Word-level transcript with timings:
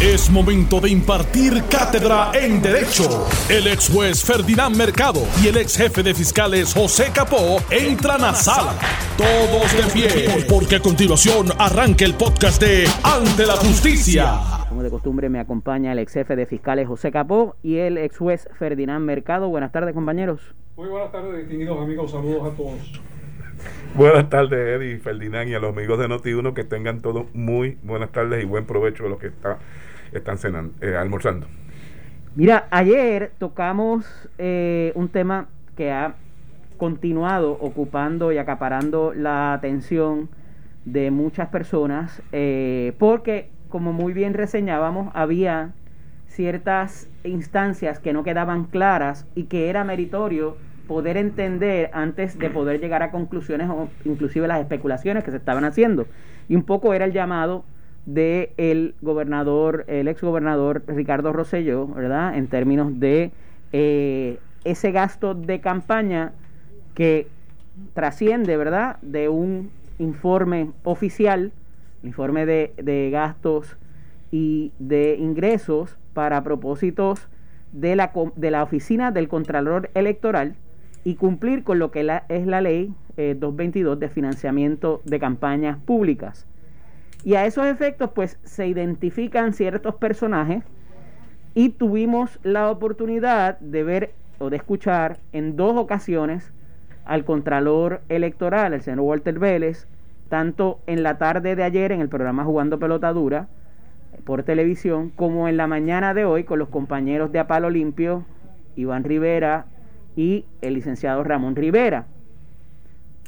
Es 0.00 0.28
momento 0.28 0.80
de 0.80 0.90
impartir 0.90 1.62
cátedra 1.70 2.32
en 2.34 2.60
Derecho. 2.60 3.26
El 3.48 3.68
ex 3.68 3.88
juez 3.88 4.24
Ferdinand 4.24 4.76
Mercado 4.76 5.20
y 5.42 5.46
el 5.46 5.56
ex 5.56 5.76
jefe 5.76 6.02
de 6.02 6.12
fiscales 6.12 6.74
José 6.74 7.12
Capó 7.14 7.58
entran 7.70 8.24
a 8.24 8.34
sala. 8.34 8.74
Todos 9.16 9.72
de 9.72 9.92
pie, 9.92 10.46
porque 10.48 10.76
a 10.76 10.80
continuación 10.80 11.46
arranca 11.58 12.04
el 12.04 12.14
podcast 12.14 12.60
de 12.60 12.86
Ante 13.04 13.46
la 13.46 13.54
Justicia. 13.54 14.40
Como 14.68 14.82
de 14.82 14.90
costumbre 14.90 15.28
me 15.28 15.38
acompaña 15.38 15.92
el 15.92 16.00
ex 16.00 16.12
jefe 16.12 16.34
de 16.34 16.46
fiscales 16.46 16.88
José 16.88 17.12
Capó 17.12 17.54
y 17.62 17.76
el 17.76 17.96
ex 17.96 18.18
juez 18.18 18.48
Ferdinand 18.58 19.04
Mercado. 19.04 19.48
Buenas 19.48 19.70
tardes 19.70 19.94
compañeros. 19.94 20.40
Muy 20.76 20.88
buenas 20.88 21.12
tardes 21.12 21.38
distinguidos 21.38 21.80
amigos, 21.80 22.10
saludos 22.10 22.52
a 22.52 22.56
todos. 22.56 23.00
Buenas 23.96 24.28
tardes, 24.28 24.58
Eddie, 24.58 24.98
Ferdinand 24.98 25.48
y 25.48 25.54
a 25.54 25.60
los 25.60 25.72
amigos 25.72 26.00
de 26.00 26.08
Noti1 26.08 26.52
que 26.52 26.64
tengan 26.64 27.00
todos 27.00 27.32
muy 27.32 27.78
buenas 27.84 28.10
tardes 28.10 28.42
y 28.42 28.44
buen 28.44 28.66
provecho 28.66 29.06
a 29.06 29.08
los 29.08 29.20
que 29.20 29.28
está, 29.28 29.58
están 30.12 30.36
cenando, 30.36 30.74
eh, 30.84 30.96
almorzando. 30.96 31.46
Mira, 32.34 32.66
ayer 32.72 33.30
tocamos 33.38 34.04
eh, 34.38 34.90
un 34.96 35.10
tema 35.10 35.46
que 35.76 35.92
ha 35.92 36.16
continuado 36.76 37.52
ocupando 37.52 38.32
y 38.32 38.38
acaparando 38.38 39.14
la 39.14 39.52
atención 39.52 40.28
de 40.84 41.12
muchas 41.12 41.50
personas 41.50 42.20
eh, 42.32 42.94
porque, 42.98 43.50
como 43.68 43.92
muy 43.92 44.12
bien 44.12 44.34
reseñábamos, 44.34 45.12
había 45.14 45.70
ciertas 46.26 47.08
instancias 47.22 48.00
que 48.00 48.12
no 48.12 48.24
quedaban 48.24 48.64
claras 48.64 49.28
y 49.36 49.44
que 49.44 49.70
era 49.70 49.84
meritorio 49.84 50.56
poder 50.86 51.16
entender 51.16 51.90
antes 51.92 52.38
de 52.38 52.50
poder 52.50 52.80
llegar 52.80 53.02
a 53.02 53.10
conclusiones 53.10 53.68
o 53.70 53.88
inclusive 54.04 54.46
las 54.46 54.60
especulaciones 54.60 55.24
que 55.24 55.30
se 55.30 55.38
estaban 55.38 55.64
haciendo. 55.64 56.06
Y 56.48 56.56
un 56.56 56.62
poco 56.62 56.94
era 56.94 57.04
el 57.04 57.12
llamado 57.12 57.64
de 58.06 58.52
el 58.58 58.94
gobernador, 59.00 59.84
el 59.88 60.08
ex 60.08 60.20
gobernador 60.20 60.82
Ricardo 60.86 61.32
Rosselló, 61.32 61.86
¿verdad? 61.86 62.36
En 62.36 62.48
términos 62.48 63.00
de 63.00 63.32
eh, 63.72 64.38
ese 64.64 64.92
gasto 64.92 65.34
de 65.34 65.60
campaña 65.60 66.32
que 66.94 67.28
trasciende, 67.94 68.56
¿verdad? 68.56 68.98
De 69.00 69.28
un 69.28 69.70
informe 69.98 70.70
oficial, 70.82 71.52
informe 72.02 72.46
de, 72.46 72.74
de 72.76 73.10
gastos 73.10 73.76
y 74.30 74.72
de 74.78 75.16
ingresos 75.16 75.96
para 76.12 76.42
propósitos 76.44 77.28
de 77.72 77.96
la, 77.96 78.12
de 78.36 78.50
la 78.50 78.62
oficina 78.62 79.10
del 79.10 79.28
Contralor 79.28 79.90
Electoral 79.94 80.56
y 81.04 81.16
cumplir 81.16 81.64
con 81.64 81.78
lo 81.78 81.90
que 81.90 82.00
es 82.28 82.46
la 82.46 82.60
ley 82.62 82.94
222 83.16 83.96
eh, 83.96 84.00
de 84.00 84.08
financiamiento 84.08 85.02
de 85.04 85.20
campañas 85.20 85.78
públicas. 85.78 86.46
Y 87.24 87.34
a 87.34 87.46
esos 87.46 87.66
efectos, 87.66 88.10
pues 88.14 88.38
se 88.42 88.66
identifican 88.66 89.52
ciertos 89.52 89.94
personajes 89.94 90.64
y 91.54 91.70
tuvimos 91.70 92.40
la 92.42 92.70
oportunidad 92.70 93.58
de 93.60 93.84
ver 93.84 94.14
o 94.38 94.50
de 94.50 94.56
escuchar 94.56 95.18
en 95.32 95.56
dos 95.56 95.76
ocasiones 95.76 96.52
al 97.04 97.24
Contralor 97.24 98.00
Electoral, 98.08 98.72
el 98.72 98.82
señor 98.82 99.00
Walter 99.00 99.38
Vélez, 99.38 99.86
tanto 100.28 100.80
en 100.86 101.02
la 101.02 101.18
tarde 101.18 101.54
de 101.54 101.62
ayer 101.62 101.92
en 101.92 102.00
el 102.00 102.08
programa 102.08 102.44
Jugando 102.44 102.78
Pelota 102.78 103.12
Dura 103.12 103.48
eh, 104.12 104.20
por 104.24 104.42
televisión, 104.42 105.10
como 105.10 105.48
en 105.48 105.56
la 105.58 105.66
mañana 105.66 106.14
de 106.14 106.24
hoy 106.24 106.44
con 106.44 106.58
los 106.58 106.68
compañeros 106.68 107.30
de 107.30 107.38
Apalo 107.38 107.70
Limpio, 107.70 108.24
Iván 108.74 109.04
Rivera 109.04 109.66
y 110.16 110.44
el 110.60 110.74
licenciado 110.74 111.22
Ramón 111.24 111.56
Rivera. 111.56 112.06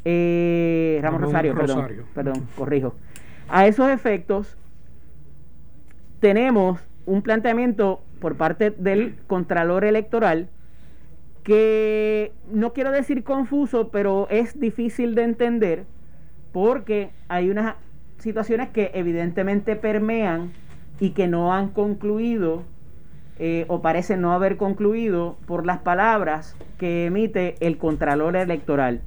Eh, 0.04 1.00
Ramón, 1.02 1.22
Rosario, 1.22 1.54
Perdón, 1.54 1.88
perdón, 2.14 2.48
corrijo. 2.56 2.94
A 3.48 3.66
esos 3.66 3.90
efectos, 3.90 4.56
tenemos 6.20 6.80
un 7.06 7.22
planteamiento 7.22 8.00
por 8.20 8.36
parte 8.36 8.70
del 8.70 9.16
Contralor 9.26 9.84
Electoral 9.84 10.48
que 11.42 12.32
no 12.50 12.72
quiero 12.72 12.90
decir 12.90 13.22
confuso, 13.22 13.90
pero 13.90 14.26
es 14.30 14.58
difícil 14.58 15.14
de 15.14 15.22
entender 15.22 15.84
porque 16.52 17.10
hay 17.28 17.50
unas 17.50 17.76
situaciones 18.18 18.70
que 18.70 18.90
evidentemente 18.94 19.76
permean 19.76 20.52
y 20.98 21.10
que 21.10 21.28
no 21.28 21.52
han 21.52 21.68
concluido 21.68 22.64
eh, 23.38 23.66
o 23.68 23.82
parece 23.82 24.16
no 24.16 24.32
haber 24.32 24.56
concluido 24.56 25.36
por 25.46 25.66
las 25.66 25.78
palabras 25.78 26.56
que 26.78 27.06
emite 27.06 27.56
el 27.60 27.76
Contralor 27.76 28.36
Electoral. 28.36 29.02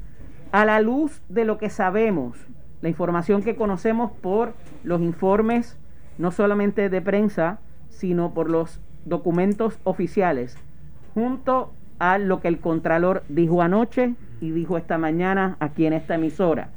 A 0.51 0.66
la 0.66 0.79
luz 0.81 1.22
de 1.29 1.45
lo 1.45 1.57
que 1.57 1.69
sabemos, 1.69 2.38
la 2.81 2.90
información 2.90 3.41
que 3.41 3.56
conocemos 3.56 4.12
por 4.12 4.53
los 4.84 5.01
informes, 5.01 5.78
no 6.17 6.31
solamente 6.31 6.90
de 6.90 7.01
prensa, 7.01 7.59
sino 7.90 8.34
por 8.34 8.50
los 8.50 8.79
documentos 9.06 9.79
oficiales, 9.84 10.57
junto 11.13 11.72
a 11.97 12.17
lo 12.17 12.40
que 12.40 12.47
el 12.47 12.59
Contralor 12.59 13.23
dijo 13.29 13.61
anoche 13.61 14.16
y 14.41 14.51
dijo 14.51 14.78
esta 14.78 14.97
mañana 14.97 15.57
aquí 15.59 15.85
en 15.85 15.94
esta 15.94 16.16
emisora. 16.16 16.69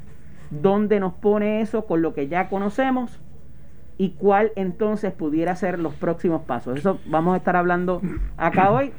¿Dónde 0.49 0.99
nos 0.99 1.13
pone 1.13 1.61
eso 1.61 1.85
con 1.85 2.01
lo 2.01 2.13
que 2.13 2.27
ya 2.27 2.49
conocemos? 2.49 3.19
Y 4.03 4.09
cuál 4.09 4.51
entonces 4.57 5.13
pudiera 5.13 5.55
ser 5.55 5.79
los 5.79 5.93
próximos 5.93 6.41
pasos. 6.41 6.77
Eso 6.77 6.99
vamos 7.05 7.35
a 7.35 7.37
estar 7.37 7.55
hablando 7.55 8.01
acá 8.35 8.69
hoy. 8.69 8.91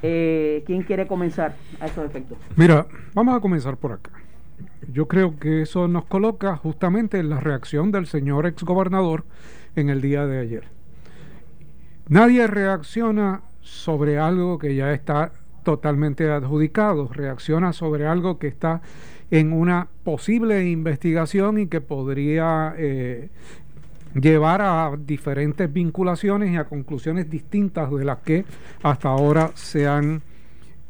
Eh, 0.00 0.62
¿Quién 0.64 0.82
quiere 0.82 1.08
comenzar 1.08 1.56
a 1.80 1.86
esos 1.86 2.04
efectos? 2.04 2.38
Mira, 2.54 2.86
vamos 3.14 3.36
a 3.36 3.40
comenzar 3.40 3.76
por 3.76 3.90
acá. 3.90 4.12
Yo 4.92 5.08
creo 5.08 5.40
que 5.40 5.62
eso 5.62 5.88
nos 5.88 6.04
coloca 6.04 6.54
justamente 6.56 7.18
en 7.18 7.30
la 7.30 7.40
reacción 7.40 7.90
del 7.90 8.06
señor 8.06 8.46
exgobernador 8.46 9.24
en 9.74 9.90
el 9.90 10.00
día 10.00 10.24
de 10.24 10.38
ayer. 10.38 10.68
Nadie 12.08 12.46
reacciona 12.46 13.42
sobre 13.60 14.20
algo 14.20 14.58
que 14.58 14.76
ya 14.76 14.92
está 14.92 15.32
totalmente 15.64 16.30
adjudicado, 16.30 17.08
reacciona 17.12 17.72
sobre 17.72 18.06
algo 18.06 18.38
que 18.38 18.46
está 18.46 18.82
en 19.32 19.52
una 19.52 19.88
posible 20.04 20.68
investigación 20.70 21.58
y 21.58 21.66
que 21.66 21.80
podría 21.80 22.72
eh, 22.78 23.30
llevar 24.14 24.62
a 24.62 24.96
diferentes 24.96 25.72
vinculaciones 25.72 26.52
y 26.52 26.56
a 26.56 26.64
conclusiones 26.64 27.28
distintas 27.28 27.90
de 27.90 28.04
las 28.04 28.18
que 28.18 28.44
hasta 28.82 29.08
ahora 29.08 29.50
se 29.54 29.86
han 29.86 30.22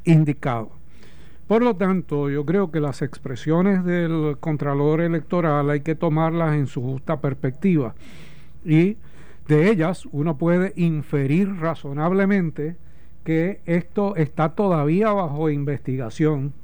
indicado. 0.04 0.70
Por 1.46 1.62
lo 1.62 1.76
tanto, 1.76 2.30
yo 2.30 2.44
creo 2.46 2.70
que 2.70 2.80
las 2.80 3.02
expresiones 3.02 3.84
del 3.84 4.36
Contralor 4.40 5.02
Electoral 5.02 5.68
hay 5.70 5.80
que 5.80 5.94
tomarlas 5.94 6.54
en 6.54 6.66
su 6.66 6.80
justa 6.82 7.20
perspectiva 7.20 7.94
y 8.64 8.96
de 9.46 9.70
ellas 9.70 10.06
uno 10.10 10.38
puede 10.38 10.72
inferir 10.76 11.54
razonablemente 11.56 12.76
que 13.24 13.60
esto 13.66 14.16
está 14.16 14.54
todavía 14.54 15.12
bajo 15.12 15.50
investigación 15.50 16.54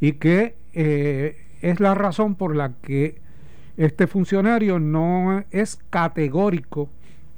y 0.00 0.12
que 0.12 0.54
eh, 0.72 1.36
es 1.60 1.80
la 1.80 1.94
razón 1.94 2.36
por 2.36 2.54
la 2.54 2.74
que 2.80 3.21
este 3.76 4.06
funcionario 4.06 4.78
no 4.78 5.44
es 5.50 5.78
categórico 5.90 6.90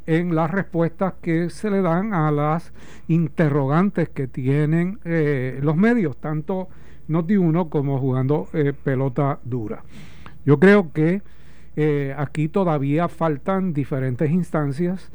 en 0.06 0.34
las 0.34 0.50
respuestas 0.50 1.14
que 1.22 1.50
se 1.50 1.70
le 1.70 1.80
dan 1.80 2.12
a 2.12 2.30
las 2.30 2.72
interrogantes 3.08 4.08
que 4.08 4.26
tienen 4.26 4.98
eh, 5.04 5.58
los 5.62 5.76
medios, 5.76 6.16
tanto 6.18 6.68
Noti1 7.08 7.68
como 7.68 7.98
jugando 7.98 8.48
eh, 8.52 8.72
pelota 8.72 9.38
dura. 9.44 9.82
Yo 10.44 10.58
creo 10.58 10.92
que 10.92 11.22
eh, 11.76 12.14
aquí 12.16 12.48
todavía 12.48 13.08
faltan 13.08 13.72
diferentes 13.72 14.30
instancias 14.30 15.10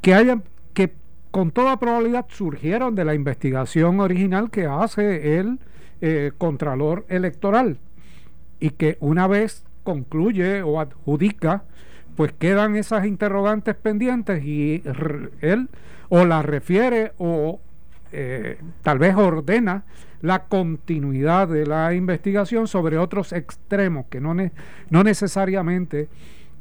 que 0.00 0.14
hayan 0.14 0.44
que 0.72 0.92
con 1.30 1.50
toda 1.50 1.78
probabilidad 1.78 2.26
surgieron 2.28 2.94
de 2.94 3.04
la 3.04 3.14
investigación 3.14 4.00
original 4.00 4.50
que 4.50 4.66
hace 4.66 5.38
el 5.38 5.58
Contralor 6.36 7.06
Electoral 7.08 7.78
y 8.60 8.70
que 8.70 8.98
una 9.00 9.26
vez 9.26 9.65
concluye 9.86 10.62
o 10.62 10.80
adjudica, 10.80 11.62
pues 12.16 12.32
quedan 12.32 12.74
esas 12.74 13.06
interrogantes 13.06 13.76
pendientes 13.76 14.44
y 14.44 14.82
él 15.40 15.68
o 16.08 16.24
la 16.24 16.42
refiere 16.42 17.12
o 17.18 17.60
eh, 18.10 18.58
tal 18.82 18.98
vez 18.98 19.14
ordena 19.14 19.84
la 20.22 20.44
continuidad 20.44 21.46
de 21.46 21.66
la 21.66 21.94
investigación 21.94 22.66
sobre 22.66 22.98
otros 22.98 23.32
extremos, 23.32 24.06
que 24.10 24.20
no, 24.20 24.34
no 24.34 25.04
necesariamente 25.04 26.08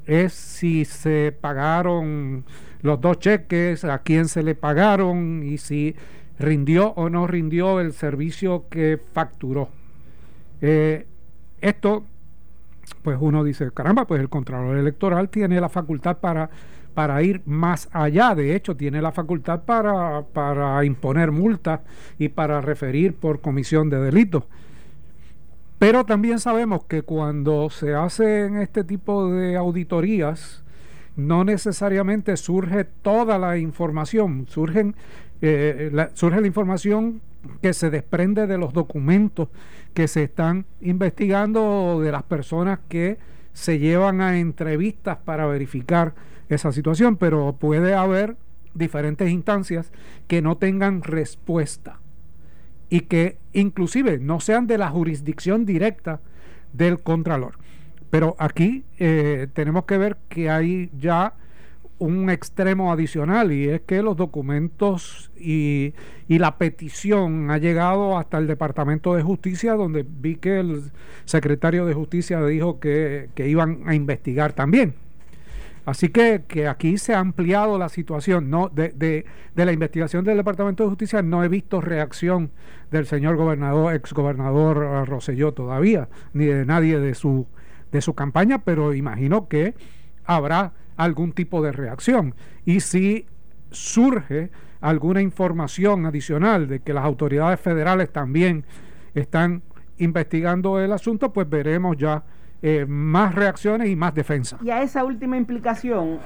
es 0.06 0.33
si 0.33 0.86
se 0.86 1.36
pagaron 1.42 2.45
los 2.81 3.01
dos 3.01 3.18
cheques, 3.18 3.83
a 3.86 4.00
quién 4.00 4.27
se 4.27 4.44
le 4.44 4.54
pagaron 4.54 5.42
y 5.44 5.57
si 5.57 5.95
rindió 6.38 6.89
o 6.92 7.10
no 7.10 7.25
rindió 7.25 7.80
el 7.80 7.94
servicio 7.94 8.66
que 8.69 9.00
facturó. 9.13 9.69
Eh, 10.62 11.07
esto 11.62 12.06
pues 13.02 13.18
uno 13.20 13.44
dice, 13.44 13.72
caramba, 13.72 14.06
pues 14.06 14.22
el 14.22 14.30
Contralor 14.30 14.78
Electoral 14.78 15.30
tiene 15.30 15.62
la 15.62 15.70
facultad 15.70 16.18
para, 16.18 16.50
para 16.94 17.22
ir 17.24 17.42
más 17.46 17.90
allá, 17.92 18.36
de 18.36 18.56
hecho 18.56 18.76
tiene 18.76 19.02
la 19.02 19.12
facultad 19.12 19.64
para, 19.64 20.24
para 20.34 20.84
imponer 20.86 21.32
multas 21.32 21.82
y 22.18 22.30
para 22.30 22.62
referir 22.62 23.16
por 23.16 23.42
comisión 23.42 23.90
de 23.90 24.00
delitos. 24.00 24.44
Pero 25.78 26.06
también 26.06 26.40
sabemos 26.40 26.86
que 26.86 27.02
cuando 27.02 27.70
se 27.70 27.94
hacen 27.94 28.58
este 28.58 28.84
tipo 28.84 29.32
de 29.32 29.58
auditorías, 29.58 30.64
no 31.16 31.44
necesariamente 31.44 32.38
surge 32.38 32.86
toda 32.86 33.38
la 33.38 33.58
información, 33.58 34.46
surgen, 34.48 34.96
eh, 35.42 35.92
surge 36.14 36.42
la 36.42 36.48
información 36.48 37.22
que 37.62 37.74
se 37.74 37.89
desprende 37.89 38.47
de 38.47 38.57
los 38.57 38.74
documentos 38.74 39.50
que 39.94 40.07
se 40.07 40.24
están 40.24 40.65
investigando 40.81 41.63
o 41.63 42.01
de 42.01 42.12
las 42.12 42.24
personas 42.24 42.80
que 42.89 43.18
se 43.53 43.80
llevan 43.80 44.21
a 44.21 44.38
entrevistas 44.38 45.18
para 45.24 45.45
verificar 45.45 46.13
esa 46.50 46.71
situación, 46.71 47.18
pero 47.18 47.56
puede 47.57 47.94
haber 47.94 48.38
diferentes 48.74 49.30
instancias 49.30 49.92
que 50.27 50.42
no 50.42 50.57
tengan 50.57 51.01
respuesta 51.01 52.00
y 52.89 53.01
que 53.01 53.38
inclusive 53.53 54.19
no 54.19 54.39
sean 54.39 54.68
de 54.68 54.77
la 54.77 54.89
jurisdicción 54.89 55.65
directa 55.65 56.19
del 56.74 57.00
Contralor. 57.00 57.57
Pero 58.09 58.36
aquí 58.38 58.83
eh, 59.00 59.48
tenemos 59.53 59.86
que 59.86 59.98
ver 59.98 60.18
que 60.30 60.50
hay 60.50 60.91
ya 61.00 61.33
un 61.97 62.30
extremo 62.30 62.92
adicional 62.92 63.51
y 63.51 63.69
es 63.69 63.81
que 63.81 64.01
los 64.01 64.18
documentos 64.18 65.31
y, 65.38 65.94
y, 66.27 66.39
la 66.39 66.57
petición 66.57 67.50
ha 67.51 67.57
llegado 67.57 68.18
hasta 68.18 68.38
el 68.38 68.47
Departamento 68.47 69.15
de 69.15 69.24
Justicia 69.24 69.74
donde 69.74 70.06
vi 70.07 70.36
que 70.36 70.59
el 70.59 70.92
secretario 71.24 71.86
de 71.86 71.94
Justicia 71.94 72.44
dijo 72.45 72.80
que, 72.80 73.30
que 73.33 73.47
iban 73.47 73.83
a 73.86 73.95
investigar 73.95 74.53
también. 74.53 74.95
Así 75.86 76.09
que, 76.09 76.44
que, 76.47 76.68
aquí 76.68 76.97
se 76.97 77.13
ha 77.13 77.19
ampliado 77.19 77.77
la 77.77 77.89
situación 77.89 78.50
no 78.50 78.69
de, 78.69 78.89
de, 78.89 79.25
de, 79.56 79.65
la 79.65 79.71
investigación 79.71 80.25
del 80.25 80.38
Departamento 80.38 80.83
de 80.83 80.89
Justicia. 80.89 81.21
No 81.21 81.44
he 81.44 81.48
visto 81.48 81.80
reacción 81.80 82.50
del 82.89 83.06
señor 83.06 83.36
gobernador, 83.36 83.94
ex 83.94 84.12
gobernador 84.12 85.07
Roselló 85.07 85.53
todavía, 85.53 86.09
ni 86.33 86.45
de 86.45 86.65
nadie 86.65 87.00
de 87.00 87.13
su, 87.13 87.45
de 87.91 88.01
su 88.01 88.15
campaña, 88.15 88.63
pero 88.63 88.95
imagino 88.95 89.48
que 89.48 89.75
habrá 90.25 90.74
algún 90.97 91.33
tipo 91.33 91.62
de 91.62 91.71
reacción. 91.71 92.36
Y 92.65 92.80
si 92.80 93.25
surge 93.71 94.50
alguna 94.81 95.21
información 95.21 96.06
adicional 96.06 96.68
de 96.68 96.80
que 96.80 96.94
las 96.94 97.06
autoridades 97.06 97.59
federales 97.59 98.12
también 98.12 98.65
están 99.13 99.63
investigando 99.97 100.80
el 100.80 100.92
asunto, 100.92 101.33
pues 101.33 101.50
veremos 101.50 101.97
ya 101.97 102.24
eh, 102.62 102.86
más 102.88 103.36
reacciones 103.36 103.89
y 103.89 103.95
más 103.95 104.13
defensa. 104.13 104.57
Y 104.63 104.69
a 104.69 104.81
esa 104.81 105.03
última 105.03 105.38
implicación 105.38 106.19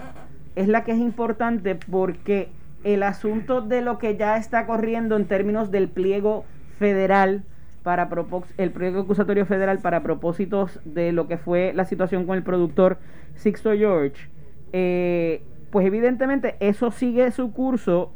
es 0.56 0.68
la 0.68 0.84
que 0.84 0.92
es 0.92 1.00
importante 1.00 1.76
porque 1.76 2.50
el 2.84 3.04
asunto 3.04 3.62
de 3.62 3.82
lo 3.82 3.98
que 3.98 4.18
ya 4.18 4.38
está 4.38 4.66
corriendo 4.66 5.16
en 5.16 5.26
términos 5.26 5.72
del 5.72 5.90
pliego 5.90 6.46
federal 6.78 7.44
para 7.84 8.10
el 8.58 8.72
pliego 8.72 9.02
acusatorio 9.02 9.46
federal 9.46 9.80
para 9.80 10.04
propósitos 10.04 10.80
de 10.86 11.12
lo 11.12 11.28
que 11.28 11.38
fue 11.38 11.72
la 11.74 11.86
situación 11.86 12.26
con 12.26 12.38
el 12.38 12.44
productor 12.44 12.98
Sixto 13.36 13.72
George 13.74 14.30
eh, 14.74 15.44
pues 15.72 15.86
evidentemente 15.86 16.56
eso 16.60 16.92
sigue 16.92 17.32
su 17.32 17.52
curso 17.52 18.12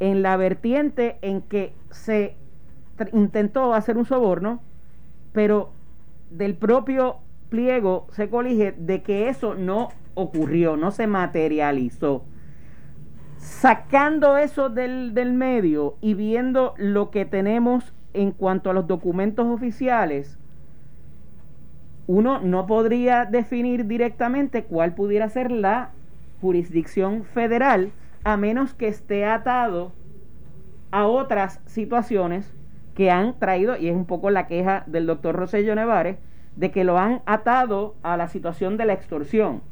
en 0.00 0.22
la 0.22 0.36
vertiente 0.36 1.18
en 1.22 1.42
que 1.42 1.74
se 1.90 2.36
intentó 3.12 3.74
hacer 3.74 3.96
un 3.96 4.04
soborno, 4.04 4.60
pero 5.32 5.72
del 6.30 6.54
propio 6.54 7.16
pliego 7.48 8.06
se 8.10 8.28
colige 8.28 8.74
de 8.76 9.02
que 9.02 9.28
eso 9.28 9.54
no 9.54 9.90
ocurrió, 10.14 10.76
no 10.76 10.90
se 10.90 11.06
materializó. 11.06 12.24
Sacando 13.38 14.38
eso 14.38 14.70
del, 14.70 15.12
del 15.14 15.32
medio 15.32 15.96
y 16.00 16.14
viendo 16.14 16.74
lo 16.78 17.10
que 17.10 17.24
tenemos 17.24 17.92
en 18.14 18.30
cuanto 18.30 18.70
a 18.70 18.72
los 18.72 18.86
documentos 18.86 19.46
oficiales, 19.46 20.38
uno 22.06 22.40
no 22.40 22.66
podría 22.66 23.24
definir 23.24 23.86
directamente 23.86 24.64
cuál 24.64 24.94
pudiera 24.94 25.28
ser 25.28 25.50
la 25.50 25.90
jurisdicción 26.40 27.24
federal 27.24 27.90
a 28.24 28.36
menos 28.36 28.74
que 28.74 28.88
esté 28.88 29.24
atado 29.24 29.92
a 30.90 31.06
otras 31.06 31.60
situaciones 31.66 32.52
que 32.94 33.10
han 33.10 33.38
traído, 33.38 33.76
y 33.76 33.88
es 33.88 33.96
un 33.96 34.06
poco 34.06 34.30
la 34.30 34.46
queja 34.46 34.84
del 34.86 35.06
doctor 35.06 35.34
Rosello 35.34 35.74
Nevares, 35.74 36.18
de 36.56 36.70
que 36.70 36.84
lo 36.84 36.98
han 36.98 37.22
atado 37.26 37.96
a 38.02 38.16
la 38.16 38.28
situación 38.28 38.76
de 38.76 38.84
la 38.84 38.92
extorsión. 38.92 39.62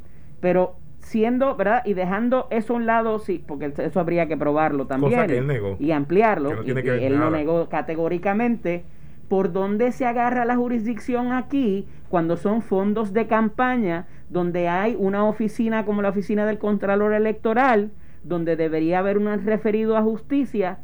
Pero 0.40 0.74
siendo, 0.98 1.54
¿verdad? 1.54 1.82
Y 1.84 1.94
dejando 1.94 2.48
eso 2.50 2.72
a 2.72 2.76
un 2.76 2.86
lado, 2.86 3.18
sí, 3.20 3.42
porque 3.46 3.72
eso 3.76 4.00
habría 4.00 4.26
que 4.26 4.36
probarlo 4.36 4.86
también. 4.86 5.46
Y 5.78 5.92
ampliarlo. 5.92 6.64
y, 6.64 6.70
él 6.70 7.16
lo 7.16 7.30
negó 7.30 7.68
categóricamente 7.68 8.84
por 9.32 9.50
dónde 9.50 9.92
se 9.92 10.04
agarra 10.04 10.44
la 10.44 10.56
jurisdicción 10.56 11.32
aquí 11.32 11.88
cuando 12.10 12.36
son 12.36 12.60
fondos 12.60 13.14
de 13.14 13.26
campaña, 13.26 14.06
donde 14.28 14.68
hay 14.68 14.94
una 14.98 15.24
oficina 15.24 15.86
como 15.86 16.02
la 16.02 16.10
oficina 16.10 16.44
del 16.44 16.58
Contralor 16.58 17.14
Electoral, 17.14 17.92
donde 18.24 18.56
debería 18.56 18.98
haber 18.98 19.16
un 19.16 19.42
referido 19.42 19.96
a 19.96 20.02
justicia, 20.02 20.80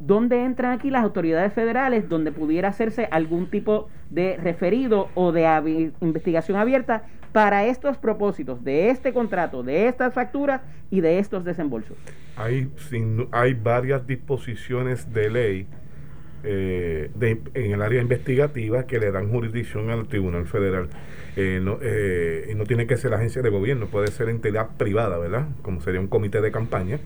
¿dónde 0.00 0.44
entran 0.44 0.72
aquí 0.72 0.90
las 0.90 1.04
autoridades 1.04 1.52
federales 1.52 2.08
donde 2.08 2.32
pudiera 2.32 2.70
hacerse 2.70 3.06
algún 3.12 3.48
tipo 3.48 3.88
de 4.10 4.36
referido 4.36 5.08
o 5.14 5.30
de 5.30 5.92
investigación 6.00 6.58
abierta 6.58 7.04
para 7.30 7.66
estos 7.66 7.98
propósitos, 7.98 8.64
de 8.64 8.90
este 8.90 9.12
contrato, 9.12 9.62
de 9.62 9.86
estas 9.86 10.12
facturas 10.12 10.62
y 10.90 11.02
de 11.02 11.20
estos 11.20 11.44
desembolsos? 11.44 11.96
Hay, 12.36 12.68
hay 13.30 13.54
varias 13.54 14.04
disposiciones 14.08 15.12
de 15.12 15.30
ley 15.30 15.66
eh, 16.44 17.10
en 17.54 17.72
el 17.72 17.82
área 17.82 18.00
investigativa 18.00 18.86
que 18.86 18.98
le 18.98 19.10
dan 19.10 19.30
jurisdicción 19.30 19.90
al 19.90 20.06
Tribunal 20.08 20.46
Federal. 20.46 20.88
Eh, 21.36 21.60
no, 21.62 21.78
eh, 21.80 22.52
no 22.56 22.64
tiene 22.64 22.86
que 22.86 22.96
ser 22.96 23.12
la 23.12 23.18
agencia 23.18 23.42
de 23.42 23.50
gobierno, 23.50 23.86
puede 23.86 24.08
ser 24.08 24.28
entidad 24.28 24.70
privada, 24.76 25.18
¿verdad? 25.18 25.46
Como 25.62 25.80
sería 25.80 26.00
un 26.00 26.08
comité 26.08 26.40
de 26.40 26.50
campaña. 26.50 26.98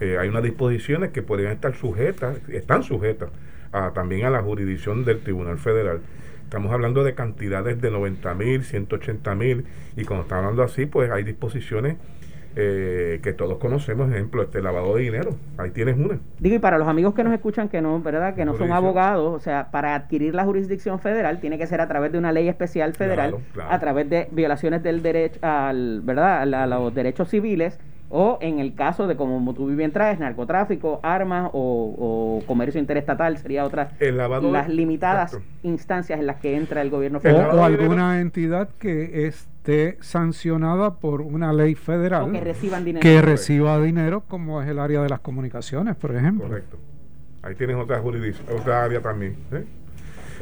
Eh, 0.00 0.16
hay 0.18 0.28
unas 0.28 0.42
disposiciones 0.42 1.10
que 1.10 1.22
pueden 1.22 1.48
estar 1.48 1.74
sujetas, 1.74 2.38
están 2.48 2.82
sujetas 2.82 3.30
a, 3.72 3.92
también 3.92 4.24
a 4.24 4.30
la 4.30 4.42
jurisdicción 4.42 5.04
del 5.04 5.20
Tribunal 5.20 5.58
Federal. 5.58 6.00
Estamos 6.44 6.72
hablando 6.72 7.02
de 7.02 7.14
cantidades 7.14 7.80
de 7.80 7.90
90 7.90 8.34
mil, 8.34 8.62
180 8.62 9.34
mil, 9.34 9.64
y 9.96 10.04
cuando 10.04 10.22
estamos 10.22 10.44
hablando 10.44 10.62
así, 10.62 10.86
pues 10.86 11.10
hay 11.10 11.24
disposiciones 11.24 11.96
eh, 12.58 13.20
que 13.22 13.34
todos 13.34 13.58
conocemos, 13.58 14.10
ejemplo, 14.10 14.42
este 14.42 14.62
lavado 14.62 14.96
de 14.96 15.02
dinero. 15.02 15.36
Ahí 15.58 15.72
tienes 15.72 15.98
una. 15.98 16.18
Digo, 16.38 16.56
y 16.56 16.58
para 16.58 16.78
los 16.78 16.88
amigos 16.88 17.12
que 17.12 17.22
nos 17.22 17.34
escuchan 17.34 17.68
que 17.68 17.82
no, 17.82 18.00
¿verdad? 18.00 18.34
Que 18.34 18.46
no 18.46 18.56
son 18.56 18.72
abogados, 18.72 19.34
o 19.34 19.40
sea, 19.40 19.70
para 19.70 19.94
adquirir 19.94 20.34
la 20.34 20.46
jurisdicción 20.46 20.98
federal 20.98 21.38
tiene 21.38 21.58
que 21.58 21.66
ser 21.66 21.82
a 21.82 21.86
través 21.86 22.12
de 22.12 22.18
una 22.18 22.32
ley 22.32 22.48
especial 22.48 22.94
federal, 22.94 23.36
a 23.68 23.78
través 23.78 24.08
de 24.08 24.28
violaciones 24.30 24.82
del 24.82 25.02
derecho 25.02 25.38
al, 25.42 26.00
¿verdad? 26.02 26.42
A, 26.54 26.66
los 26.66 26.94
derechos 26.94 27.28
civiles 27.28 27.78
o 28.08 28.38
en 28.40 28.58
el 28.58 28.74
caso 28.74 29.06
de 29.06 29.16
como 29.16 29.52
tú 29.52 29.66
bien 29.66 29.92
traes, 29.92 30.18
narcotráfico, 30.18 31.00
armas 31.02 31.50
o, 31.52 32.42
comercio 32.46 32.80
interestatal, 32.80 33.36
sería 33.36 33.66
otra 33.66 33.90
las 34.00 34.68
limitadas 34.70 35.38
instancias 35.62 36.20
en 36.20 36.26
las 36.26 36.36
que 36.36 36.56
entra 36.56 36.80
el 36.80 36.88
gobierno 36.88 37.20
federal. 37.20 37.58
O, 37.58 37.64
alguna 37.64 38.20
entidad 38.20 38.70
que 38.78 39.26
esté 39.66 39.98
sancionada 40.00 40.94
por 40.94 41.20
una 41.20 41.52
ley 41.52 41.74
federal 41.74 42.30
que, 42.30 42.40
reciban 42.40 42.84
dinero. 42.84 43.02
que 43.02 43.20
reciba 43.20 43.80
dinero, 43.80 44.22
como 44.28 44.62
es 44.62 44.68
el 44.68 44.78
área 44.78 45.02
de 45.02 45.08
las 45.08 45.20
comunicaciones, 45.20 45.96
por 45.96 46.14
ejemplo. 46.14 46.46
Correcto. 46.46 46.78
Ahí 47.42 47.56
tienes 47.56 47.76
otra 47.76 47.98
jurisdicción, 47.98 48.46
otra 48.58 48.84
área 48.84 49.00
también. 49.00 49.36
¿eh? 49.52 49.64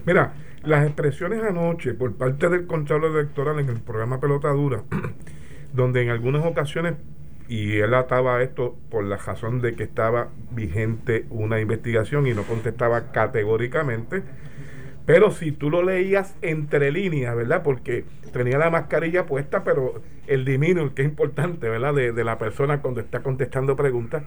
Mira, 0.05 0.33
las 0.63 0.85
expresiones 0.85 1.43
anoche 1.43 1.95
por 1.95 2.15
parte 2.15 2.51
del 2.51 2.67
Contralor 2.67 3.13
Electoral 3.13 3.59
en 3.61 3.71
el 3.71 3.81
programa 3.81 4.21
Pelotadura, 4.21 4.83
donde 5.73 6.03
en 6.03 6.11
algunas 6.11 6.45
ocasiones 6.45 6.95
y 7.49 7.77
él 7.77 7.93
ataba 7.95 8.43
esto 8.43 8.77
por 8.91 9.05
la 9.05 9.17
razón 9.17 9.61
de 9.61 9.75
que 9.75 9.85
estaba 9.85 10.29
vigente 10.51 11.27
una 11.31 11.61
investigación 11.61 12.27
y 12.27 12.35
no 12.35 12.43
contestaba 12.43 13.13
categóricamente. 13.13 14.23
Pero 15.07 15.31
si 15.31 15.53
tú 15.53 15.71
lo 15.71 15.83
leías 15.83 16.35
entre 16.41 16.91
líneas, 16.91 17.37
¿verdad? 17.37 17.63
Porque 17.63 18.05
tenía 18.33 18.59
la 18.59 18.71
mascarilla 18.71 19.27
puesta, 19.27 19.63
pero 19.63 20.01
el 20.27 20.45
diminutivo, 20.45 20.95
que 20.95 21.03
es 21.03 21.09
importante, 21.09 21.69
¿verdad? 21.69 21.95
De, 21.95 22.13
de 22.13 22.25
la 22.25 22.39
persona 22.39 22.81
cuando 22.81 23.01
está 23.01 23.23
contestando 23.23 23.77
preguntas, 23.77 24.23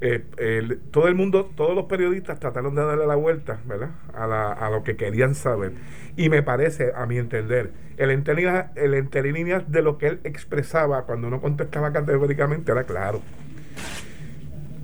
eh, 0.00 0.78
todo 0.90 1.08
el 1.08 1.14
mundo, 1.14 1.50
todos 1.54 1.74
los 1.74 1.86
periodistas 1.86 2.38
trataron 2.38 2.74
de 2.74 2.84
darle 2.84 3.06
la 3.06 3.14
vuelta, 3.14 3.60
¿verdad? 3.64 3.90
A, 4.12 4.26
la, 4.26 4.52
a 4.52 4.70
lo 4.70 4.82
que 4.82 4.96
querían 4.96 5.34
saber. 5.34 5.72
Y 6.16 6.28
me 6.28 6.42
parece, 6.42 6.92
a 6.94 7.06
mi 7.06 7.18
entender, 7.18 7.70
el 7.96 8.10
entre, 8.10 8.34
el 8.74 9.32
líneas 9.32 9.70
de 9.70 9.82
lo 9.82 9.96
que 9.96 10.08
él 10.08 10.20
expresaba 10.24 11.04
cuando 11.04 11.30
no 11.30 11.40
contestaba 11.40 11.92
categóricamente 11.92 12.72
era 12.72 12.84
claro. 12.84 13.22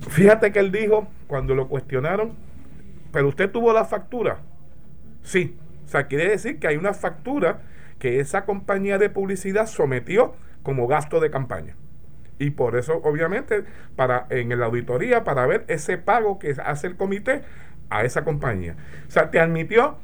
Fíjate 0.09 0.51
que 0.51 0.59
él 0.59 0.71
dijo, 0.71 1.07
cuando 1.27 1.55
lo 1.55 1.67
cuestionaron, 1.67 2.33
pero 3.11 3.27
usted 3.27 3.51
tuvo 3.51 3.71
la 3.73 3.85
factura. 3.85 4.39
Sí. 5.23 5.57
O 5.85 5.87
sea, 5.87 6.07
quiere 6.07 6.29
decir 6.29 6.59
que 6.59 6.67
hay 6.67 6.77
una 6.77 6.93
factura 6.93 7.61
que 7.99 8.19
esa 8.19 8.45
compañía 8.45 8.97
de 8.97 9.09
publicidad 9.09 9.67
sometió 9.67 10.35
como 10.61 10.87
gasto 10.87 11.19
de 11.19 11.29
campaña. 11.29 11.75
Y 12.39 12.51
por 12.51 12.75
eso, 12.75 12.99
obviamente, 13.03 13.63
para 13.95 14.25
en 14.29 14.57
la 14.59 14.65
auditoría, 14.65 15.23
para 15.23 15.45
ver 15.45 15.65
ese 15.67 15.97
pago 15.97 16.39
que 16.39 16.55
hace 16.63 16.87
el 16.87 16.97
comité 16.97 17.43
a 17.89 18.03
esa 18.03 18.23
compañía. 18.23 18.75
O 19.07 19.11
sea, 19.11 19.29
te 19.29 19.39
admitió 19.39 19.97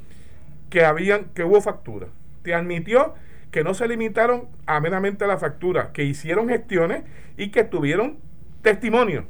que 0.70 0.86
habían, 0.86 1.26
que 1.34 1.44
hubo 1.44 1.60
factura. 1.60 2.08
Te 2.44 2.54
admitió 2.54 3.16
que 3.52 3.64
no 3.64 3.74
se 3.74 3.88
limitaron 3.88 4.48
a 4.68 4.80
meramente 4.80 5.26
a 5.26 5.28
la 5.28 5.38
factura, 5.38 5.92
que 5.92 6.04
hicieron 6.04 6.50
gestiones 6.50 7.04
y 7.36 7.50
que 7.50 7.64
tuvieron 7.64 8.18
testimonio 8.62 9.26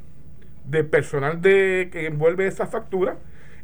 de 0.66 0.84
personal 0.84 1.40
de 1.40 1.88
que 1.90 2.06
envuelve 2.06 2.46
esa 2.46 2.66
factura 2.66 3.16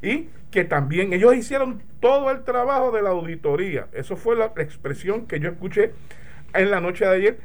y 0.02 0.28
que 0.56 0.64
también 0.64 1.12
ellos 1.12 1.36
hicieron 1.36 1.82
todo 2.00 2.30
el 2.30 2.42
trabajo 2.42 2.90
de 2.90 3.02
la 3.02 3.10
auditoría. 3.10 3.88
Eso 3.92 4.16
fue 4.16 4.36
la 4.36 4.54
expresión 4.56 5.26
que 5.26 5.38
yo 5.38 5.50
escuché 5.50 5.92
en 6.54 6.70
la 6.70 6.80
noche 6.80 7.04
de 7.04 7.14
ayer 7.14 7.38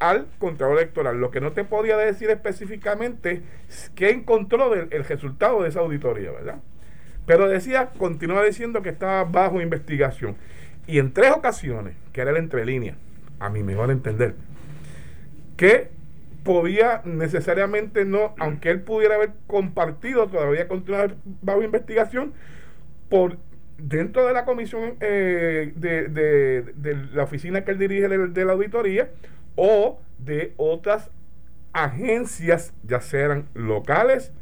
al 0.00 0.26
Contralor 0.40 0.78
Electoral. 0.78 1.20
Lo 1.20 1.30
que 1.30 1.40
no 1.40 1.52
te 1.52 1.62
podía 1.62 1.96
decir 1.96 2.28
específicamente 2.28 3.42
es 3.68 3.92
qué 3.94 4.10
encontró 4.10 4.68
del 4.68 4.88
el 4.90 5.04
resultado 5.04 5.62
de 5.62 5.68
esa 5.68 5.78
auditoría, 5.78 6.32
¿verdad? 6.32 6.56
Pero 7.24 7.46
decía, 7.46 7.90
continúa 7.98 8.42
diciendo 8.42 8.82
que 8.82 8.88
estaba 8.88 9.22
bajo 9.22 9.60
investigación. 9.60 10.34
Y 10.88 10.98
en 10.98 11.12
tres 11.12 11.30
ocasiones, 11.30 11.94
que 12.12 12.22
era 12.22 12.32
el 12.32 12.36
entrelínea, 12.36 12.96
a 13.38 13.48
mi 13.48 13.62
mejor 13.62 13.92
entender, 13.92 14.34
que 15.56 15.90
podía 16.42 17.02
necesariamente 17.04 18.04
no, 18.04 18.34
aunque 18.40 18.70
él 18.70 18.80
pudiera 18.80 19.14
haber 19.14 19.34
compartido, 19.46 20.26
todavía 20.26 20.66
continuar 20.66 21.14
bajo 21.42 21.62
investigación, 21.62 22.34
por 23.08 23.38
dentro 23.78 24.26
de 24.26 24.32
la 24.32 24.44
comisión 24.44 24.96
eh, 25.00 25.72
de, 25.76 26.08
de, 26.08 26.94
la 27.12 27.24
oficina 27.24 27.64
que 27.64 27.72
él 27.72 27.78
dirige 27.78 28.08
de, 28.08 28.44
la 28.44 28.52
auditoría 28.52 29.10
o 29.54 30.00
de 30.18 30.54
otras 30.56 31.10
agencias, 31.72 32.72
ya 32.84 33.00
sean 33.00 33.46
locales 33.54 34.32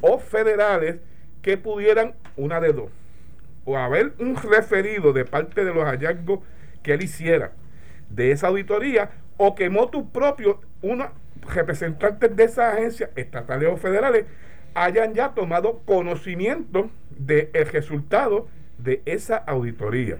o 0.00 0.18
federales, 0.18 0.96
que 1.40 1.56
pudieran, 1.56 2.14
una 2.36 2.60
de 2.60 2.72
dos, 2.72 2.90
o 3.64 3.78
haber 3.78 4.12
un 4.18 4.36
referido 4.36 5.12
de 5.12 5.24
parte 5.24 5.64
de 5.64 5.72
los 5.72 5.84
hallazgos 5.84 6.40
que 6.82 6.94
él 6.94 7.02
hiciera 7.02 7.52
de 8.10 8.30
esa 8.30 8.48
auditoría, 8.48 9.10
o 9.38 9.54
que 9.54 9.70
motu 9.70 10.10
propio, 10.10 10.60
una 10.82 11.12
representantes 11.54 12.34
de 12.34 12.44
esas 12.44 12.74
agencias 12.74 13.10
estatales 13.16 13.68
o 13.72 13.76
federales 13.76 14.26
hayan 14.74 15.14
ya 15.14 15.34
tomado 15.34 15.82
conocimiento 15.84 16.90
del 17.18 17.50
resultado 17.72 18.48
de 18.78 19.02
esa 19.06 19.36
auditoría. 19.36 20.18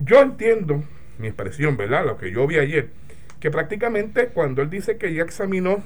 Yo 0.00 0.20
entiendo, 0.20 0.84
mi 1.18 1.28
expresión, 1.28 1.76
¿verdad? 1.76 2.04
Lo 2.06 2.16
que 2.16 2.30
yo 2.32 2.46
vi 2.46 2.58
ayer, 2.58 2.90
que 3.38 3.50
prácticamente 3.50 4.28
cuando 4.28 4.62
él 4.62 4.70
dice 4.70 4.96
que 4.96 5.12
ya 5.12 5.22
examinó 5.22 5.82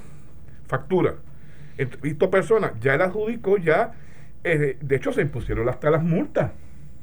factura, 0.67 1.15
visto 2.01 2.29
personas, 2.29 2.73
ya 2.79 2.95
él 2.95 3.01
adjudicó, 3.01 3.57
ya, 3.57 3.93
eh, 4.43 4.77
de 4.79 4.95
hecho 4.95 5.11
se 5.11 5.21
impusieron 5.21 5.67
hasta 5.69 5.89
las 5.89 6.03
multas, 6.03 6.51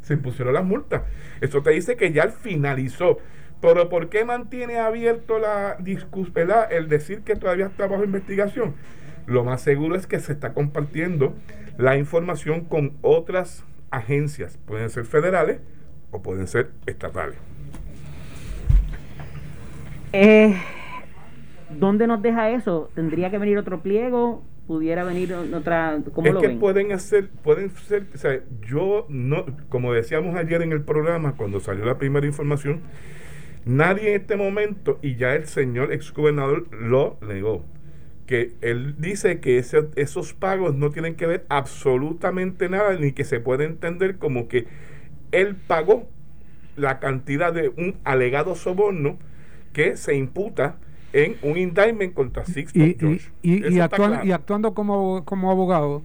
se 0.03 0.15
impusieron 0.15 0.55
las 0.55 0.65
multas. 0.65 1.03
Eso 1.41 1.63
te 1.63 1.71
dice 1.71 1.97
que 1.97 2.13
ya 2.13 2.29
finalizó. 2.29 3.19
Pero 3.61 3.89
¿por 3.89 4.09
qué 4.09 4.25
mantiene 4.25 4.79
abierto 4.79 5.39
la 5.39 5.77
discusión, 5.79 6.35
el 6.71 6.89
decir 6.89 7.21
que 7.21 7.37
todavía 7.37 7.67
está 7.67 7.87
bajo 7.87 8.03
investigación? 8.03 8.75
Lo 9.27 9.45
más 9.45 9.61
seguro 9.63 9.95
es 9.95 10.09
que 10.09 10.19
se 10.19 10.33
está 10.33 10.53
compartiendo 10.53 11.37
la 11.79 11.97
información 11.97 12.65
con 12.65 12.93
otras 13.03 13.65
agencias, 13.91 14.59
pueden 14.67 14.91
ser 14.91 15.05
federales 15.05 15.61
o 16.11 16.23
pueden 16.23 16.47
ser 16.47 16.71
estatales. 16.87 17.37
Eh, 20.13 20.55
¿Dónde 21.71 22.07
nos 22.07 22.21
deja 22.21 22.51
eso? 22.51 22.91
¿Tendría 22.95 23.31
que 23.31 23.39
venir 23.39 23.59
otro 23.59 23.81
pliego? 23.81 24.43
¿Pudiera 24.67 25.05
venir 25.05 25.35
otra? 25.35 25.99
¿Cómo 26.13 26.29
es 26.29 26.37
que 26.37 26.51
pueden 26.51 26.93
hacer, 26.93 27.29
pueden 27.43 27.71
ser, 27.71 28.07
o 28.15 28.19
sea, 28.19 28.41
yo 28.67 29.07
no, 29.09 29.45
como 29.69 29.93
decíamos 29.93 30.37
ayer 30.37 30.63
en 30.63 30.73
el 30.73 30.83
programa, 30.83 31.35
cuando 31.37 31.61
salió 31.61 31.85
la 31.85 31.99
primera 31.99 32.27
información, 32.27 32.83
nadie 33.65 34.15
en 34.15 34.21
este 34.21 34.37
momento, 34.37 34.99
y 35.03 35.17
ya 35.17 35.35
el 35.35 35.47
señor 35.47 35.93
exgobernador 35.93 36.67
lo 36.73 37.19
negó, 37.23 37.65
que 38.27 38.55
él 38.61 38.95
dice 38.99 39.41
que 39.41 39.59
esos 39.59 40.35
pagos 40.35 40.75
no 40.75 40.91
tienen 40.91 41.17
que 41.17 41.27
ver 41.27 41.45
absolutamente 41.49 42.69
nada, 42.69 42.95
ni 42.95 43.13
que 43.13 43.25
se 43.25 43.41
puede 43.41 43.65
entender 43.65 44.19
como 44.19 44.49
que 44.49 44.67
él 45.33 45.57
pagó 45.57 46.09
la 46.77 47.01
cantidad 47.01 47.53
de 47.53 47.69
un 47.71 47.97
alegado 48.05 48.55
soborno 48.55 49.19
que 49.73 49.97
se 49.97 50.15
imputa 50.15 50.77
en 51.13 51.37
un 51.43 51.59
indictment 51.59 52.15
contra 52.15 52.45
Six 52.45 52.75
y, 52.75 52.97
y, 53.43 53.81
actuando 53.81 54.75
como, 54.75 55.25
como 55.25 55.51
abogado, 55.51 56.03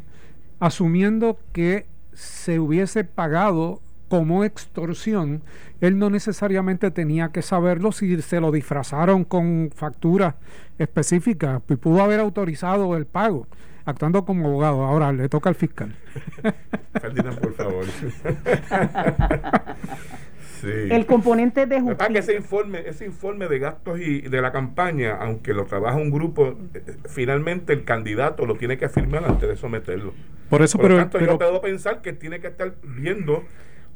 asumiendo 0.60 1.40
que 1.54 1.86
se 2.14 2.60
hubiese 2.60 3.04
pagado 3.04 3.82
como 4.08 4.44
extorsión, 4.44 5.42
él 5.82 5.98
no 5.98 6.10
necesariamente 6.10 6.92
tenía 6.92 7.30
que 7.30 7.42
saberlo 7.42 7.92
si 7.92 8.22
se 8.22 8.40
lo 8.40 8.52
disfrazaron 8.52 9.24
con 9.24 9.72
facturas 9.76 10.36
específicas, 10.78 11.62
pues 11.66 11.80
pudo 11.80 12.02
haber 12.02 12.20
autorizado 12.20 12.96
el 12.96 13.06
pago, 13.06 13.48
actuando 13.86 14.26
como 14.26 14.48
abogado. 14.48 14.84
Ahora 14.84 15.12
le 15.12 15.30
toca 15.30 15.50
al 15.50 15.56
fiscal. 15.56 15.96
Ferdinand, 17.02 17.40
por 17.40 17.54
favor. 17.54 17.86
El 20.64 21.06
componente 21.06 21.66
de 21.66 21.82
justicia. 21.82 22.08
Que 22.08 22.20
ese 22.20 22.36
informe, 22.36 22.84
ese 22.88 23.06
informe 23.06 23.48
de 23.48 23.60
gastos 23.60 24.00
y 24.00 24.22
de 24.22 24.42
la 24.42 24.52
campaña, 24.52 25.16
aunque 25.20 25.54
lo 25.54 25.66
trabaja 25.66 25.98
un 25.98 26.12
grupo, 26.12 26.58
eh, 26.74 26.98
finalmente 27.08 27.74
el 27.74 27.84
candidato 27.84 28.46
lo 28.46 28.56
tiene 28.56 28.78
que 28.78 28.90
firmar 28.90 29.26
antes 29.26 29.48
de 29.48 29.56
someterlo. 29.56 30.14
Por 30.50 30.62
eso, 30.62 30.78
pero, 30.78 30.98
tanto, 30.98 31.20
yo 31.20 31.38
puedo 31.38 31.62
pensar 31.62 32.02
que 32.02 32.14
tiene 32.14 32.40
que 32.40 32.48
estar 32.48 32.74
viendo 32.84 33.44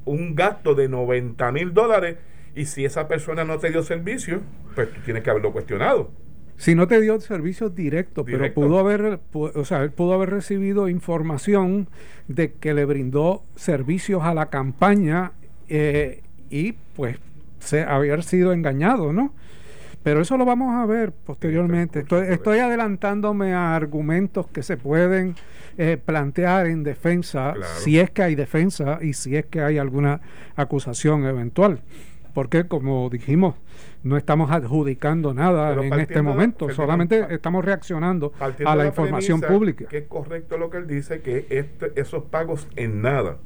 un 0.05 0.35
gasto 0.35 0.75
de 0.75 0.89
90 0.89 1.51
mil 1.51 1.73
dólares 1.73 2.17
y 2.55 2.65
si 2.65 2.85
esa 2.85 3.07
persona 3.07 3.43
no 3.43 3.59
te 3.59 3.69
dio 3.69 3.83
servicio, 3.83 4.41
pues 4.75 4.91
tú 4.91 4.99
tienes 5.05 5.23
que 5.23 5.29
haberlo 5.29 5.51
cuestionado. 5.51 6.11
Si 6.57 6.75
no 6.75 6.87
te 6.87 7.01
dio 7.01 7.19
servicio 7.19 7.69
directo, 7.69 8.23
pero 8.23 8.53
pudo 8.53 8.77
haber, 8.77 9.19
o 9.33 9.65
sea, 9.65 9.81
él 9.81 9.91
pudo 9.91 10.13
haber 10.13 10.29
recibido 10.29 10.89
información 10.89 11.87
de 12.27 12.53
que 12.53 12.75
le 12.75 12.85
brindó 12.85 13.43
servicios 13.55 14.21
a 14.23 14.35
la 14.35 14.51
campaña 14.51 15.31
eh, 15.69 16.21
y 16.51 16.73
pues 16.95 17.17
se 17.57 17.81
haber 17.81 18.21
sido 18.23 18.53
engañado, 18.53 19.11
¿no? 19.11 19.33
Pero 20.03 20.21
eso 20.21 20.37
lo 20.37 20.45
vamos 20.45 20.73
a 20.73 20.85
ver 20.85 21.11
posteriormente. 21.11 21.99
Estoy, 21.99 22.27
estoy 22.29 22.59
adelantándome 22.59 23.53
a 23.53 23.75
argumentos 23.75 24.47
que 24.47 24.63
se 24.63 24.77
pueden 24.77 25.35
eh, 25.77 25.97
plantear 26.03 26.67
en 26.67 26.83
defensa, 26.83 27.53
si 27.77 27.99
es 27.99 28.09
que 28.09 28.23
hay 28.23 28.35
defensa 28.35 28.99
y 29.01 29.13
si 29.13 29.35
es 29.35 29.45
que 29.45 29.61
hay 29.61 29.77
alguna 29.77 30.21
acusación 30.55 31.25
eventual. 31.25 31.81
Porque, 32.33 32.65
como 32.65 33.09
dijimos, 33.09 33.55
no 34.03 34.17
estamos 34.17 34.51
adjudicando 34.51 35.33
nada 35.33 35.73
en 35.73 35.99
este 35.99 36.21
momento, 36.21 36.69
solamente 36.71 37.27
estamos 37.29 37.63
reaccionando 37.63 38.33
a 38.65 38.75
la, 38.75 38.85
información 38.85 39.41
pública. 39.41 39.85
Que 39.85 39.99
es 39.99 40.07
correcto 40.07 40.57
lo 40.57 40.69
que 40.69 40.77
él 40.77 40.87
dice, 40.87 41.21
que 41.21 41.45
este, 41.49 41.91
esos 41.95 42.23
pagos 42.23 42.67
en 42.75 43.01
nada 43.01 43.37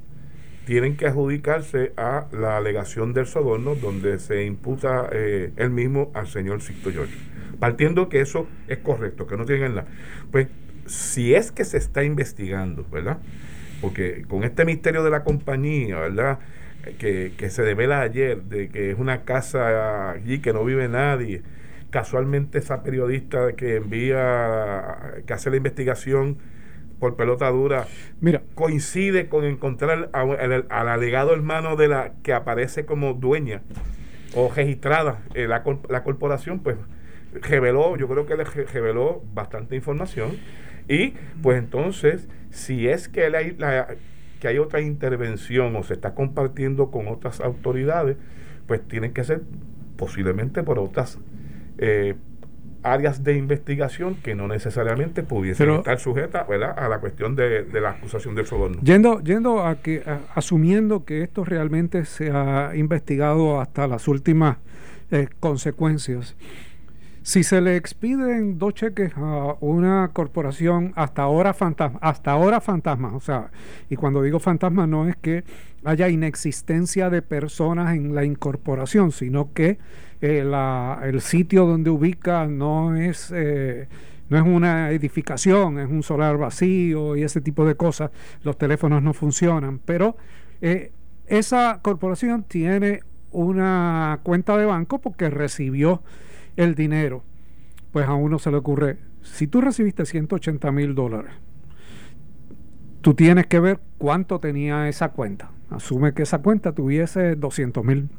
tienen 0.65 0.97
que 0.97 1.07
adjudicarse 1.07 1.93
a 1.95 2.27
la 2.31 2.57
alegación 2.57 3.13
del 3.13 3.27
soborno 3.27 3.75
donde 3.75 4.19
se 4.19 4.43
imputa 4.45 5.07
eh, 5.11 5.51
él 5.55 5.69
mismo 5.69 6.11
al 6.13 6.27
señor 6.27 6.61
Sixto 6.61 6.91
George. 6.91 7.13
Partiendo 7.59 8.09
que 8.09 8.19
eso 8.19 8.47
es 8.67 8.79
correcto, 8.79 9.27
que 9.27 9.37
no 9.37 9.45
tienen 9.45 9.75
nada. 9.75 9.87
Pues 10.31 10.47
si 10.87 11.33
es 11.33 11.51
que 11.51 11.63
se 11.63 11.77
está 11.77 12.03
investigando, 12.03 12.85
¿verdad? 12.91 13.19
Porque 13.81 14.25
con 14.27 14.43
este 14.43 14.65
misterio 14.65 15.03
de 15.03 15.11
la 15.11 15.23
compañía, 15.23 15.99
¿verdad? 15.99 16.39
Que, 16.99 17.33
que 17.37 17.49
se 17.49 17.63
devela 17.63 18.01
ayer, 18.01 18.43
de 18.43 18.69
que 18.69 18.91
es 18.91 18.99
una 18.99 19.23
casa 19.23 20.11
allí 20.11 20.39
que 20.39 20.51
no 20.51 20.65
vive 20.65 20.87
nadie. 20.87 21.43
Casualmente 21.91 22.57
esa 22.57 22.83
periodista 22.83 23.53
que 23.53 23.77
envía, 23.77 25.21
que 25.25 25.33
hace 25.33 25.49
la 25.49 25.57
investigación 25.57 26.37
por 26.99 27.15
pelota 27.15 27.49
dura, 27.49 27.87
Mira. 28.21 28.41
coincide 28.53 29.27
con 29.27 29.43
encontrar 29.43 30.09
al, 30.13 30.65
alegado 30.69 31.33
hermano 31.33 31.75
de 31.75 31.87
la 31.87 32.13
que 32.23 32.33
aparece 32.33 32.85
como 32.85 33.13
dueña 33.13 33.61
o 34.35 34.51
registrada 34.53 35.19
en 35.33 35.49
la, 35.49 35.63
la 35.89 36.03
corporación, 36.03 36.59
pues 36.59 36.77
reveló, 37.33 37.97
yo 37.97 38.07
creo 38.07 38.25
que 38.25 38.35
le 38.35 38.43
reveló 38.43 39.21
bastante 39.33 39.75
información 39.75 40.37
y 40.87 41.13
pues 41.41 41.57
entonces, 41.57 42.27
si 42.51 42.87
es 42.87 43.09
que 43.09 43.25
hay, 43.25 43.57
que 44.39 44.47
hay 44.47 44.57
otra 44.57 44.81
intervención 44.81 45.75
o 45.75 45.83
se 45.83 45.93
está 45.93 46.13
compartiendo 46.13 46.91
con 46.91 47.07
otras 47.07 47.41
autoridades, 47.41 48.17
pues 48.67 48.81
tienen 48.87 49.13
que 49.13 49.23
ser 49.23 49.41
posiblemente 49.97 50.63
por 50.63 50.79
otras 50.79 51.19
eh, 51.77 52.15
áreas 52.85 53.23
de 53.23 53.35
investigación 53.35 54.15
que 54.15 54.35
no 54.35 54.47
necesariamente 54.47 55.23
pudiesen 55.23 55.71
estar 55.71 55.99
sujetas 55.99 56.45
a 56.47 56.87
la 56.87 56.99
cuestión 56.99 57.35
de, 57.35 57.65
la 57.73 57.91
acusación 57.91 58.35
del 58.35 58.45
soborno. 58.45 58.77
Yendo, 58.81 59.21
yendo 59.21 59.65
a 59.65 59.75
que, 59.75 60.03
asumiendo 60.35 61.03
que 61.03 61.23
esto 61.23 61.43
realmente 61.43 62.05
se 62.05 62.31
ha 62.31 62.71
investigado 62.75 63.59
hasta 63.59 63.87
las 63.87 64.07
últimas 64.07 64.57
eh, 65.11 65.27
consecuencias, 65.39 66.35
Si 67.23 67.43
se 67.43 67.59
le 67.59 67.75
expiden 67.75 68.59
dos 68.59 68.75
cheques 68.75 69.13
a 69.15 69.55
una 69.59 70.11
corporación 70.13 70.93
hasta 70.95 71.23
ahora 71.23 71.55
fantasma, 71.55 71.97
hasta 72.03 72.31
ahora 72.31 72.61
fantasma, 72.61 73.15
o 73.15 73.19
sea, 73.19 73.49
y 73.89 73.95
cuando 73.95 74.21
digo 74.21 74.39
fantasma 74.39 74.85
no 74.85 75.09
es 75.09 75.15
que 75.15 75.43
haya 75.85 76.09
inexistencia 76.09 77.09
de 77.09 77.21
personas 77.21 77.95
en 77.95 78.13
la 78.13 78.25
incorporación, 78.25 79.11
sino 79.11 79.53
que 79.53 79.77
eh, 80.21 80.43
el 81.03 81.21
sitio 81.21 81.65
donde 81.65 81.89
ubica 81.89 82.47
no 82.47 82.95
es 82.95 83.31
eh, 83.33 83.87
no 84.29 84.37
es 84.37 84.43
una 84.43 84.89
edificación, 84.91 85.79
es 85.79 85.89
un 85.89 86.01
solar 86.01 86.37
vacío 86.37 87.15
y 87.15 87.23
ese 87.23 87.41
tipo 87.41 87.65
de 87.65 87.75
cosas. 87.75 88.11
Los 88.43 88.57
teléfonos 88.57 89.03
no 89.03 89.13
funcionan, 89.13 89.79
pero 89.79 90.17
eh, 90.61 90.91
esa 91.27 91.79
corporación 91.81 92.43
tiene 92.43 93.01
una 93.31 94.19
cuenta 94.23 94.57
de 94.57 94.65
banco 94.65 94.99
porque 94.99 95.29
recibió 95.29 96.01
el 96.55 96.73
dinero, 96.73 97.23
pues 97.91 98.07
a 98.07 98.13
uno 98.13 98.39
se 98.39 98.49
le 98.49 98.57
ocurre, 98.57 98.97
si 99.21 99.47
tú 99.47 99.61
recibiste 99.61 100.05
180 100.05 100.71
mil 100.71 100.95
dólares, 100.95 101.33
tú 103.01 103.13
tienes 103.13 103.45
que 103.47 103.59
ver 103.59 103.79
cuánto 103.97 104.39
tenía 104.39 104.87
esa 104.87 105.09
cuenta. 105.09 105.51
Asume 105.69 106.13
que 106.13 106.23
esa 106.23 106.39
cuenta 106.39 106.73
tuviese 106.73 107.35
200 107.35 107.83
mil. 107.83 108.09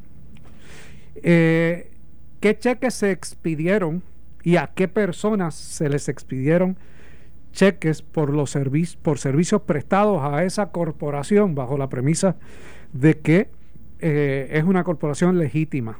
Eh, 1.15 1.91
¿Qué 2.39 2.57
cheques 2.57 2.93
se 2.93 3.11
expidieron 3.11 4.03
y 4.43 4.57
a 4.57 4.67
qué 4.67 4.87
personas 4.87 5.55
se 5.55 5.89
les 5.89 6.09
expidieron 6.09 6.77
cheques 7.51 8.01
por 8.03 8.31
los 8.31 8.51
servicios 8.51 8.97
por 9.01 9.17
servicios 9.17 9.61
prestados 9.63 10.21
a 10.21 10.43
esa 10.43 10.71
corporación 10.71 11.55
bajo 11.55 11.77
la 11.77 11.89
premisa 11.89 12.35
de 12.93 13.17
que 13.17 13.49
eh, 13.99 14.49
es 14.51 14.63
una 14.63 14.83
corporación 14.83 15.39
legítima? 15.39 15.99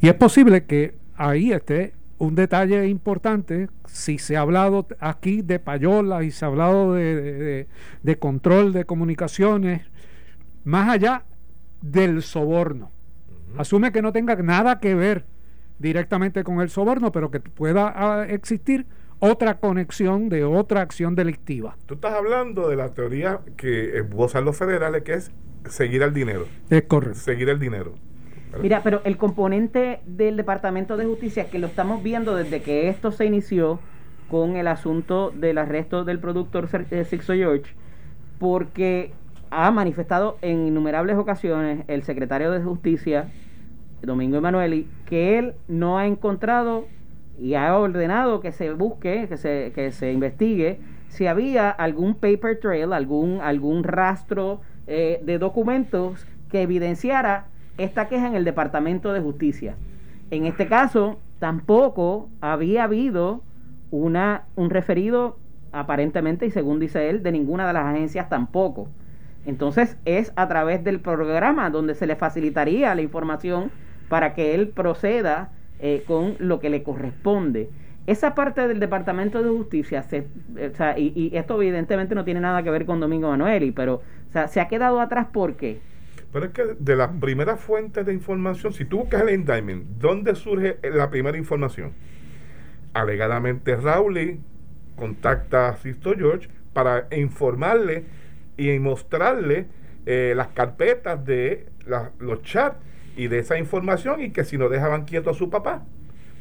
Y 0.00 0.08
es 0.08 0.14
posible 0.14 0.64
que 0.64 0.94
ahí 1.16 1.52
esté 1.52 1.94
un 2.18 2.34
detalle 2.34 2.86
importante, 2.86 3.68
si 3.86 4.18
se 4.18 4.36
ha 4.36 4.40
hablado 4.40 4.86
aquí 5.00 5.42
de 5.42 5.58
payola 5.58 6.22
y 6.22 6.30
se 6.30 6.44
ha 6.44 6.48
hablado 6.48 6.94
de, 6.94 7.66
control 8.18 8.72
de 8.72 8.84
comunicaciones, 8.84 9.82
más 10.64 10.88
allá 10.88 11.24
del 11.82 12.22
soborno. 12.22 12.90
Asume 13.56 13.92
que 13.92 14.02
no 14.02 14.12
tenga 14.12 14.34
nada 14.36 14.80
que 14.80 14.94
ver 14.94 15.26
directamente 15.78 16.44
con 16.44 16.60
el 16.60 16.70
soborno, 16.70 17.12
pero 17.12 17.30
que 17.30 17.40
pueda 17.40 17.92
ah, 17.94 18.26
existir 18.26 18.86
otra 19.18 19.58
conexión 19.58 20.28
de 20.28 20.44
otra 20.44 20.80
acción 20.80 21.14
delictiva. 21.14 21.76
Tú 21.86 21.94
estás 21.94 22.14
hablando 22.14 22.68
de 22.68 22.76
la 22.76 22.94
teoría 22.94 23.40
que 23.56 24.00
gozan 24.10 24.44
los 24.44 24.56
federales, 24.56 25.02
que 25.02 25.14
es 25.14 25.30
seguir 25.68 26.02
al 26.02 26.12
dinero. 26.12 26.46
Es 26.70 26.82
correcto. 26.82 27.18
Seguir 27.18 27.48
el 27.48 27.58
dinero. 27.58 27.94
Mira, 28.60 28.82
pero 28.82 29.00
el 29.04 29.16
componente 29.16 30.00
del 30.06 30.36
Departamento 30.36 30.96
de 30.96 31.06
Justicia, 31.06 31.50
que 31.50 31.58
lo 31.58 31.66
estamos 31.66 32.02
viendo 32.02 32.34
desde 32.34 32.62
que 32.62 32.88
esto 32.88 33.12
se 33.12 33.24
inició 33.26 33.80
con 34.30 34.56
el 34.56 34.68
asunto 34.68 35.30
del 35.30 35.58
arresto 35.58 36.04
del 36.04 36.18
productor 36.18 36.68
eh, 36.90 37.04
Sixo 37.04 37.34
George, 37.34 37.74
porque 38.38 39.12
ha 39.50 39.70
manifestado 39.70 40.38
en 40.42 40.66
innumerables 40.66 41.16
ocasiones 41.16 41.84
el 41.88 42.02
secretario 42.02 42.50
de 42.50 42.62
Justicia, 42.62 43.28
Domingo 44.02 44.36
Emanueli, 44.36 44.88
que 45.06 45.38
él 45.38 45.54
no 45.68 45.98
ha 45.98 46.06
encontrado 46.06 46.86
y 47.38 47.54
ha 47.54 47.76
ordenado 47.76 48.40
que 48.40 48.52
se 48.52 48.72
busque, 48.72 49.26
que 49.28 49.36
se, 49.36 49.72
que 49.74 49.92
se 49.92 50.12
investigue 50.12 50.78
si 51.08 51.26
había 51.26 51.70
algún 51.70 52.14
paper 52.14 52.58
trail, 52.58 52.92
algún, 52.92 53.40
algún 53.40 53.84
rastro 53.84 54.60
eh, 54.86 55.20
de 55.24 55.38
documentos 55.38 56.26
que 56.50 56.62
evidenciara 56.62 57.46
esta 57.78 58.08
queja 58.08 58.26
en 58.26 58.34
el 58.34 58.44
Departamento 58.44 59.12
de 59.12 59.20
Justicia. 59.20 59.74
En 60.30 60.46
este 60.46 60.66
caso, 60.66 61.18
tampoco 61.38 62.28
había 62.40 62.84
habido 62.84 63.42
una, 63.90 64.44
un 64.56 64.70
referido, 64.70 65.38
aparentemente, 65.72 66.46
y 66.46 66.50
según 66.50 66.80
dice 66.80 67.10
él, 67.10 67.22
de 67.22 67.32
ninguna 67.32 67.66
de 67.66 67.72
las 67.72 67.86
agencias 67.86 68.28
tampoco. 68.28 68.88
Entonces 69.46 69.98
es 70.04 70.32
a 70.36 70.48
través 70.48 70.82
del 70.84 71.00
programa 71.00 71.68
donde 71.70 71.94
se 71.94 72.06
le 72.06 72.16
facilitaría 72.16 72.94
la 72.94 73.02
información 73.02 73.70
para 74.08 74.34
que 74.34 74.54
él 74.54 74.68
proceda 74.68 75.50
eh, 75.80 76.02
con 76.06 76.36
lo 76.38 76.60
que 76.60 76.70
le 76.70 76.82
corresponde. 76.82 77.68
Esa 78.06 78.34
parte 78.34 78.66
del 78.68 78.80
Departamento 78.80 79.42
de 79.42 79.50
Justicia, 79.50 80.02
se, 80.02 80.26
y, 80.96 81.12
y, 81.14 81.36
esto 81.36 81.60
evidentemente 81.60 82.14
no 82.14 82.24
tiene 82.24 82.40
nada 82.40 82.62
que 82.62 82.70
ver 82.70 82.84
con 82.84 83.00
Domingo 83.00 83.30
Manueli, 83.30 83.70
pero 83.70 84.02
o 84.28 84.32
sea, 84.32 84.46
se 84.46 84.60
ha 84.60 84.68
quedado 84.68 85.00
atrás 85.00 85.26
porque 85.32 85.80
pero 86.34 86.46
es 86.46 86.52
que 86.52 86.64
de 86.80 86.96
las 86.96 87.10
primeras 87.20 87.60
fuentes 87.60 88.04
de 88.04 88.12
información, 88.12 88.72
si 88.72 88.84
tú 88.84 88.98
buscas 88.98 89.22
el 89.22 89.32
indictment, 89.32 89.84
¿dónde 90.00 90.34
surge 90.34 90.78
la 90.82 91.08
primera 91.08 91.38
información? 91.38 91.92
Alegadamente 92.92 93.76
Rowley 93.76 94.40
contacta 94.96 95.68
a 95.68 95.76
Sisto 95.76 96.12
George 96.16 96.48
para 96.72 97.06
informarle 97.12 98.06
y 98.56 98.76
mostrarle 98.80 99.66
eh, 100.06 100.32
las 100.34 100.48
carpetas 100.48 101.24
de 101.24 101.66
los 102.18 102.42
chats 102.42 102.78
y 103.16 103.28
de 103.28 103.38
esa 103.38 103.56
información 103.56 104.20
y 104.20 104.30
que 104.30 104.42
si 104.42 104.58
no 104.58 104.68
dejaban 104.68 105.04
quieto 105.04 105.30
a 105.30 105.34
su 105.34 105.50
papá, 105.50 105.84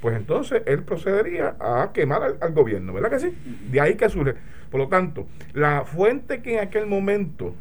pues 0.02 0.16
entonces 0.18 0.64
él 0.66 0.82
procedería 0.82 1.56
a 1.60 1.92
quemar 1.94 2.24
al, 2.24 2.38
al, 2.42 2.52
gobierno, 2.52 2.94
¿verdad 2.94 3.12
que 3.12 3.20
sí? 3.20 3.38
De 3.70 3.80
ahí 3.80 3.94
que 3.94 4.10
surge. 4.10 4.34
Por 4.72 4.82
lo 4.82 4.88
tanto, 4.88 5.28
la 5.54 5.86
fuente 5.86 6.42
que 6.42 6.56
en 6.56 6.62
aquel 6.62 6.88
momento 6.88 7.54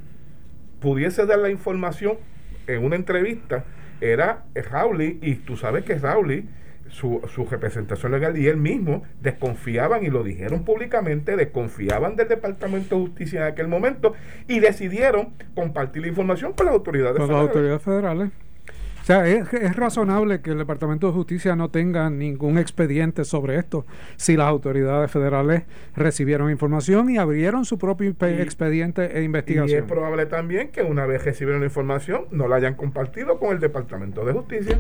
pudiese 0.83 1.25
dar 1.25 1.39
la 1.39 1.51
información 1.51 2.19
en 2.67 2.85
una 2.85 2.97
entrevista 2.97 3.65
era 4.01 4.45
Rowley 4.55 5.19
y 5.23 5.37
tú 5.37 5.57
sabes 5.57 5.85
que 5.85 5.95
Rowley 5.95 6.49
su, 6.91 7.23
su, 7.35 7.47
representación 7.47 8.13
legal 8.13 8.37
y 8.37 8.49
él 8.49 8.59
mismo 8.59 9.03
desconfiaban 9.23 10.05
y 10.05 10.09
lo 10.09 10.23
dijeron 10.23 10.65
públicamente, 10.65 11.37
desconfiaban 11.37 12.17
del 12.17 12.29
Departamento 12.29 12.97
de 12.97 13.07
Justicia 13.07 13.41
en 13.41 13.53
aquel 13.53 13.69
momento 13.69 14.13
y 14.47 14.61
decidieron 14.61 15.33
compartir 15.55 16.03
la 16.03 16.09
información 16.09 16.53
con 16.53 16.67
las 16.67 16.75
autoridades 16.75 17.17
con 17.17 17.29
las 17.29 17.39
autoridades 17.39 17.81
federales. 17.81 18.31
O 19.03 19.05
sea, 19.05 19.27
es, 19.27 19.51
razonable 19.75 20.43
que 20.43 20.51
el 20.51 20.59
Departamento 20.59 21.09
de 21.09 21.13
Justicia 21.13 21.57
no 21.57 21.71
tenga 21.71 22.09
ningún 22.09 22.57
expediente 22.57 23.25
sobre 23.25 23.59
esto 23.59 23.85
si 24.17 24.37
las 24.37 24.47
autoridades 24.47 25.11
federales 25.11 25.65
recibieron 25.97 26.53
información 26.53 27.11
y 27.11 27.19
abrieron 27.19 27.65
su 27.65 27.79
propio 27.79 28.15
expediente 28.21 29.19
e 29.19 29.25
investigación. 29.25 29.77
Y 29.77 29.83
es 29.83 29.83
probable 29.83 30.27
también 30.27 30.71
que 30.71 30.83
una 30.83 31.05
vez 31.05 31.25
recibieron 31.25 31.61
la 31.63 31.67
información 31.67 32.27
no 32.31 32.47
la 32.47 32.57
hayan 32.57 32.75
compartido 32.75 33.41
con 33.41 33.51
el 33.51 33.59
Departamento 33.59 34.25
de 34.25 34.33
Justicia. 34.35 34.79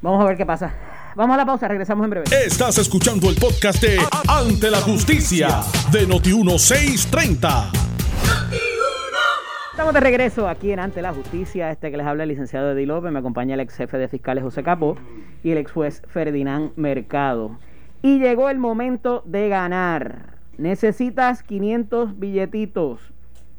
Vamos 0.00 0.24
a 0.24 0.28
ver 0.28 0.38
qué 0.38 0.46
pasa. 0.46 0.72
Vamos 1.14 1.34
a 1.34 1.36
la 1.36 1.46
pausa, 1.46 1.68
regresamos 1.68 2.04
en 2.04 2.10
breve. 2.10 2.26
Estás 2.44 2.78
escuchando 2.78 3.28
el 3.28 3.36
podcast 3.36 3.82
de 3.82 3.98
Ante 4.28 4.70
la 4.70 4.80
Justicia 4.80 5.60
de 5.92 6.08
Noti1630. 6.08 7.93
Estamos 9.74 9.92
de 9.92 9.98
regreso 9.98 10.48
aquí 10.48 10.70
en 10.70 10.78
Ante 10.78 11.02
la 11.02 11.12
Justicia. 11.12 11.72
Este 11.72 11.90
que 11.90 11.96
les 11.96 12.06
habla 12.06 12.22
el 12.22 12.28
licenciado 12.28 12.70
Eddie 12.70 12.86
López. 12.86 13.10
Me 13.10 13.18
acompaña 13.18 13.54
el 13.54 13.60
ex 13.60 13.74
jefe 13.74 13.98
de 13.98 14.06
fiscales 14.06 14.44
José 14.44 14.62
Capó 14.62 14.96
y 15.42 15.50
el 15.50 15.58
ex 15.58 15.72
juez 15.72 16.00
Ferdinand 16.06 16.70
Mercado. 16.76 17.58
Y 18.00 18.20
llegó 18.20 18.50
el 18.50 18.58
momento 18.58 19.24
de 19.26 19.48
ganar. 19.48 20.36
Necesitas 20.58 21.42
500 21.42 22.20
billetitos. 22.20 23.00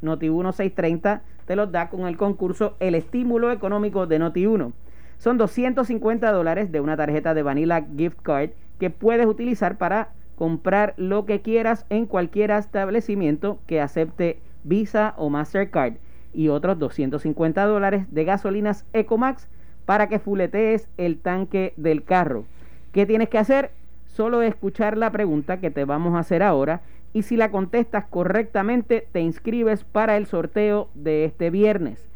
Noti1 0.02 0.54
630 0.54 1.22
te 1.46 1.58
los 1.58 1.70
da 1.74 1.90
con 1.90 2.08
el 2.08 2.16
concurso 2.16 2.78
El 2.80 2.96
Estímulo 2.96 3.52
Económico 3.52 4.08
de 4.08 4.18
Noti1. 4.18 4.72
Son 5.18 5.38
250 5.38 6.32
dólares 6.32 6.72
de 6.72 6.80
una 6.80 6.96
tarjeta 6.96 7.34
de 7.34 7.44
Vanilla 7.44 7.86
Gift 7.98 8.22
Card 8.22 8.52
que 8.80 8.90
puedes 8.90 9.28
utilizar 9.28 9.78
para 9.78 10.14
comprar 10.38 10.94
lo 10.96 11.26
que 11.26 11.42
quieras 11.42 11.86
en 11.90 12.06
cualquier 12.06 12.52
establecimiento 12.52 13.60
que 13.68 13.82
acepte 13.82 14.40
Visa 14.64 15.14
o 15.18 15.30
Mastercard 15.30 15.96
y 16.36 16.50
otros 16.50 16.78
250 16.78 17.66
dólares 17.66 18.06
de 18.12 18.26
gasolinas 18.26 18.86
Ecomax 18.94 19.48
para 19.86 20.10
que 20.10 20.20
fuletees 20.20 20.90
el 20.98 21.20
tanque 21.20 21.74
del 21.78 22.04
carro. 22.04 22.46
¿Qué 22.92 23.06
tienes 23.06 23.30
que 23.30 23.38
hacer? 23.38 23.72
Solo 24.08 24.42
escuchar 24.42 24.98
la 24.98 25.12
pregunta 25.12 25.60
que 25.60 25.72
te 25.72 25.86
vamos 25.86 26.16
a 26.16 26.20
hacer 26.20 26.44
ahora 26.44 26.82
y 27.14 27.22
si 27.24 27.38
la 27.38 27.52
contestas 27.52 28.06
correctamente 28.06 29.08
te 29.12 29.22
inscribes 29.22 29.84
para 29.84 30.18
el 30.18 30.26
sorteo 30.26 30.90
de 30.94 31.26
este 31.26 31.50
viernes. 31.50 32.08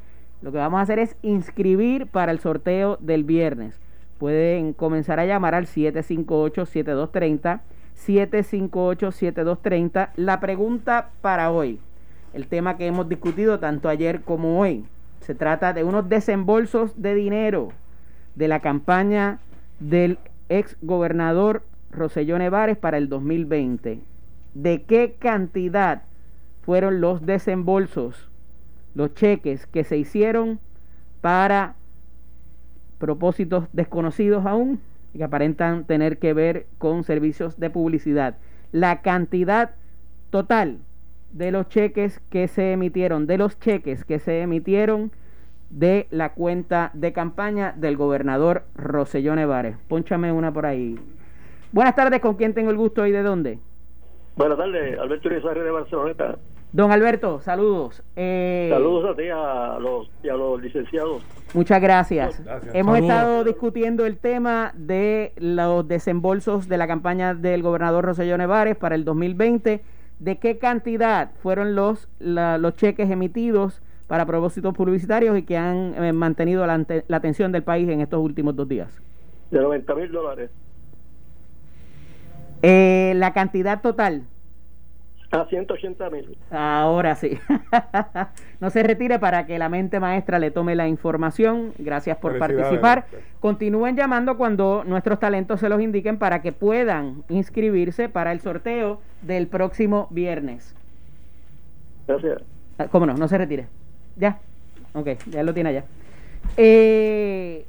Lo 0.42 0.52
que 0.52 0.58
vamos 0.58 0.80
a 0.80 0.84
hacer 0.84 1.00
es 1.00 1.16
inscribir 1.22 2.08
para 2.08 2.32
el 2.32 2.40
sorteo 2.40 2.98
del 3.02 3.24
viernes. 3.24 3.80
Pueden 4.18 4.74
comenzar 4.74 5.20
a 5.20 5.26
llamar 5.26 5.56
al 5.56 5.68
758-7230, 5.68 7.62
758-7230. 7.98 10.10
La 10.16 10.40
pregunta 10.40 11.10
para 11.22 11.52
hoy 11.52 11.80
el 12.34 12.48
tema 12.48 12.78
que 12.78 12.88
hemos 12.88 13.10
discutido 13.10 13.60
tanto 13.60 13.90
ayer 13.90 14.22
como 14.22 14.60
hoy. 14.60 14.86
Se 15.22 15.36
trata 15.36 15.74
de 15.74 15.84
unos 15.84 16.10
desembolsos 16.10 17.02
de 17.02 17.16
dinero 17.16 17.70
de 18.36 18.48
la 18.48 18.60
campaña 18.60 19.40
del 19.80 20.18
ex 20.50 20.78
gobernador 20.82 21.64
Roselló 21.92 22.38
Nevares 22.38 22.78
para 22.78 22.98
el 22.98 23.10
2020. 23.10 24.00
¿De 24.54 24.84
qué 24.84 25.16
cantidad 25.20 26.04
fueron 26.62 27.02
los 27.02 27.26
desembolsos, 27.26 28.30
los 28.94 29.14
cheques 29.16 29.66
que 29.68 29.84
se 29.84 29.98
hicieron 29.98 30.60
para 31.22 31.76
propósitos 33.00 33.66
desconocidos 33.74 34.46
aún 34.46 34.80
que 35.16 35.24
aparentan 35.24 35.86
tener 35.86 36.20
que 36.20 36.34
ver 36.34 36.68
con 36.78 37.04
servicios 37.04 37.60
de 37.60 37.70
publicidad. 37.70 38.38
La 38.72 39.02
cantidad 39.02 39.72
total 40.30 40.78
de 41.32 41.52
los 41.52 41.68
cheques 41.70 42.20
que 42.30 42.48
se 42.48 42.74
emitieron, 42.74 43.28
de 43.28 43.38
los 43.38 43.60
cheques 43.60 44.04
que 44.06 44.20
se 44.20 44.42
emitieron 44.42 45.12
de 45.70 46.08
la 46.10 46.34
cuenta 46.34 46.92
de 46.94 47.14
campaña 47.14 47.74
del 47.78 47.96
gobernador 47.96 48.64
Rosellón 48.76 49.36
Nevares. 49.36 49.78
Pónchame 49.88 50.32
una 50.32 50.52
por 50.52 50.66
ahí. 50.66 50.98
Buenas 51.72 51.96
tardes, 51.96 52.20
¿con 52.20 52.36
quién 52.36 52.54
tengo 52.54 52.72
el 52.72 52.78
gusto 52.78 53.06
y 53.06 53.12
de 53.12 53.22
dónde? 53.22 53.60
Buenas 54.36 54.58
tardes, 54.58 54.98
Alberto 54.98 55.28
Urizario 55.28 55.64
de 55.64 55.72
Barceloneta. 55.72 56.38
Don 56.72 56.92
Alberto, 56.92 57.42
saludos. 57.42 58.04
Eh, 58.16 58.70
saludos 58.72 59.12
a 59.12 59.16
ti 59.16 59.28
a 59.28 59.80
los, 59.80 60.10
y 60.24 60.30
a 60.30 60.36
los 60.36 60.62
licenciados. 60.62 61.24
Muchas 61.56 61.82
gracias. 61.82 62.44
Hemos 62.74 63.00
estado 63.00 63.44
discutiendo 63.44 64.06
el 64.06 64.18
tema 64.18 64.72
de 64.76 65.34
los 65.38 65.88
desembolsos 65.88 66.70
de 66.70 66.78
la 66.78 66.88
campaña 66.88 67.34
del 67.34 67.64
gobernador 67.64 68.06
Rosellón 68.06 68.38
Nevares 68.38 68.78
para 68.78 68.94
el 68.94 69.04
2020. 69.04 69.82
¿De 70.20 70.38
qué 70.38 70.58
cantidad 70.58 71.32
fueron 71.42 71.76
los, 71.76 72.10
los 72.20 72.76
cheques 72.76 73.10
emitidos 73.10 73.82
para 74.08 74.26
propósitos 74.26 74.74
publicitarios 74.74 75.38
y 75.38 75.44
que 75.44 75.56
han 75.56 76.04
eh, 76.04 76.12
mantenido 76.12 76.66
la, 76.68 76.86
la, 77.08 77.18
atención 77.18 77.52
del 77.52 77.64
país 77.64 77.88
en 77.88 78.02
estos 78.02 78.20
últimos 78.20 78.56
dos 78.56 78.68
días? 78.68 78.90
De 79.50 79.60
90 79.60 79.96
mil 79.96 80.12
dólares. 80.12 80.52
Eh, 82.62 83.14
la 83.16 83.32
cantidad 83.32 83.82
total. 83.82 84.24
A 85.32 85.46
180 85.46 86.10
mil. 86.10 86.38
Ahora 86.50 87.16
sí. 87.16 87.38
no 88.60 88.70
se 88.72 88.82
retire 88.82 89.20
para 89.20 89.46
que 89.46 89.60
la 89.60 89.70
mente 89.70 90.00
maestra 90.00 90.40
le 90.40 90.50
tome 90.50 90.76
la 90.76 90.88
información. 90.88 91.74
Gracias 91.78 92.18
por 92.18 92.40
participar. 92.40 93.06
Continúen 93.40 93.96
llamando 93.96 94.38
cuando 94.38 94.84
nuestros 94.86 95.20
talentos 95.20 95.60
se 95.60 95.70
los 95.70 95.82
indiquen 95.82 96.18
para 96.18 96.42
que 96.42 96.52
puedan 96.52 97.24
inscribirse 97.30 98.10
para 98.10 98.32
el 98.32 98.42
sorteo 98.42 99.02
del 99.22 99.48
próximo 99.48 100.08
viernes. 100.10 100.76
Gracias. 102.08 102.42
Ah, 102.80 102.88
¿Cómo 102.88 103.06
no? 103.06 103.14
No 103.14 103.28
se 103.28 103.38
retire. 103.38 103.68
Ya. 104.16 104.40
Ok, 104.94 105.10
ya 105.28 105.44
lo 105.44 105.54
tiene 105.54 105.70
allá. 105.70 105.84
Eh, 106.58 107.68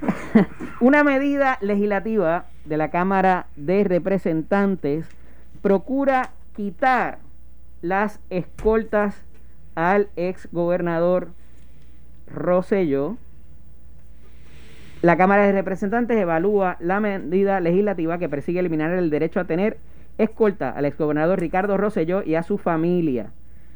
una 0.80 1.02
medida 1.04 1.56
legislativa 1.62 2.44
de 2.66 2.76
la 2.76 2.90
Cámara 2.90 3.46
de 3.56 3.84
Representantes 3.84 5.06
procura 5.62 6.30
quitar 6.54 7.18
las 7.80 8.20
escoltas 8.30 9.24
al 9.74 10.08
ex 10.16 10.48
gobernador 10.52 11.28
Rosello. 12.26 13.16
La 15.00 15.16
Cámara 15.16 15.46
de 15.46 15.52
Representantes 15.52 16.16
evalúa 16.16 16.76
la 16.78 17.00
medida 17.00 17.60
legislativa 17.60 18.18
que 18.18 18.28
persigue 18.28 18.60
eliminar 18.60 18.92
el 18.92 19.10
derecho 19.10 19.40
a 19.40 19.44
tener 19.44 19.78
escolta 20.18 20.70
al 20.70 20.84
exgobernador 20.84 21.40
Ricardo 21.40 21.76
Rosselló 21.76 22.22
y 22.22 22.34
a 22.34 22.42
su 22.42 22.58
familia. 22.58 23.32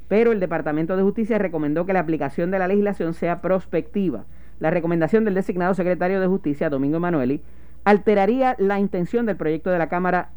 Pero 0.08 0.30
el 0.30 0.38
Departamento 0.38 0.96
de 0.96 1.02
Justicia 1.02 1.38
recomendó 1.38 1.86
que 1.86 1.92
la 1.92 2.00
aplicación 2.00 2.50
de 2.50 2.58
la 2.58 2.68
legislación 2.68 3.14
sea 3.14 3.40
prospectiva. 3.40 4.24
La 4.60 4.70
recomendación 4.70 5.24
del 5.24 5.34
designado 5.34 5.74
secretario 5.74 6.20
de 6.20 6.26
Justicia, 6.28 6.70
Domingo 6.70 6.98
Emanueli, 6.98 7.42
alteraría 7.84 8.54
la 8.58 8.78
intención 8.78 9.26
del 9.26 9.36
proyecto 9.36 9.70
de 9.70 9.78
la 9.78 9.88
Cámara 9.88 10.30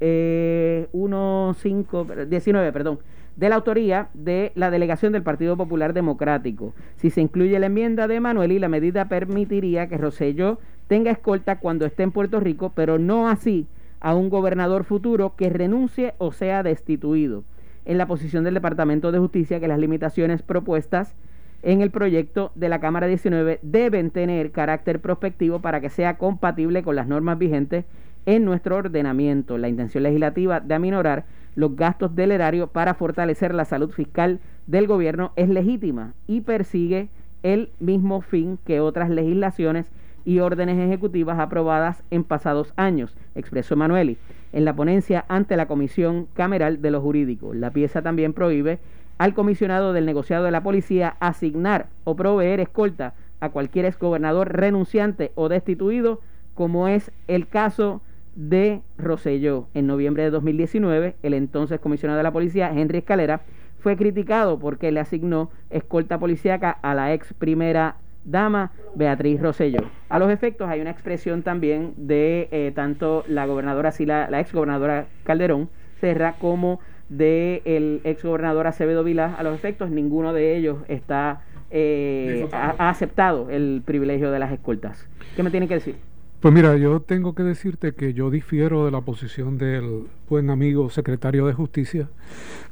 eh, 0.00 0.88
19, 0.92 2.72
perdón, 2.72 2.98
de 3.36 3.48
la 3.48 3.56
autoría 3.56 4.08
de 4.14 4.52
la 4.54 4.70
delegación 4.70 5.12
del 5.12 5.22
Partido 5.22 5.56
Popular 5.56 5.92
Democrático. 5.92 6.74
Si 6.96 7.10
se 7.10 7.20
incluye 7.20 7.58
la 7.58 7.66
enmienda 7.66 8.06
de 8.06 8.16
Emanueli, 8.16 8.58
la 8.58 8.68
medida 8.68 9.08
permitiría 9.08 9.88
que 9.88 9.98
Rosselló 9.98 10.58
tenga 10.86 11.10
escolta 11.10 11.58
cuando 11.58 11.86
esté 11.86 12.02
en 12.02 12.12
Puerto 12.12 12.40
Rico, 12.40 12.72
pero 12.74 12.98
no 12.98 13.28
así 13.28 13.66
a 14.00 14.14
un 14.14 14.28
gobernador 14.28 14.84
futuro 14.84 15.34
que 15.36 15.48
renuncie 15.48 16.14
o 16.18 16.32
sea 16.32 16.62
destituido. 16.62 17.44
En 17.86 17.98
la 17.98 18.06
posición 18.06 18.44
del 18.44 18.54
Departamento 18.54 19.12
de 19.12 19.18
Justicia 19.18 19.60
que 19.60 19.68
las 19.68 19.78
limitaciones 19.78 20.42
propuestas 20.42 21.14
en 21.62 21.80
el 21.80 21.90
proyecto 21.90 22.52
de 22.54 22.68
la 22.68 22.80
Cámara 22.80 23.06
19 23.06 23.60
deben 23.62 24.10
tener 24.10 24.52
carácter 24.52 25.00
prospectivo 25.00 25.60
para 25.60 25.80
que 25.80 25.88
sea 25.88 26.18
compatible 26.18 26.82
con 26.82 26.96
las 26.96 27.08
normas 27.08 27.38
vigentes 27.38 27.86
en 28.26 28.44
nuestro 28.44 28.76
ordenamiento. 28.76 29.58
La 29.58 29.68
intención 29.68 30.02
legislativa 30.02 30.60
de 30.60 30.74
aminorar 30.74 31.24
los 31.54 31.76
gastos 31.76 32.14
del 32.14 32.32
erario 32.32 32.68
para 32.68 32.94
fortalecer 32.94 33.54
la 33.54 33.64
salud 33.64 33.90
fiscal 33.90 34.40
del 34.66 34.86
gobierno 34.86 35.32
es 35.36 35.48
legítima 35.48 36.14
y 36.26 36.40
persigue 36.40 37.08
el 37.42 37.70
mismo 37.78 38.20
fin 38.22 38.58
que 38.64 38.80
otras 38.80 39.10
legislaciones 39.10 39.90
y 40.24 40.38
órdenes 40.38 40.78
ejecutivas 40.78 41.38
aprobadas 41.38 42.02
en 42.10 42.24
pasados 42.24 42.72
años, 42.76 43.14
expresó 43.34 43.76
Manueli 43.76 44.16
en 44.52 44.64
la 44.64 44.74
ponencia 44.74 45.24
ante 45.28 45.56
la 45.56 45.66
Comisión 45.66 46.26
Cameral 46.34 46.80
de 46.80 46.90
lo 46.90 47.00
Jurídico. 47.00 47.52
La 47.52 47.70
pieza 47.70 48.02
también 48.02 48.32
prohíbe 48.32 48.78
al 49.18 49.34
comisionado 49.34 49.92
del 49.92 50.06
negociado 50.06 50.44
de 50.44 50.50
la 50.50 50.62
policía 50.62 51.16
asignar 51.20 51.88
o 52.04 52.16
proveer 52.16 52.60
escolta 52.60 53.14
a 53.40 53.50
cualquier 53.50 53.84
exgobernador 53.84 54.52
renunciante 54.52 55.32
o 55.34 55.48
destituido, 55.48 56.20
como 56.54 56.88
es 56.88 57.10
el 57.28 57.46
caso 57.46 58.00
de 58.34 58.80
Roselló. 58.98 59.68
En 59.74 59.86
noviembre 59.86 60.24
de 60.24 60.30
2019, 60.30 61.16
el 61.22 61.34
entonces 61.34 61.80
comisionado 61.80 62.16
de 62.18 62.22
la 62.22 62.32
policía, 62.32 62.72
Henry 62.74 62.98
Escalera, 62.98 63.42
fue 63.80 63.96
criticado 63.96 64.58
porque 64.58 64.90
le 64.90 65.00
asignó 65.00 65.50
escolta 65.70 66.18
policíaca 66.18 66.70
a 66.70 66.94
la 66.94 67.12
ex 67.12 67.34
primera 67.34 67.96
dama 68.24 68.72
Beatriz 68.94 69.40
Rosselló. 69.40 69.80
A 70.08 70.18
los 70.18 70.30
efectos 70.30 70.68
hay 70.68 70.80
una 70.80 70.90
expresión 70.90 71.42
también 71.42 71.92
de 71.96 72.48
eh, 72.50 72.72
tanto 72.74 73.24
la 73.28 73.46
gobernadora, 73.46 73.92
la, 73.98 74.40
ex 74.40 74.52
gobernadora 74.52 75.06
Calderón 75.24 75.68
Serra, 76.00 76.36
como 76.38 76.80
de 77.08 77.60
el 77.66 78.00
ex 78.04 78.22
gobernador 78.22 78.66
Acevedo 78.66 79.04
Vilá. 79.04 79.34
A 79.34 79.42
los 79.42 79.54
efectos, 79.54 79.90
ninguno 79.90 80.32
de 80.32 80.56
ellos 80.56 80.78
está 80.88 81.42
eh, 81.70 82.48
ha, 82.52 82.88
aceptado 82.88 83.50
el 83.50 83.82
privilegio 83.84 84.30
de 84.30 84.38
las 84.38 84.52
escoltas. 84.52 85.06
¿Qué 85.36 85.42
me 85.42 85.50
tiene 85.50 85.68
que 85.68 85.74
decir? 85.74 85.96
Pues 86.44 86.52
mira, 86.52 86.76
yo 86.76 87.00
tengo 87.00 87.34
que 87.34 87.42
decirte 87.42 87.94
que 87.94 88.12
yo 88.12 88.28
difiero 88.28 88.84
de 88.84 88.90
la 88.90 89.00
posición 89.00 89.56
del 89.56 90.08
buen 90.28 90.50
amigo 90.50 90.90
secretario 90.90 91.46
de 91.46 91.54
Justicia, 91.54 92.10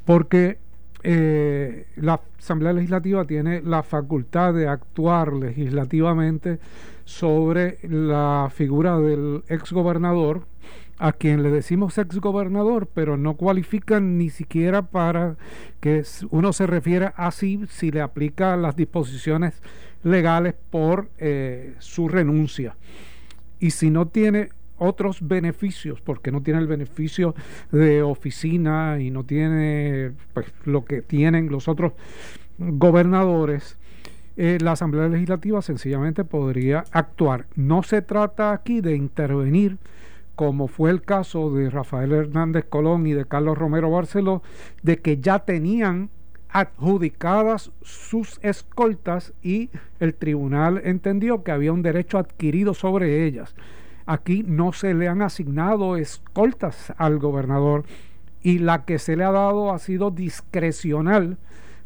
porque 0.05 0.59
eh, 1.03 1.87
la 1.97 2.21
Asamblea 2.39 2.75
Legislativa 2.75 3.25
tiene 3.25 3.63
la 3.63 3.83
facultad 3.83 4.53
de 4.53 4.69
actuar 4.69 5.33
legislativamente 5.33 6.59
sobre 7.07 7.79
la 7.81 8.51
figura 8.55 8.99
del 8.99 9.43
exgobernador, 9.49 10.43
a 10.99 11.13
quien 11.13 11.43
le 11.43 11.51
decimos 11.51 11.97
exgobernador, 11.97 12.89
pero 12.93 13.17
no 13.17 13.39
cualifican 13.39 14.19
ni 14.19 14.29
siquiera 14.29 14.83
para 14.83 15.37
que 15.81 16.05
uno 16.29 16.53
se 16.53 16.67
refiera 16.67 17.15
así 17.17 17.65
si 17.71 17.91
le 17.91 18.03
aplica 18.03 18.55
las 18.59 18.77
disposiciones 18.77 19.63
legales 20.05 20.57
por 20.69 21.09
eh, 21.17 21.75
su 21.79 22.11
renuncia. 22.11 22.77
Y 23.63 23.71
si 23.71 23.91
no 23.91 24.09
tiene 24.09 24.49
otros 24.77 25.27
beneficios, 25.27 26.01
porque 26.01 26.33
no 26.33 26.43
tiene 26.43 26.59
el 26.59 26.67
beneficio 26.67 27.37
de 27.71 28.03
oficina 28.03 28.99
y 28.99 29.13
no 29.13 29.23
tiene 29.23 30.11
pues, 30.35 30.47
lo 30.65 30.85
que 30.85 31.01
tienen 31.01 31.49
los 31.49 31.69
otros 31.69 31.93
gobernadores, 32.59 33.79
eh, 34.37 34.59
la 34.61 34.73
Asamblea 34.73 35.09
Legislativa 35.09 35.63
sencillamente 35.63 36.25
podría 36.25 36.83
actuar. 36.91 37.47
No 37.55 37.85
se 37.85 38.03
trata 38.03 38.53
aquí 38.53 38.81
de 38.81 38.97
intervenir 38.97 39.79
como 40.35 40.67
fue 40.67 40.91
el 40.91 41.03
caso 41.03 41.55
de 41.55 41.71
Rafael 41.71 42.11
Hernández 42.11 42.65
Colón 42.69 43.07
y 43.07 43.13
de 43.13 43.27
Carlos 43.27 43.57
Romero 43.57 43.91
Barceló, 43.91 44.43
de 44.83 44.99
que 44.99 45.19
ya 45.19 45.41
tenían 45.41 46.11
adjudicadas 46.53 47.73
sus 47.81 48.39
escoltas 48.43 49.33
y 49.43 49.71
el 50.01 50.15
tribunal 50.15 50.83
entendió 50.85 51.43
que 51.43 51.51
había 51.51 51.73
un 51.73 51.83
derecho 51.83 52.19
adquirido 52.19 52.75
sobre 52.75 53.27
ellas. 53.27 53.55
Aquí 54.05 54.45
no 54.47 54.73
se 54.73 54.95
le 54.95 55.09
han 55.09 55.23
asignado 55.23 55.97
escoltas 55.97 56.93
al 56.99 57.19
gobernador 57.19 57.85
y 58.43 58.59
la 58.59 58.85
que 58.85 58.99
se 58.99 59.17
le 59.17 59.25
ha 59.25 59.33
dado 59.33 59.73
ha 59.73 59.79
sido 59.79 60.11
discrecional 60.11 61.39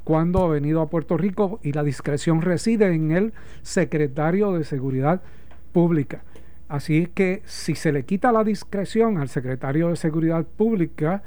cuando 0.02 0.44
ha 0.44 0.48
venido 0.48 0.81
a 0.81 0.88
Puerto 0.88 1.16
Rico 1.16 1.61
y 1.62 1.72
la 1.72 1.83
discreción 1.83 2.42
reside 2.42 2.92
en 2.92 3.12
el 3.12 3.33
secretario 3.62 4.52
de 4.52 4.64
Seguridad 4.64 5.20
Pública. 5.72 6.22
Así 6.68 7.09
que 7.14 7.42
si 7.44 7.74
se 7.74 7.92
le 7.92 8.05
quita 8.05 8.33
la 8.33 8.42
discreción 8.42 9.18
al 9.18 9.29
secretario 9.29 9.90
de 9.90 9.96
Seguridad 9.96 10.44
Pública, 10.44 11.22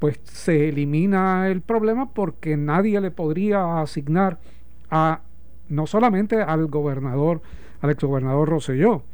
pues 0.00 0.18
se 0.24 0.70
elimina 0.70 1.46
el 1.48 1.60
problema 1.60 2.12
porque 2.12 2.56
nadie 2.56 3.00
le 3.00 3.12
podría 3.12 3.80
asignar 3.80 4.38
a 4.90 5.20
no 5.68 5.86
solamente 5.86 6.42
al 6.42 6.66
gobernador, 6.66 7.42
al 7.80 7.90
exgobernador 7.90 8.48
Rosselló, 8.48 9.04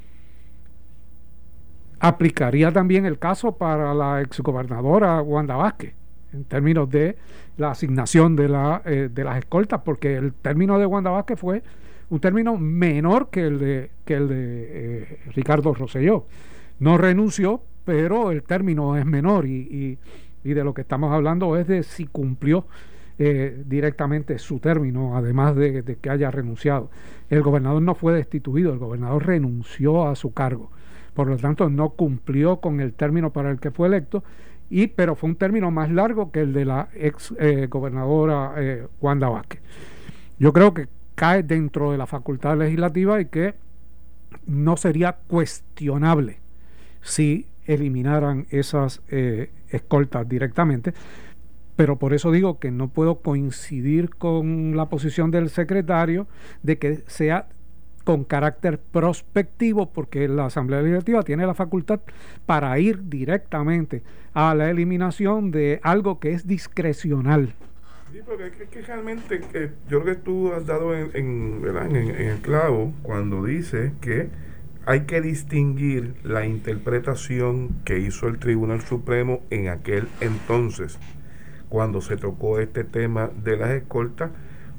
aplicaría 2.00 2.72
también 2.72 3.04
el 3.04 3.18
caso 3.18 3.52
para 3.52 3.92
la 3.92 4.22
exgobernadora 4.22 5.20
Wanda 5.20 5.56
Vázquez 5.56 5.94
en 6.32 6.44
términos 6.44 6.88
de 6.90 7.16
la 7.56 7.70
asignación 7.72 8.36
de, 8.36 8.48
la, 8.48 8.82
eh, 8.84 9.08
de 9.12 9.24
las 9.24 9.38
escoltas, 9.38 9.80
porque 9.84 10.16
el 10.16 10.32
término 10.34 10.78
de 10.78 10.86
Wanda 10.86 11.10
Vázquez 11.10 11.38
fue 11.38 11.62
un 12.10 12.20
término 12.20 12.56
menor 12.56 13.30
que 13.30 13.46
el 13.46 13.58
de, 13.58 13.90
que 14.04 14.14
el 14.14 14.28
de 14.28 14.36
eh, 14.38 15.18
Ricardo 15.34 15.74
Rosselló. 15.74 16.26
No 16.78 16.98
renunció, 16.98 17.62
pero 17.84 18.30
el 18.30 18.42
término 18.42 18.96
es 18.96 19.06
menor 19.06 19.46
y, 19.46 19.54
y, 19.54 19.98
de 20.54 20.64
lo 20.64 20.74
que 20.74 20.82
estamos 20.82 21.12
hablando 21.12 21.56
es 21.56 21.66
de 21.66 21.82
si 21.82 22.06
cumplió 22.06 22.66
eh, 23.18 23.62
directamente 23.66 24.38
su 24.38 24.58
término, 24.58 25.16
además 25.16 25.56
de, 25.56 25.82
de, 25.82 25.96
que 25.96 26.10
haya 26.10 26.30
renunciado. 26.30 26.90
El 27.30 27.42
gobernador 27.42 27.82
no 27.82 27.94
fue 27.94 28.12
destituido, 28.14 28.72
el 28.72 28.78
gobernador 28.78 29.26
renunció 29.26 30.08
a 30.08 30.14
su 30.16 30.32
cargo. 30.32 30.70
Por 31.14 31.28
lo 31.28 31.36
tanto, 31.38 31.70
no 31.70 31.90
cumplió 31.90 32.58
con 32.58 32.80
el 32.80 32.92
término 32.92 33.32
para 33.32 33.50
el 33.50 33.58
que 33.58 33.70
fue 33.70 33.88
electo, 33.88 34.22
y, 34.68 34.88
pero 34.88 35.14
fue 35.14 35.30
un 35.30 35.36
término 35.36 35.70
más 35.70 35.90
largo 35.90 36.30
que 36.30 36.40
el 36.40 36.52
de 36.52 36.64
la 36.64 36.88
ex 36.94 37.32
eh, 37.38 37.68
gobernadora 37.70 38.54
eh, 38.58 38.86
Wanda 39.00 39.28
Vázquez. 39.28 39.60
Yo 40.38 40.52
creo 40.52 40.74
que 40.74 40.88
cae 41.14 41.42
dentro 41.42 41.92
de 41.92 41.98
la 41.98 42.06
facultad 42.06 42.58
legislativa 42.58 43.20
y 43.20 43.26
que 43.26 43.54
no 44.46 44.76
sería 44.76 45.16
cuestionable 45.26 46.40
si 47.00 47.46
eliminaran 47.64 48.46
esas 48.50 49.02
eh, 49.08 49.50
escoltas 49.76 50.28
directamente. 50.28 50.92
Pero 51.76 51.98
por 51.98 52.14
eso 52.14 52.32
digo 52.32 52.58
que 52.58 52.70
no 52.70 52.88
puedo 52.88 53.20
coincidir 53.20 54.10
con 54.10 54.76
la 54.76 54.88
posición 54.88 55.30
del 55.30 55.50
secretario 55.50 56.26
de 56.62 56.78
que 56.78 57.04
sea 57.06 57.48
con 58.06 58.22
carácter 58.22 58.78
prospectivo, 58.78 59.92
porque 59.92 60.28
la 60.28 60.46
Asamblea 60.46 60.80
Legislativa 60.80 61.24
tiene 61.24 61.44
la 61.44 61.54
facultad 61.54 62.00
para 62.46 62.78
ir 62.78 63.08
directamente 63.08 64.04
a 64.32 64.54
la 64.54 64.70
eliminación 64.70 65.50
de 65.50 65.80
algo 65.82 66.20
que 66.20 66.32
es 66.32 66.46
discrecional. 66.46 67.52
Sí, 68.12 68.20
porque 68.24 68.46
es 68.46 68.68
que, 68.70 68.82
realmente 68.82 69.40
creo 69.88 70.04
que 70.04 70.14
tú 70.14 70.52
has 70.52 70.64
dado 70.66 70.94
en, 70.94 71.62
el 71.64 72.38
clavo 72.42 72.94
cuando 73.02 73.44
dice 73.44 73.92
que 74.00 74.28
hay 74.86 75.00
que 75.00 75.20
distinguir 75.20 76.14
la 76.22 76.46
interpretación 76.46 77.70
que 77.84 77.98
hizo 77.98 78.28
el 78.28 78.38
Tribunal 78.38 78.80
Supremo 78.82 79.42
en 79.50 79.68
aquel 79.68 80.06
entonces, 80.20 80.98
cuando 81.68 82.00
se 82.00 82.16
tocó 82.16 82.60
este 82.60 82.84
tema 82.84 83.30
de 83.42 83.56
las 83.56 83.70
escoltas, 83.70 84.30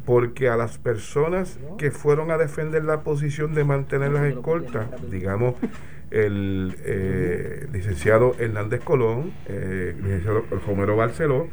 porque 0.06 0.48
a 0.48 0.56
las 0.56 0.78
personas 0.78 1.60
que 1.78 1.91
fueron 1.91 2.32
a 2.32 2.38
defender 2.38 2.86
la 2.86 3.02
posición 3.02 3.54
de 3.54 3.65
mantener 3.65 4.13
las 4.13 4.24
escoltas, 4.24 4.88
digamos, 5.12 5.56
el 6.10 6.78
eh, 6.86 7.67
licenciado 7.74 8.34
Hernández 8.39 8.82
Colón, 8.86 9.34
eh, 9.48 9.93
licenciado 10.02 10.46
Romero 10.65 10.96
Barceló, 10.96 11.50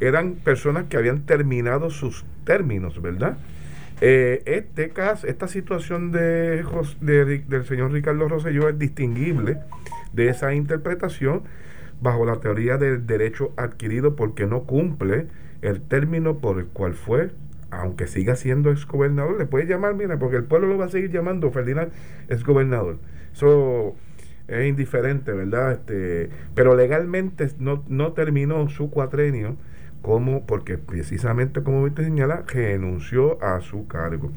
eran 0.00 0.36
personas 0.36 0.84
que 0.88 0.96
habían 0.96 1.26
terminado 1.26 1.90
sus 1.90 2.24
términos, 2.44 3.02
¿verdad? 3.02 3.36
Eh, 4.00 4.42
este 4.46 4.90
caso, 4.90 5.26
esta 5.26 5.48
situación 5.48 6.12
de, 6.12 6.62
del 7.00 7.64
señor 7.66 7.92
Ricardo 7.92 8.28
Rosselló 8.28 8.68
es 8.68 8.78
distinguible 8.78 9.58
de 10.12 10.28
esa 10.28 10.54
interpretación 10.54 11.42
bajo 12.00 12.24
la 12.24 12.36
teoría 12.36 12.76
del 12.76 13.06
derecho 13.06 13.52
adquirido 13.56 14.14
porque 14.14 14.46
no 14.46 14.62
cumple 14.62 15.26
el 15.62 15.80
término 15.80 16.38
por 16.38 16.60
el 16.60 16.66
cual 16.66 16.94
fue 16.94 17.30
aunque 17.70 18.06
siga 18.06 18.34
siendo 18.36 18.70
exgobernador, 18.70 19.38
le 19.38 19.46
puede 19.46 19.66
llamar, 19.66 19.94
mira, 19.94 20.18
porque 20.18 20.36
el 20.36 20.44
pueblo 20.44 20.68
lo 20.68 20.78
va 20.78 20.86
a 20.86 20.88
seguir 20.88 21.10
llamando 21.10 21.50
Ferdinand 21.50 21.92
exgobernador. 22.28 22.98
Eso 23.32 23.94
es 24.46 24.66
indiferente, 24.66 25.32
¿verdad? 25.32 25.72
Este, 25.72 26.30
pero 26.54 26.74
legalmente 26.74 27.48
no, 27.58 27.84
no 27.88 28.12
terminó 28.12 28.68
su 28.68 28.90
cuatrenio 28.90 29.56
como, 30.02 30.46
porque 30.46 30.78
precisamente 30.78 31.62
como 31.62 31.82
usted 31.82 32.04
señala, 32.04 32.44
renunció 32.46 33.42
a 33.42 33.60
su 33.60 33.86
cargo. 33.86 34.30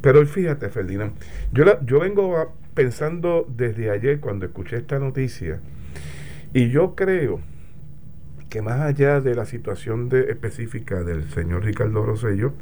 Pero 0.00 0.24
fíjate, 0.26 0.68
Ferdinand, 0.68 1.12
yo, 1.52 1.64
yo 1.84 2.00
vengo 2.00 2.54
pensando 2.74 3.46
desde 3.48 3.90
ayer 3.90 4.20
cuando 4.20 4.46
escuché 4.46 4.76
esta 4.76 4.98
noticia, 4.98 5.60
y 6.52 6.70
yo 6.70 6.94
creo 6.94 7.40
que 8.48 8.62
más 8.62 8.80
allá 8.80 9.20
de 9.20 9.34
la 9.34 9.44
situación 9.44 10.08
específica 10.12 11.02
del 11.02 11.28
señor 11.30 11.64
Ricardo 11.64 12.04
Rosello, 12.04 12.52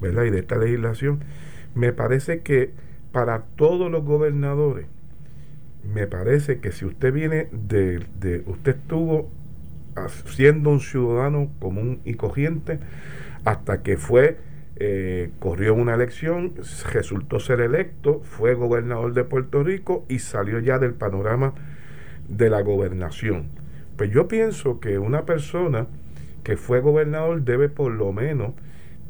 ¿verdad? 0.00 0.24
Y 0.24 0.30
de 0.30 0.40
esta 0.40 0.56
legislación, 0.56 1.20
me 1.74 1.92
parece 1.92 2.40
que 2.40 2.72
para 3.12 3.42
todos 3.56 3.90
los 3.90 4.04
gobernadores, 4.04 4.86
me 5.84 6.06
parece 6.06 6.58
que 6.58 6.72
si 6.72 6.84
usted 6.84 7.12
viene 7.12 7.48
de, 7.52 8.04
de 8.20 8.42
usted 8.46 8.76
estuvo 8.76 9.30
siendo 10.08 10.70
un 10.70 10.80
ciudadano 10.80 11.50
común 11.58 12.00
y 12.04 12.14
corriente 12.14 12.78
hasta 13.44 13.82
que 13.82 13.96
fue 13.96 14.38
eh, 14.80 15.30
corrió 15.40 15.74
una 15.74 15.94
elección, 15.94 16.52
resultó 16.92 17.40
ser 17.40 17.60
electo, 17.60 18.20
fue 18.22 18.54
gobernador 18.54 19.12
de 19.12 19.24
Puerto 19.24 19.64
Rico 19.64 20.04
y 20.08 20.20
salió 20.20 20.60
ya 20.60 20.78
del 20.78 20.94
panorama 20.94 21.52
de 22.28 22.48
la 22.48 22.60
gobernación. 22.60 23.46
Pues 23.96 24.10
yo 24.12 24.28
pienso 24.28 24.78
que 24.78 25.00
una 25.00 25.26
persona 25.26 25.88
que 26.44 26.56
fue 26.56 26.80
gobernador 26.80 27.42
debe 27.42 27.68
por 27.68 27.90
lo 27.90 28.12
menos 28.12 28.52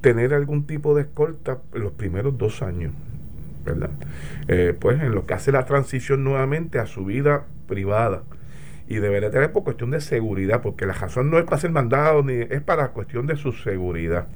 tener 0.00 0.32
algún 0.32 0.66
tipo 0.66 0.94
de 0.94 1.02
escolta 1.02 1.58
los 1.74 1.92
primeros 1.92 2.38
dos 2.38 2.62
años, 2.62 2.92
¿verdad? 3.66 3.90
Eh, 4.46 4.74
pues 4.78 5.00
en 5.02 5.14
lo 5.14 5.26
que 5.26 5.34
hace 5.34 5.52
la 5.52 5.66
transición 5.66 6.24
nuevamente 6.24 6.78
a 6.78 6.86
su 6.86 7.04
vida 7.04 7.44
privada. 7.66 8.22
Y 8.88 8.96
debería 8.96 9.30
tener 9.30 9.52
por 9.52 9.64
cuestión 9.64 9.90
de 9.90 10.00
seguridad, 10.00 10.62
porque 10.62 10.86
la 10.86 10.94
razón 10.94 11.30
no 11.30 11.38
es 11.38 11.44
para 11.44 11.58
ser 11.58 11.70
mandado, 11.70 12.22
ni 12.22 12.34
es 12.34 12.62
para 12.62 12.88
cuestión 12.88 13.26
de 13.26 13.36
su 13.36 13.52
seguridad. 13.52 14.26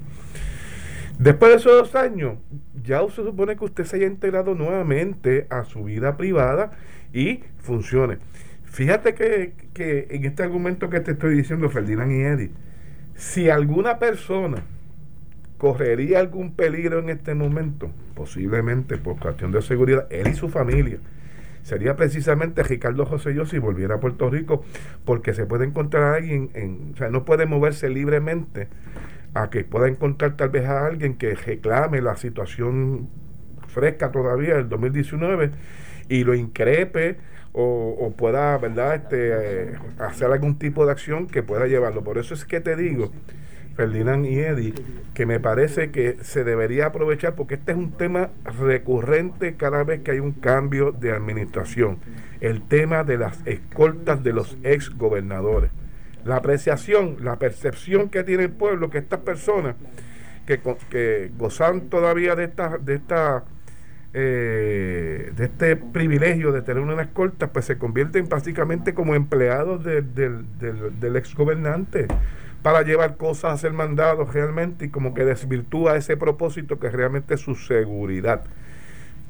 Después 1.17 1.51
de 1.51 1.57
esos 1.57 1.73
dos 1.73 1.95
años, 1.95 2.37
ya 2.83 3.01
se 3.09 3.23
supone 3.23 3.55
que 3.55 3.65
usted 3.65 3.83
se 3.85 3.97
haya 3.97 4.07
integrado 4.07 4.55
nuevamente 4.55 5.47
a 5.49 5.63
su 5.65 5.83
vida 5.83 6.17
privada 6.17 6.71
y 7.13 7.43
funcione. 7.59 8.17
Fíjate 8.65 9.13
que, 9.13 9.53
que, 9.73 10.07
en 10.09 10.25
este 10.25 10.43
argumento 10.43 10.89
que 10.89 10.99
te 10.99 11.11
estoy 11.11 11.35
diciendo, 11.35 11.69
Ferdinand 11.69 12.11
y 12.11 12.21
Eddie, 12.21 12.51
si 13.15 13.49
alguna 13.49 13.99
persona 13.99 14.63
correría 15.57 16.19
algún 16.19 16.55
peligro 16.55 16.99
en 16.99 17.09
este 17.09 17.35
momento, 17.35 17.91
posiblemente 18.15 18.97
por 18.97 19.19
cuestión 19.19 19.51
de 19.51 19.61
seguridad, 19.61 20.07
él 20.09 20.27
y 20.27 20.33
su 20.33 20.49
familia, 20.49 20.97
sería 21.63 21.95
precisamente 21.95 22.61
Ricardo 22.63 23.05
José 23.05 23.33
Yo 23.33 23.45
si 23.45 23.57
volviera 23.57 23.95
a 23.95 23.99
Puerto 23.99 24.29
Rico, 24.29 24.63
porque 25.05 25.33
se 25.33 25.45
puede 25.45 25.65
encontrar 25.65 26.03
a 26.03 26.15
alguien, 26.15 26.51
en, 26.53 26.91
o 26.93 26.97
sea, 26.97 27.09
no 27.09 27.25
puede 27.25 27.45
moverse 27.45 27.89
libremente 27.89 28.67
a 29.33 29.49
que 29.49 29.63
pueda 29.63 29.87
encontrar 29.87 30.37
tal 30.37 30.49
vez 30.49 30.65
a 30.65 30.85
alguien 30.85 31.15
que 31.15 31.33
reclame 31.33 32.01
la 32.01 32.15
situación 32.15 33.09
fresca 33.67 34.11
todavía 34.11 34.55
del 34.55 34.69
2019 34.69 35.51
y 36.09 36.23
lo 36.23 36.35
increpe 36.35 37.17
o, 37.55 38.13
pueda, 38.17 38.57
¿verdad?, 38.57 38.95
este, 38.95 39.75
hacer 39.99 40.31
algún 40.31 40.57
tipo 40.57 40.85
de 40.87 40.91
acción 40.91 41.27
que 41.27 41.43
pueda 41.43 41.67
llevarlo. 41.67 42.03
Por 42.03 42.17
eso 42.17 42.33
es 42.33 42.45
que 42.45 42.59
te 42.59 42.75
digo, 42.75 43.11
Ferdinand 43.75 44.25
y 44.25 44.39
Eddie, 44.39 44.73
que 45.13 45.25
me 45.25 45.39
parece 45.39 45.91
que 45.91 46.17
se 46.21 46.43
debería 46.43 46.87
aprovechar 46.87 47.35
porque 47.35 47.55
este 47.55 47.71
es 47.71 47.77
un 47.77 47.91
tema 47.91 48.29
recurrente 48.59 49.55
cada 49.55 49.83
vez 49.83 50.01
que 50.01 50.11
hay 50.11 50.19
un 50.19 50.33
cambio 50.33 50.91
de 50.91 51.11
administración. 51.11 51.97
El 52.39 52.61
tema 52.61 53.03
de 53.03 53.17
las 53.17 53.45
escoltas 53.47 54.23
de 54.23 54.33
los 54.33 54.57
ex 54.63 54.95
gobernadores. 54.95 55.71
La 56.23 56.37
apreciación, 56.37 57.17
la 57.21 57.37
percepción 57.37 58.09
que 58.09 58.23
tiene 58.23 58.43
el 58.43 58.51
pueblo, 58.51 58.89
que 58.89 58.99
estas 58.99 59.19
personas 59.21 59.75
que, 60.45 60.59
que 60.89 61.31
gozan 61.37 61.89
todavía 61.89 62.35
de 62.35 62.45
esta, 62.45 62.77
de 62.77 62.95
esta 62.95 63.43
eh, 64.15 65.31
de 65.35 65.45
este 65.45 65.75
privilegio 65.75 66.51
de 66.51 66.61
tener 66.61 66.83
una 66.83 67.01
escolta, 67.01 67.51
pues 67.51 67.65
se 67.65 67.79
convierten 67.79 68.29
básicamente 68.29 68.93
como 68.93 69.15
empleados 69.15 69.83
del, 69.83 70.13
del 70.13 71.15
ex 71.15 71.33
gobernante 71.33 72.05
para 72.63 72.81
llevar 72.81 73.17
cosas 73.17 73.53
a 73.53 73.57
ser 73.57 73.73
mandados 73.73 74.33
realmente 74.33 74.85
y 74.85 74.89
como 74.89 75.13
que 75.13 75.25
desvirtúa 75.25 75.97
ese 75.97 76.17
propósito 76.17 76.79
que 76.79 76.89
realmente 76.89 77.35
es 77.35 77.41
su 77.41 77.55
seguridad. 77.55 78.43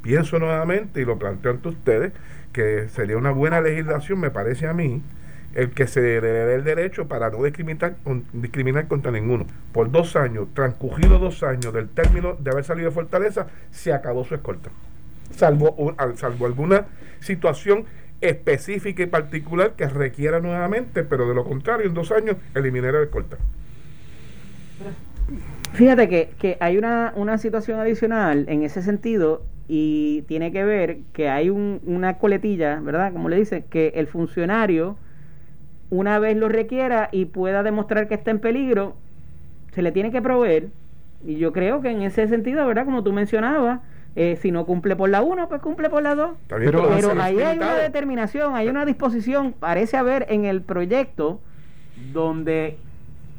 Pienso 0.03 0.37
nuevamente 0.37 1.01
y 1.01 1.05
lo 1.05 1.17
planteo 1.17 1.51
ante 1.51 1.69
ustedes 1.69 2.13
que 2.53 2.87
sería 2.89 3.17
una 3.17 3.31
buena 3.31 3.59
legislación, 3.59 4.19
me 4.19 4.29
parece 4.29 4.67
a 4.67 4.73
mí, 4.73 5.01
el 5.55 5.71
que 5.71 5.87
se 5.87 6.01
le 6.01 6.21
dé 6.21 6.55
el 6.55 6.63
derecho 6.63 7.07
para 7.07 7.29
no 7.31 7.43
discriminar, 7.43 7.95
discriminar 8.33 8.87
contra 8.87 9.11
ninguno. 9.11 9.47
Por 9.71 9.91
dos 9.91 10.15
años, 10.15 10.47
transcurridos 10.53 11.19
dos 11.19 11.41
años 11.43 11.73
del 11.73 11.89
término 11.89 12.35
de 12.39 12.51
haber 12.51 12.63
salido 12.63 12.89
de 12.89 12.93
Fortaleza, 12.93 13.47
se 13.71 13.93
acabó 13.93 14.23
su 14.23 14.35
escolta. 14.35 14.69
Salvo, 15.35 15.95
salvo 16.15 16.45
alguna 16.45 16.85
situación 17.19 17.85
específica 18.23 19.03
y 19.03 19.07
particular 19.07 19.73
que 19.75 19.87
requiera 19.87 20.39
nuevamente, 20.39 21.03
pero 21.03 21.27
de 21.27 21.35
lo 21.35 21.43
contrario, 21.43 21.87
en 21.87 21.93
dos 21.93 22.11
años 22.11 22.37
eliminará 22.55 22.99
la 22.99 23.05
escolta. 23.05 23.37
Fíjate 25.73 26.07
que, 26.07 26.29
que 26.39 26.57
hay 26.59 26.77
una, 26.77 27.13
una, 27.15 27.37
situación 27.37 27.79
adicional 27.79 28.45
en 28.47 28.63
ese 28.63 28.81
sentido 28.81 29.43
y 29.67 30.23
tiene 30.27 30.51
que 30.51 30.63
ver 30.63 30.97
que 31.13 31.29
hay 31.29 31.49
un, 31.49 31.81
una 31.85 32.17
coletilla, 32.17 32.79
¿verdad? 32.79 33.11
Como 33.11 33.29
le 33.29 33.37
dice, 33.37 33.65
que 33.69 33.93
el 33.95 34.07
funcionario 34.07 34.97
una 35.89 36.17
vez 36.19 36.35
lo 36.35 36.49
requiera 36.49 37.09
y 37.11 37.25
pueda 37.25 37.63
demostrar 37.63 38.07
que 38.07 38.15
está 38.15 38.31
en 38.31 38.39
peligro, 38.39 38.95
se 39.73 39.81
le 39.81 39.91
tiene 39.91 40.11
que 40.11 40.21
proveer. 40.21 40.69
Y 41.25 41.35
yo 41.35 41.53
creo 41.53 41.81
que 41.81 41.89
en 41.89 42.01
ese 42.01 42.27
sentido, 42.27 42.65
¿verdad? 42.65 42.85
Como 42.85 43.03
tú 43.03 43.13
mencionabas, 43.13 43.79
Eh, 44.15 44.37
si 44.41 44.51
no 44.51 44.65
cumple 44.65 44.95
por 44.95 45.09
la 45.09 45.21
1, 45.23 45.49
pues 45.49 45.59
cumple 45.61 45.89
por 45.89 46.03
la 46.03 46.13
2. 46.13 46.31
Está 46.43 46.57
bien, 46.57 46.71
Pero- 46.71 47.19
ahí 47.21 47.39
hay 47.39 47.57
una 47.57 47.75
determinación, 47.75 48.55
hay 48.55 48.67
una 48.67 48.85
disposición, 48.85 49.53
parece 49.53 49.97
haber 49.97 50.27
en 50.29 50.45
el 50.45 50.61
proyecto 50.61 51.39
donde, 52.11 52.77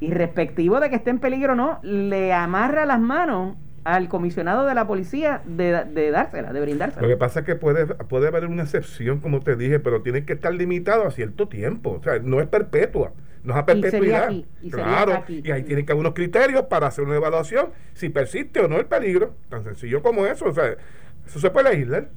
irrespectivo 0.00 0.80
de 0.80 0.90
que 0.90 0.96
esté 0.96 1.10
en 1.10 1.18
peligro 1.18 1.52
o 1.52 1.56
no, 1.56 1.78
le 1.82 2.32
amarra 2.32 2.86
las 2.86 3.00
manos 3.00 3.56
al 3.84 4.08
comisionado 4.08 4.66
de 4.66 4.74
la 4.74 4.86
policía 4.86 5.42
de, 5.44 5.84
de 5.84 6.10
dársela, 6.10 6.48
de 6.48 6.54
Lo 6.54 6.64
que 6.64 6.70
brindársela. 6.72 7.18
pasa 7.18 7.40
es 7.40 7.46
que 7.46 7.54
puede, 7.54 7.86
puede 7.86 8.28
haber 8.28 8.46
una 8.46 8.62
excepción, 8.62 9.20
como 9.20 9.40
te 9.40 9.56
dije, 9.56 9.78
pero 9.78 10.00
tiene 10.02 10.24
que 10.24 10.32
estar 10.32 10.54
limitado 10.54 11.06
a 11.06 11.10
cierto 11.10 11.48
tiempo. 11.48 11.98
O 12.00 12.02
sea, 12.02 12.18
no 12.20 12.40
es 12.40 12.48
perpetua, 12.48 13.12
no 13.44 13.52
es 13.52 13.58
a 13.58 13.62
Y 13.62 13.64
perpetuidad. 13.64 14.24
aquí, 14.24 14.46
y 14.62 14.70
claro, 14.70 15.12
aquí. 15.14 15.42
y 15.44 15.50
ahí 15.50 15.62
tienen 15.64 15.86
que 15.86 15.92
haber 15.92 16.00
unos 16.00 16.14
criterios 16.14 16.64
para 16.64 16.88
hacer 16.88 17.04
una 17.04 17.16
evaluación 17.16 17.68
si 17.94 18.08
persiste 18.08 18.60
o 18.60 18.68
no 18.68 18.78
el 18.78 18.86
peligro. 18.86 19.34
Tan 19.50 19.64
sencillo 19.64 20.02
como 20.02 20.26
eso. 20.26 20.46
O 20.46 20.54
sea, 20.54 20.74
eso 21.26 21.40
se 21.40 21.50
puede 21.50 21.70
legislar. 21.70 22.08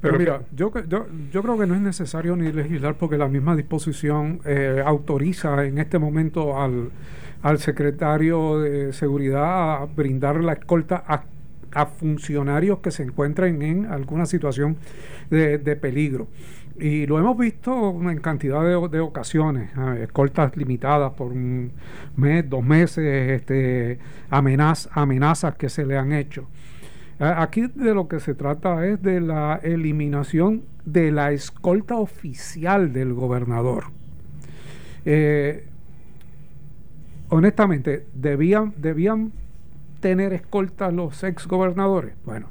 Pero, 0.00 0.16
Pero 0.16 0.18
mira, 0.18 0.42
yo, 0.52 0.72
yo, 0.86 1.06
yo 1.32 1.42
creo 1.42 1.58
que 1.58 1.66
no 1.66 1.74
es 1.74 1.80
necesario 1.80 2.36
ni 2.36 2.52
legislar 2.52 2.96
porque 2.96 3.18
la 3.18 3.28
misma 3.28 3.56
disposición 3.56 4.40
eh, 4.44 4.82
autoriza 4.84 5.64
en 5.66 5.78
este 5.78 5.98
momento 5.98 6.60
al, 6.60 6.90
al 7.42 7.58
secretario 7.58 8.60
de 8.60 8.92
Seguridad 8.92 9.82
a 9.82 9.86
brindar 9.86 10.36
la 10.44 10.52
escolta 10.52 11.02
a, 11.06 11.24
a 11.72 11.86
funcionarios 11.86 12.78
que 12.78 12.92
se 12.92 13.02
encuentren 13.02 13.60
en 13.62 13.86
alguna 13.86 14.26
situación 14.26 14.76
de, 15.30 15.58
de 15.58 15.76
peligro. 15.76 16.28
Y 16.80 17.06
lo 17.06 17.18
hemos 17.18 17.36
visto 17.36 17.90
en 18.08 18.18
cantidad 18.20 18.62
de, 18.62 19.00
ocasiones, 19.00 19.70
escoltas 20.00 20.56
limitadas 20.56 21.12
por 21.14 21.32
un 21.32 21.72
mes, 22.16 22.48
dos 22.48 22.64
meses, 22.64 23.30
este, 23.32 23.98
amenaz- 24.30 24.88
amenazas 24.92 25.56
que 25.56 25.68
se 25.68 25.84
le 25.84 25.98
han 25.98 26.12
hecho. 26.12 26.46
Aquí 27.18 27.62
de 27.74 27.94
lo 27.94 28.06
que 28.06 28.20
se 28.20 28.34
trata 28.34 28.86
es 28.86 29.02
de 29.02 29.20
la 29.20 29.58
eliminación 29.60 30.62
de 30.84 31.10
la 31.10 31.32
escolta 31.32 31.96
oficial 31.96 32.92
del 32.92 33.12
gobernador. 33.12 33.86
Eh, 35.04 35.64
honestamente, 37.28 38.06
¿debían, 38.14 38.72
¿debían 38.76 39.32
tener 39.98 40.32
escolta 40.32 40.92
los 40.92 41.24
ex 41.24 41.48
gobernadores? 41.48 42.14
Bueno, 42.24 42.50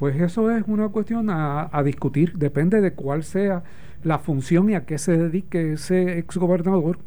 pues 0.00 0.18
eso 0.18 0.50
es 0.50 0.64
una 0.66 0.88
cuestión 0.88 1.28
a, 1.28 1.82
discutir. 1.84 2.32
Depende 2.38 2.80
de 2.80 2.94
cuál 2.94 3.22
sea 3.22 3.64
la 4.02 4.18
función 4.18 4.70
y 4.70 4.74
a 4.74 4.86
qué 4.86 4.96
se 4.96 5.14
dedique 5.14 5.74
ese 5.74 6.18
ex 6.18 6.38
gobernador. 6.38 7.00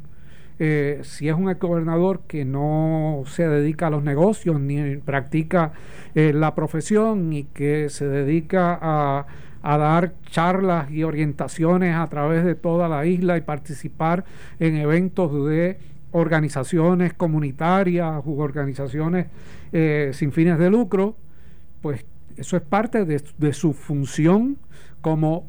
Eh, 0.59 0.99
si 1.01 1.27
es 1.27 1.33
un 1.33 1.51
gobernador 1.53 2.21
que 2.27 2.45
no 2.45 3.23
se 3.25 3.47
dedica 3.47 3.87
a 3.87 3.89
los 3.89 4.03
negocios 4.03 4.61
ni 4.61 4.97
practica 4.97 5.73
eh, 6.13 6.33
la 6.33 6.53
profesión 6.53 7.33
y 7.33 7.45
que 7.45 7.89
se 7.89 8.07
dedica 8.07 8.77
a, 8.79 9.25
a 9.63 9.77
dar 9.79 10.13
charlas 10.29 10.91
y 10.91 11.03
orientaciones 11.03 11.95
a 11.95 12.05
través 12.09 12.45
de 12.45 12.53
toda 12.53 12.87
la 12.87 13.07
isla 13.07 13.37
y 13.37 13.41
participar 13.41 14.23
en 14.59 14.75
eventos 14.75 15.31
de 15.49 15.79
organizaciones 16.11 17.13
comunitarias 17.15 18.21
u 18.23 18.39
organizaciones 18.39 19.25
eh, 19.71 20.11
sin 20.13 20.31
fines 20.31 20.59
de 20.59 20.69
lucro, 20.69 21.15
pues 21.81 22.05
eso 22.37 22.57
es 22.57 22.63
parte 22.63 23.05
de, 23.05 23.21
de 23.37 23.53
su 23.53 23.73
función 23.73 24.57
como 25.01 25.45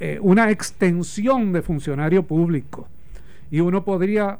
eh, 0.00 0.18
una 0.22 0.50
extensión 0.50 1.52
de 1.52 1.62
funcionario 1.62 2.22
público 2.22 2.88
y 3.50 3.60
uno 3.60 3.84
podría 3.84 4.38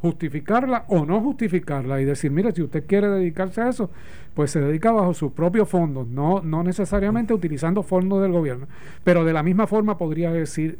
justificarla 0.00 0.84
o 0.88 1.04
no 1.04 1.20
justificarla 1.20 2.00
y 2.00 2.04
decir, 2.04 2.30
mire, 2.30 2.52
si 2.52 2.62
usted 2.62 2.86
quiere 2.86 3.08
dedicarse 3.08 3.62
a 3.62 3.68
eso, 3.68 3.90
pues 4.34 4.50
se 4.50 4.60
dedica 4.60 4.92
bajo 4.92 5.14
sus 5.14 5.32
propios 5.32 5.68
fondos, 5.68 6.06
no, 6.06 6.40
no 6.42 6.62
necesariamente 6.62 7.34
utilizando 7.34 7.82
fondos 7.82 8.22
del 8.22 8.30
gobierno. 8.30 8.68
Pero 9.02 9.24
de 9.24 9.32
la 9.32 9.42
misma 9.42 9.66
forma 9.66 9.98
podría 9.98 10.30
decir, 10.30 10.78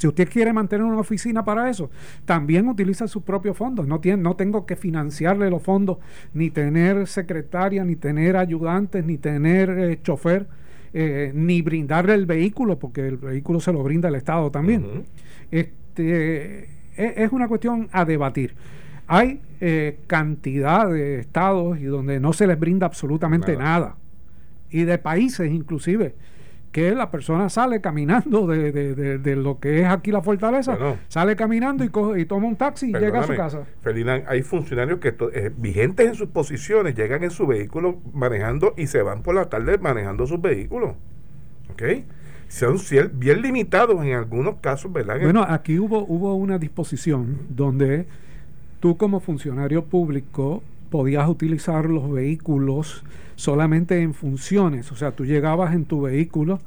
si 0.00 0.08
usted 0.08 0.30
quiere 0.30 0.50
mantener 0.54 0.86
una 0.86 0.98
oficina 0.98 1.44
para 1.44 1.68
eso, 1.68 1.90
también 2.24 2.66
utiliza 2.68 3.06
sus 3.06 3.22
propios 3.22 3.54
fondos. 3.54 3.86
No, 3.86 4.00
tiene, 4.00 4.22
no 4.22 4.34
tengo 4.34 4.64
que 4.64 4.74
financiarle 4.74 5.50
los 5.50 5.62
fondos, 5.62 5.98
ni 6.32 6.48
tener 6.48 7.06
secretaria, 7.06 7.84
ni 7.84 7.96
tener 7.96 8.38
ayudantes, 8.38 9.04
ni 9.04 9.18
tener 9.18 9.68
eh, 9.68 9.98
chofer, 10.02 10.46
eh, 10.94 11.32
ni 11.34 11.60
brindarle 11.60 12.14
el 12.14 12.24
vehículo, 12.24 12.78
porque 12.78 13.06
el 13.08 13.18
vehículo 13.18 13.60
se 13.60 13.74
lo 13.74 13.82
brinda 13.82 14.08
el 14.08 14.14
Estado 14.14 14.50
también. 14.50 15.04
Este, 15.50 16.62
e- 16.96 17.14
es 17.16 17.30
una 17.30 17.46
cuestión 17.46 17.90
a 17.92 18.06
debatir. 18.06 18.54
Hay 19.06 19.42
eh, 19.60 19.98
cantidad 20.06 20.88
de 20.88 21.18
estados 21.20 21.78
y 21.78 21.84
donde 21.84 22.20
no 22.20 22.32
se 22.32 22.46
les 22.46 22.58
brinda 22.58 22.86
absolutamente 22.86 23.52
Nada. 23.52 23.64
nada. 23.64 23.96
Y 24.70 24.84
de 24.84 24.96
países 24.96 25.52
inclusive, 25.52 26.14
que 26.72 26.94
la 26.94 27.10
persona 27.10 27.48
sale 27.48 27.80
caminando 27.80 28.46
de, 28.46 28.70
de- 28.70 28.94
de- 28.94 29.18
de 29.18 29.36
lo 29.36 29.58
que 29.58 29.80
es 29.80 29.86
aquí 29.88 30.12
la 30.12 30.22
fortaleza, 30.22 30.76
Bueno. 30.76 30.98
sale 31.08 31.34
caminando 31.34 31.82
y, 31.82 31.88
coge- 31.88 32.20
y 32.20 32.24
toma 32.26 32.46
un 32.46 32.54
taxi 32.56 32.90
y 32.90 32.92
llega 32.92 33.20
a 33.20 33.26
su 33.26 33.34
casa. 33.34 33.64
Ferdinand, 33.82 34.24
hay 34.28 34.42
funcionarios 34.42 35.00
que 35.00 35.14
eh, 35.32 35.50
vigentes 35.56 36.06
en 36.06 36.14
sus 36.14 36.28
posiciones 36.28 36.94
llegan 36.94 37.24
en 37.24 37.30
su 37.30 37.46
vehículo 37.46 37.98
manejando 38.12 38.74
y 38.76 38.86
se 38.86 39.02
van 39.02 39.22
por 39.22 39.34
la 39.34 39.48
tarde 39.48 39.78
manejando 39.78 40.26
sus 40.28 40.40
vehículos. 40.40 40.94
¿Ok? 41.72 41.82
Son 42.48 42.76
bien 43.14 43.42
limitados 43.42 44.04
en 44.04 44.14
algunos 44.14 44.56
casos, 44.60 44.92
¿verdad? 44.92 45.16
En- 45.16 45.22
Bueno, 45.24 45.44
aquí 45.48 45.78
hubo, 45.78 46.04
hubo 46.06 46.34
una 46.36 46.58
disposición 46.58 47.36
donde 47.48 48.06
tú 48.80 48.96
como 48.96 49.18
funcionario 49.20 49.84
público 49.84 50.62
podías 50.90 51.28
utilizar 51.28 51.86
los 51.86 52.10
vehículos 52.10 53.04
solamente 53.36 54.02
en 54.02 54.12
funciones, 54.12 54.92
o 54.92 54.96
sea, 54.96 55.12
tú 55.12 55.24
llegabas 55.24 55.74
en 55.74 55.84
tu 55.86 56.02
vehículo, 56.02 56.60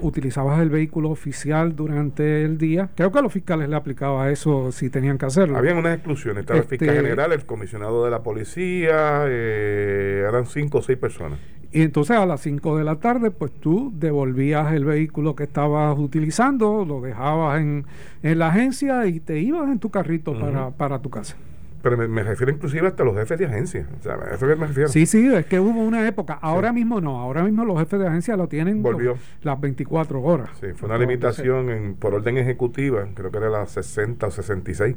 utilizabas 0.00 0.60
el 0.60 0.70
vehículo 0.70 1.10
oficial 1.10 1.74
durante 1.74 2.44
el 2.44 2.56
día, 2.56 2.90
creo 2.94 3.10
que 3.10 3.18
a 3.18 3.22
los 3.22 3.32
fiscales 3.32 3.68
le 3.68 3.74
aplicaba 3.74 4.30
eso 4.30 4.70
si 4.70 4.90
tenían 4.90 5.18
que 5.18 5.26
hacerlo. 5.26 5.56
Habían 5.58 5.76
unas 5.78 5.94
exclusiones. 5.96 6.42
Estaba 6.42 6.60
el 6.60 6.66
fiscal 6.66 6.88
Este- 6.90 7.02
general, 7.02 7.32
el 7.32 7.44
comisionado 7.44 8.04
de 8.04 8.10
la 8.12 8.22
policía, 8.22 9.24
eh, 9.26 10.24
eran 10.28 10.46
cinco 10.46 10.78
o 10.78 10.82
seis 10.82 10.98
personas. 10.98 11.38
Y 11.74 11.80
entonces 11.82 12.16
a 12.18 12.26
las 12.26 12.42
5 12.42 12.76
de 12.76 12.84
la 12.84 12.96
tarde, 12.96 13.30
pues 13.30 13.50
tú 13.50 13.92
devolvías 13.96 14.74
el 14.74 14.84
vehículo 14.84 15.34
que 15.34 15.44
estabas 15.44 15.98
utilizando, 15.98 16.84
lo 16.84 17.00
dejabas 17.00 17.62
en, 17.62 17.86
en 18.22 18.38
la 18.38 18.48
agencia 18.48 19.06
y 19.06 19.20
te 19.20 19.40
ibas 19.40 19.70
en 19.70 19.78
tu 19.78 19.90
carrito 19.90 20.34
para 20.76 21.00
tu 21.00 21.08
casa. 21.08 21.34
Pero 21.82 21.96
me, 21.96 22.06
me 22.06 22.22
refiero 22.22 22.52
inclusive 22.52 22.86
hasta 22.86 23.02
los 23.04 23.14
jefes 23.16 23.38
de 23.38 23.46
agencia. 23.46 23.86
O 23.98 24.02
sea, 24.02 24.16
eso 24.32 24.46
que 24.46 24.54
me 24.56 24.66
refiero. 24.68 24.88
Sí, 24.88 25.04
sí, 25.04 25.32
es 25.34 25.46
que 25.46 25.58
hubo 25.58 25.80
una 25.80 26.06
época. 26.06 26.34
Ahora 26.40 26.72
mismo 26.72 27.00
no. 27.00 27.18
Ahora 27.20 27.42
mismo 27.42 27.64
los 27.64 27.78
jefes 27.78 27.98
de 27.98 28.06
agencia 28.06 28.36
lo 28.36 28.48
tienen 28.48 28.82
Volvió. 28.82 29.16
las 29.42 29.60
24 29.60 30.22
horas. 30.22 30.50
Sí, 30.60 30.68
fue 30.74 30.88
una 30.88 30.98
limitación 30.98 31.70
en, 31.70 31.94
por 31.94 32.14
orden 32.14 32.38
ejecutiva, 32.38 33.04
creo 33.14 33.30
que 33.30 33.38
era 33.38 33.50
la 33.50 33.66
60 33.66 34.26
o 34.26 34.30
66, 34.30 34.96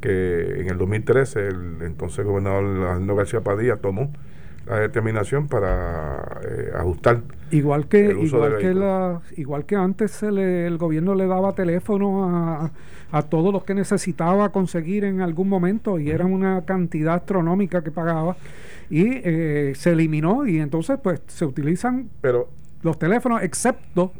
que 0.00 0.60
en 0.60 0.68
el 0.68 0.78
2013 0.78 1.48
el 1.48 1.76
entonces 1.82 2.24
gobernador 2.24 2.64
Alejandro 2.64 3.16
García 3.16 3.40
Padilla 3.42 3.76
tomó 3.76 4.10
la 4.66 4.78
determinación 4.78 5.48
para 5.48 6.40
eh, 6.48 6.70
ajustar. 6.74 7.20
Igual 7.52 7.86
que, 7.86 8.16
igual 8.20 8.58
que, 8.58 8.74
la, 8.74 9.20
igual 9.36 9.64
que 9.66 9.76
antes 9.76 10.10
se 10.10 10.32
le- 10.32 10.66
el 10.66 10.78
gobierno 10.78 11.14
le 11.14 11.26
daba 11.26 11.52
teléfono 11.54 12.24
a, 12.24 12.70
a 13.12 13.22
todos 13.22 13.52
los 13.52 13.64
que 13.64 13.74
necesitaba 13.74 14.48
conseguir 14.50 15.04
en 15.04 15.20
algún 15.20 15.48
momento 15.48 15.98
y 15.98 16.10
era 16.10 16.24
una 16.24 16.64
cantidad 16.64 17.14
astronómica 17.14 17.82
que 17.84 17.90
pagaba 17.90 18.36
y 18.90 19.04
eh, 19.22 19.72
se 19.76 19.90
eliminó 19.92 20.46
y 20.46 20.58
entonces 20.60 20.98
pues 21.02 21.20
se 21.26 21.44
utilizan 21.44 22.08
Pero 22.20 22.48
los 22.82 22.98
teléfonos 22.98 23.42
excepto 23.42 24.12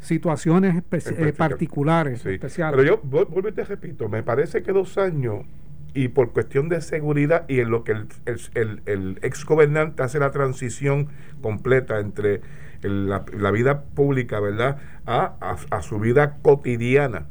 situaciones 0.00 0.74
espe- 0.76 1.14
eh, 1.28 1.32
particulares, 1.32 2.22
Sí, 2.22 2.30
especiales. 2.30 2.76
Pero 2.76 2.88
yo 2.96 3.02
vu- 3.02 3.26
vuelvo 3.28 3.48
y 3.48 3.52
te 3.52 3.64
repito, 3.64 4.08
me 4.08 4.22
parece 4.22 4.62
que 4.62 4.72
dos 4.72 4.98
años 4.98 5.44
y 5.92 6.08
por 6.08 6.32
cuestión 6.32 6.68
de 6.68 6.80
seguridad 6.80 7.44
y 7.48 7.60
en 7.60 7.70
lo 7.70 7.82
que 7.84 7.92
el, 7.92 8.06
el, 8.26 8.40
el- 8.54 8.80
el 8.86 9.18
ex 9.22 9.44
gobernante 9.44 10.02
hace 10.02 10.18
la 10.18 10.30
transición 10.30 11.08
completa 11.42 11.98
entre 12.00 12.40
la, 12.82 13.50
vida 13.50 13.82
pública, 13.82 14.40
¿verdad?, 14.40 14.78
a, 15.06 15.34
a, 15.40 15.76
a 15.76 15.82
su 15.82 15.98
vida 15.98 16.38
cotidiana. 16.42 17.26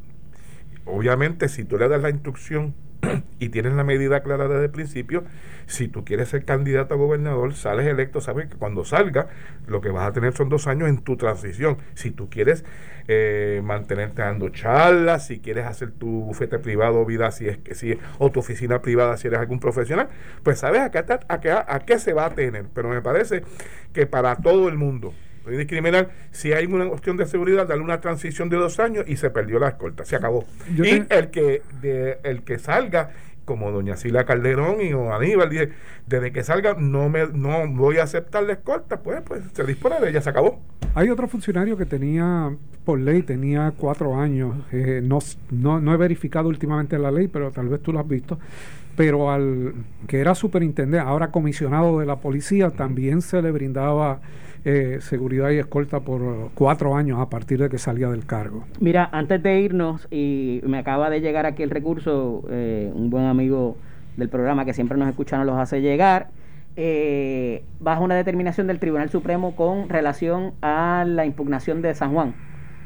Obviamente, 0.84 1.48
si 1.48 1.64
tú 1.64 1.78
le 1.78 1.88
das 1.88 2.02
la 2.02 2.10
instrucción 2.10 2.74
y 3.38 3.48
tienes 3.48 3.72
la 3.74 3.84
medida 3.84 4.22
clara 4.22 4.48
desde 4.48 4.64
el 4.64 4.70
principio, 4.70 5.24
si 5.66 5.88
tú 5.88 6.04
quieres 6.04 6.28
ser 6.28 6.44
candidato 6.44 6.94
a 6.94 6.96
gobernador, 6.96 7.54
sales 7.54 7.86
electo, 7.86 8.20
sabes 8.20 8.48
que 8.48 8.56
cuando 8.56 8.84
salga, 8.84 9.28
lo 9.66 9.80
que 9.80 9.90
vas 9.90 10.08
a 10.08 10.12
tener 10.12 10.32
son 10.32 10.48
dos 10.48 10.66
años 10.66 10.88
en 10.88 10.98
tu 10.98 11.16
transición. 11.16 11.78
Si 11.94 12.10
tú 12.10 12.28
quieres 12.28 12.64
eh, 13.06 13.60
mantenerte 13.64 14.22
dando 14.22 14.48
charlas, 14.48 15.26
si 15.26 15.40
quieres 15.40 15.66
hacer 15.66 15.92
tu 15.92 16.06
bufete 16.06 16.58
privado, 16.58 17.04
vida, 17.04 17.30
si 17.30 17.48
es 17.48 17.58
que 17.58 17.74
si, 17.74 17.96
o 18.18 18.30
tu 18.30 18.40
oficina 18.40 18.82
privada, 18.82 19.16
si 19.16 19.28
eres 19.28 19.38
algún 19.38 19.60
profesional, 19.60 20.08
pues 20.42 20.58
sabes 20.58 20.80
a 20.80 20.90
qué, 20.90 20.98
a 20.98 21.40
qué, 21.40 21.50
a 21.52 21.80
qué 21.86 21.98
se 21.98 22.12
va 22.12 22.26
a 22.26 22.34
tener. 22.34 22.66
Pero 22.74 22.88
me 22.88 23.00
parece 23.00 23.42
que 23.92 24.06
para 24.06 24.36
todo 24.36 24.68
el 24.68 24.76
mundo, 24.76 25.14
no 25.50 25.58
discriminar, 25.58 26.10
si 26.30 26.52
hay 26.52 26.66
una 26.66 26.86
cuestión 26.88 27.16
de 27.16 27.26
seguridad, 27.26 27.66
darle 27.66 27.82
una 27.84 28.00
transición 28.00 28.48
de 28.48 28.56
dos 28.56 28.78
años 28.80 29.04
y 29.08 29.16
se 29.16 29.30
perdió 29.30 29.58
la 29.58 29.68
escolta, 29.68 30.04
se 30.04 30.16
acabó. 30.16 30.44
Yo 30.74 30.84
y 30.84 31.00
te- 31.00 31.18
el 31.18 31.30
que 31.30 31.62
de, 31.80 32.18
el 32.22 32.42
que 32.42 32.58
salga 32.58 33.10
como 33.44 33.72
doña 33.72 33.96
Sila 33.96 34.24
Calderón 34.24 34.80
y 34.80 34.92
o 34.92 35.12
Aníbal, 35.12 35.50
dice, 35.50 35.70
desde 36.06 36.30
que 36.30 36.44
salga 36.44 36.74
no 36.78 37.08
me 37.08 37.26
no 37.32 37.66
voy 37.68 37.98
a 37.98 38.04
aceptar 38.04 38.44
la 38.44 38.52
escolta, 38.52 39.00
pues, 39.00 39.22
pues 39.22 39.42
se 39.52 39.64
dispone 39.64 39.98
de 39.98 40.10
ella, 40.10 40.20
se 40.20 40.30
acabó. 40.30 40.60
Hay 40.94 41.08
otro 41.08 41.26
funcionario 41.26 41.76
que 41.76 41.84
tenía, 41.84 42.54
por 42.84 43.00
ley, 43.00 43.22
tenía 43.22 43.72
cuatro 43.76 44.14
años, 44.16 44.54
eh, 44.70 45.00
no, 45.02 45.18
no, 45.50 45.80
no 45.80 45.92
he 45.92 45.96
verificado 45.96 46.48
últimamente 46.48 46.96
la 46.98 47.10
ley, 47.10 47.26
pero 47.26 47.50
tal 47.50 47.68
vez 47.68 47.80
tú 47.82 47.92
lo 47.92 47.98
has 47.98 48.06
visto, 48.06 48.38
pero 48.96 49.30
al 49.32 49.74
que 50.06 50.20
era 50.20 50.34
superintendente, 50.36 51.04
ahora 51.04 51.32
comisionado 51.32 51.98
de 51.98 52.06
la 52.06 52.16
policía, 52.16 52.70
también 52.70 53.20
se 53.20 53.40
le 53.42 53.50
brindaba 53.50 54.20
eh, 54.62 54.98
seguridad 55.00 55.48
y 55.50 55.58
escolta 55.58 56.00
por 56.00 56.50
cuatro 56.52 56.94
años 56.94 57.18
a 57.18 57.30
partir 57.30 57.60
de 57.60 57.70
que 57.70 57.78
salía 57.78 58.10
del 58.10 58.26
cargo. 58.26 58.64
Mira, 58.78 59.08
antes 59.10 59.42
de 59.42 59.58
irnos, 59.58 60.06
y 60.10 60.60
me 60.64 60.78
acaba 60.78 61.08
de 61.08 61.22
llegar 61.22 61.46
aquí 61.46 61.62
el 61.62 61.70
recurso, 61.70 62.44
eh, 62.50 62.92
un 62.94 63.08
buen 63.08 63.24
amigo 63.24 63.78
del 64.18 64.28
programa 64.28 64.66
que 64.66 64.74
siempre 64.74 64.98
nos 64.98 65.08
escucha 65.08 65.38
nos 65.38 65.46
los 65.46 65.56
hace 65.56 65.80
llegar, 65.80 66.28
eh, 66.76 67.64
bajo 67.78 68.04
una 68.04 68.14
determinación 68.14 68.66
del 68.66 68.80
Tribunal 68.80 69.08
Supremo 69.08 69.56
con 69.56 69.88
relación 69.88 70.52
a 70.60 71.04
la 71.06 71.24
impugnación 71.24 71.80
de 71.80 71.94
San 71.94 72.12
Juan 72.12 72.34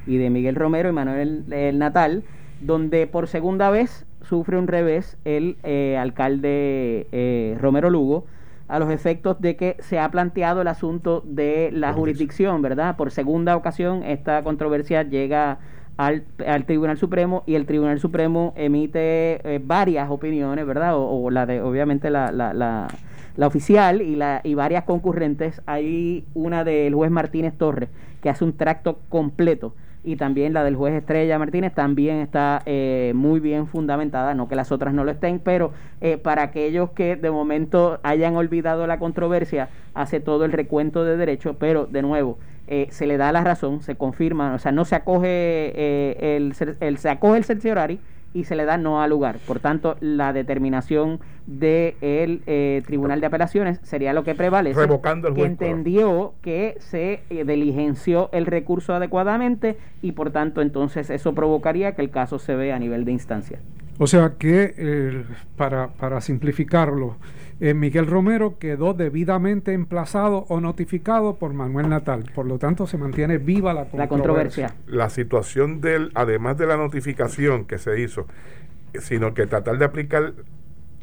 y 0.07 0.17
de 0.19 0.31
Miguel 0.31 0.55
Romero 0.55 0.89
y 0.89 0.93
Manuel 0.93 1.45
el 1.51 1.79
Natal, 1.81 2.23
donde 2.61 3.09
por 3.09 3.27
segunda 3.27 3.71
vez 3.71 4.07
sufre 4.23 4.59
un 4.59 4.69
revés 4.69 5.19
el 5.25 5.57
alcalde 5.99 7.57
Romero 7.61 7.91
Lugo, 7.91 8.27
a 8.69 8.79
los 8.79 8.91
efectos 8.91 9.41
de 9.41 9.57
que 9.57 9.77
se 9.81 9.99
ha 9.99 10.11
planteado 10.11 10.63
el 10.63 10.69
asunto 10.69 11.23
de 11.27 11.71
la 11.73 11.93
jurisdicción, 11.93 12.63
¿verdad? 12.63 12.97
Por 12.97 13.11
segunda 13.11 13.57
ocasión 13.57 14.03
esta 14.03 14.43
controversia 14.43 15.03
llega 15.03 15.59
al, 15.97 16.25
al 16.47 16.65
Tribunal 16.65 16.97
Supremo 16.99 17.45
y 17.47 17.55
el 17.55 17.67
Tribunal 17.67 18.01
Supremo 18.01 18.53
emite 18.57 19.55
eh, 19.55 19.61
varias 19.63 20.11
opiniones, 20.11 20.67
¿verdad? 20.67 20.95
O, 20.97 21.31
la 21.31 21.47
de, 21.47 21.61
obviamente, 21.61 22.11
la, 22.11 22.33
la, 22.33 22.53
la, 22.53 22.89
la, 23.37 23.47
oficial 23.47 24.03
y, 24.03 24.17
la, 24.17 24.41
y 24.43 24.55
varias 24.55 24.85
concurrentes. 24.85 25.61
Hay 25.67 26.25
una 26.35 26.65
del 26.65 26.95
juez 26.95 27.11
Martínez 27.11 27.55
Torres 27.57 27.91
que 28.23 28.31
hace 28.31 28.45
un 28.45 28.57
tracto 28.57 28.99
completo 29.09 29.75
y 30.05 30.17
también 30.17 30.53
la 30.53 30.63
del 30.63 30.77
juez 30.77 30.95
Estrella 30.95 31.39
Martínez 31.39 31.73
también 31.75 32.19
está 32.19 32.63
eh, 32.67 33.13
muy 33.15 33.41
bien 33.41 33.67
fundamentada, 33.67 34.35
no 34.35 34.49
que 34.49 34.55
las 34.55 34.71
otras 34.71 34.93
no 34.93 35.03
lo 35.03 35.11
estén, 35.11 35.39
pero 35.39 35.73
eh, 36.01 36.19
para 36.19 36.43
aquellos 36.43 36.91
que 36.91 37.17
de 37.17 37.31
momento 37.31 37.99
hayan 38.03 38.37
olvidado 38.37 38.87
la 38.87 38.99
controversia, 38.99 39.71
hace 39.95 40.21
todo 40.21 40.45
el 40.45 40.53
recuento 40.53 41.05
de 41.05 41.17
derechos, 41.17 41.57
pero 41.59 41.87
de 41.87 42.03
nuevo, 42.03 42.39
eh, 42.67 42.87
se 42.91 43.07
le 43.07 43.17
da 43.17 43.33
la 43.33 43.43
razón, 43.43 43.83
se 43.83 43.97
confirma, 43.97 44.55
o 44.55 44.59
sea, 44.59 44.73
no 44.73 44.85
se 44.85 44.95
acoge 44.95 46.37
el, 46.37 46.55
el, 46.81 46.99
se 46.99 47.09
acoge 47.09 47.39
el 47.39 47.45
cerciorari 47.45 47.99
y 48.35 48.45
se 48.45 48.57
le 48.57 48.65
da 48.67 48.77
no 48.77 49.01
al 49.01 49.11
lugar. 49.11 49.39
Por 49.47 49.61
tanto, 49.61 49.97
la 50.01 50.33
determinación 50.33 51.21
del 51.47 51.95
de 51.95 52.43
eh, 52.47 52.83
Tribunal 52.85 53.21
de 53.21 53.27
Apelaciones 53.27 53.79
sería 53.83 54.13
lo 54.13 54.25
que 54.25 54.35
prevalece. 54.35 54.79
Revocando 54.79 55.29
el 55.29 55.35
que 55.35 55.45
entendió 55.45 56.35
que 56.43 56.77
se 56.81 57.23
eh, 57.31 57.45
diligenció 57.45 58.29
el 58.33 58.47
recurso 58.47 58.95
adecuadamente 58.95 59.77
y 60.03 60.13
por 60.13 60.31
tanto 60.31 60.61
entonces 60.63 61.11
eso 61.11 61.35
provocaría 61.35 61.95
que 61.95 62.03
el 62.03 62.11
caso 62.11 62.39
se 62.39 62.55
vea 62.55 62.77
a 62.77 62.79
nivel 62.79 63.05
de 63.05 63.13
instancia. 63.13 63.59
O 63.99 64.07
sea 64.09 64.35
que, 64.39 64.75
eh, 64.77 65.25
para, 65.57 65.89
para 65.89 66.21
simplificarlo, 66.21 67.17
eh, 67.61 67.75
Miguel 67.75 68.07
Romero 68.07 68.59
quedó 68.59 68.95
debidamente 68.95 69.73
emplazado 69.73 70.45
o 70.49 70.61
notificado 70.61 71.37
por 71.37 71.55
Manuel 71.55 71.89
Natal. 71.89 72.25
Por 72.35 72.47
lo 72.47 72.59
tanto, 72.59 72.87
se 72.87 72.99
mantiene 72.99 73.39
viva 73.39 73.73
la 73.73 73.85
controversia. 73.85 73.99
La, 73.99 74.09
controversia. 74.09 74.75
la 74.87 75.11
situación 75.11 75.81
del, 75.81 76.11
además 76.15 76.59
de 76.59 76.67
la 76.67 76.77
notificación 76.77 77.65
que 77.65 77.79
se 77.79 78.01
hizo, 78.01 78.27
sino 78.95 79.35
que 79.35 79.47
tratar 79.47 79.79
de 79.79 79.85
aplicar 79.85 80.35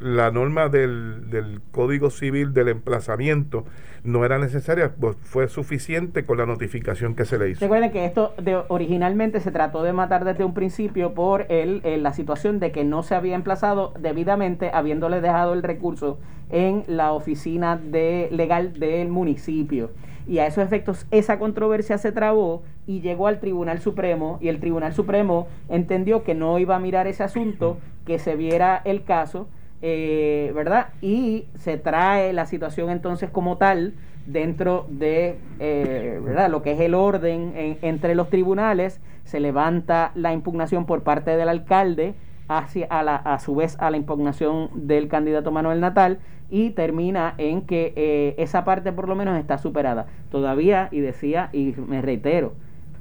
la 0.02 0.30
norma 0.30 0.68
del, 0.68 1.30
del, 1.30 1.60
Código 1.70 2.10
Civil 2.10 2.52
del 2.52 2.68
emplazamiento 2.68 3.64
no 4.02 4.24
era 4.24 4.38
necesaria, 4.38 4.92
pues 4.98 5.16
fue 5.22 5.48
suficiente 5.48 6.24
con 6.24 6.38
la 6.38 6.46
notificación 6.46 7.14
que 7.14 7.24
se 7.24 7.38
le 7.38 7.50
hizo. 7.50 7.60
Recuerden 7.60 7.92
que 7.92 8.04
esto 8.04 8.34
de, 8.42 8.60
originalmente 8.68 9.38
se 9.38 9.52
trató 9.52 9.84
de 9.84 9.92
matar 9.92 10.24
desde 10.24 10.44
un 10.44 10.54
principio 10.54 11.14
por 11.14 11.46
el, 11.48 11.82
la 12.02 12.12
situación 12.12 12.58
de 12.58 12.72
que 12.72 12.82
no 12.82 13.04
se 13.04 13.14
había 13.14 13.36
emplazado 13.36 13.94
debidamente, 13.98 14.70
habiéndole 14.74 15.20
dejado 15.20 15.52
el 15.52 15.62
recurso 15.62 16.18
en 16.52 16.84
la 16.86 17.12
oficina 17.12 17.76
de, 17.76 18.28
legal 18.30 18.78
del 18.78 19.08
municipio. 19.08 19.90
Y 20.28 20.38
a 20.38 20.46
esos 20.46 20.62
efectos 20.62 21.06
esa 21.10 21.40
controversia 21.40 21.98
se 21.98 22.12
trabó 22.12 22.62
y 22.86 23.00
llegó 23.00 23.26
al 23.26 23.40
Tribunal 23.40 23.80
Supremo 23.80 24.38
y 24.40 24.48
el 24.48 24.60
Tribunal 24.60 24.94
Supremo 24.94 25.48
entendió 25.68 26.22
que 26.22 26.36
no 26.36 26.60
iba 26.60 26.76
a 26.76 26.78
mirar 26.78 27.08
ese 27.08 27.24
asunto, 27.24 27.78
que 28.06 28.20
se 28.20 28.36
viera 28.36 28.80
el 28.84 29.02
caso 29.02 29.48
eh, 29.84 30.52
¿verdad? 30.54 30.90
Y 31.00 31.46
se 31.58 31.76
trae 31.76 32.32
la 32.32 32.46
situación 32.46 32.88
entonces 32.88 33.30
como 33.30 33.56
tal 33.56 33.94
dentro 34.26 34.86
de 34.88 35.38
eh, 35.58 36.20
¿verdad? 36.22 36.48
lo 36.48 36.62
que 36.62 36.70
es 36.72 36.80
el 36.80 36.94
orden 36.94 37.78
entre 37.82 38.14
los 38.14 38.30
tribunales, 38.30 39.00
se 39.24 39.40
levanta 39.40 40.12
la 40.14 40.32
impugnación 40.32 40.86
por 40.86 41.02
parte 41.02 41.36
del 41.36 41.48
alcalde 41.48 42.14
hacia 42.58 42.86
a, 42.86 43.02
la, 43.02 43.16
a 43.16 43.38
su 43.38 43.54
vez 43.54 43.76
a 43.78 43.90
la 43.90 43.96
impugnación 43.96 44.70
del 44.74 45.08
candidato 45.08 45.50
Manuel 45.50 45.80
Natal 45.80 46.18
y 46.50 46.70
termina 46.70 47.34
en 47.38 47.62
que 47.62 47.94
eh, 47.96 48.34
esa 48.36 48.64
parte 48.64 48.92
por 48.92 49.08
lo 49.08 49.14
menos 49.14 49.38
está 49.38 49.56
superada. 49.58 50.06
Todavía, 50.30 50.88
y 50.90 51.00
decía, 51.00 51.48
y 51.52 51.74
me 51.88 52.02
reitero, 52.02 52.52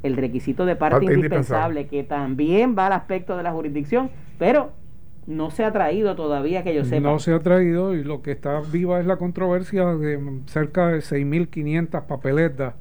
el 0.03 0.15
requisito 0.15 0.65
de 0.65 0.75
parte, 0.75 1.05
indispensable, 1.05 1.87
que 1.87 2.03
también 2.03 2.75
va 2.77 2.87
al 2.87 2.93
aspecto 2.93 3.35
de 3.37 3.43
la 3.43 3.51
jurisdicción, 3.51 4.09
pero 4.39 4.71
no 5.27 5.51
se 5.51 5.63
ha 5.63 5.71
traído 5.71 6.15
todavía 6.15 6.63
que 6.63 6.73
yo 6.73 6.85
sepa. 6.85 7.01
No 7.01 7.19
se 7.19 7.33
ha 7.33 7.39
traído 7.39 7.93
y 7.93 8.03
lo 8.03 8.21
que 8.21 8.31
está 8.31 8.61
viva 8.61 8.99
es 8.99 9.05
la 9.05 9.17
controversia 9.17 9.85
de 9.95 10.19
cerca 10.45 10.87
de 10.87 10.99
6.500 10.99 12.05
papeletas 12.05 12.75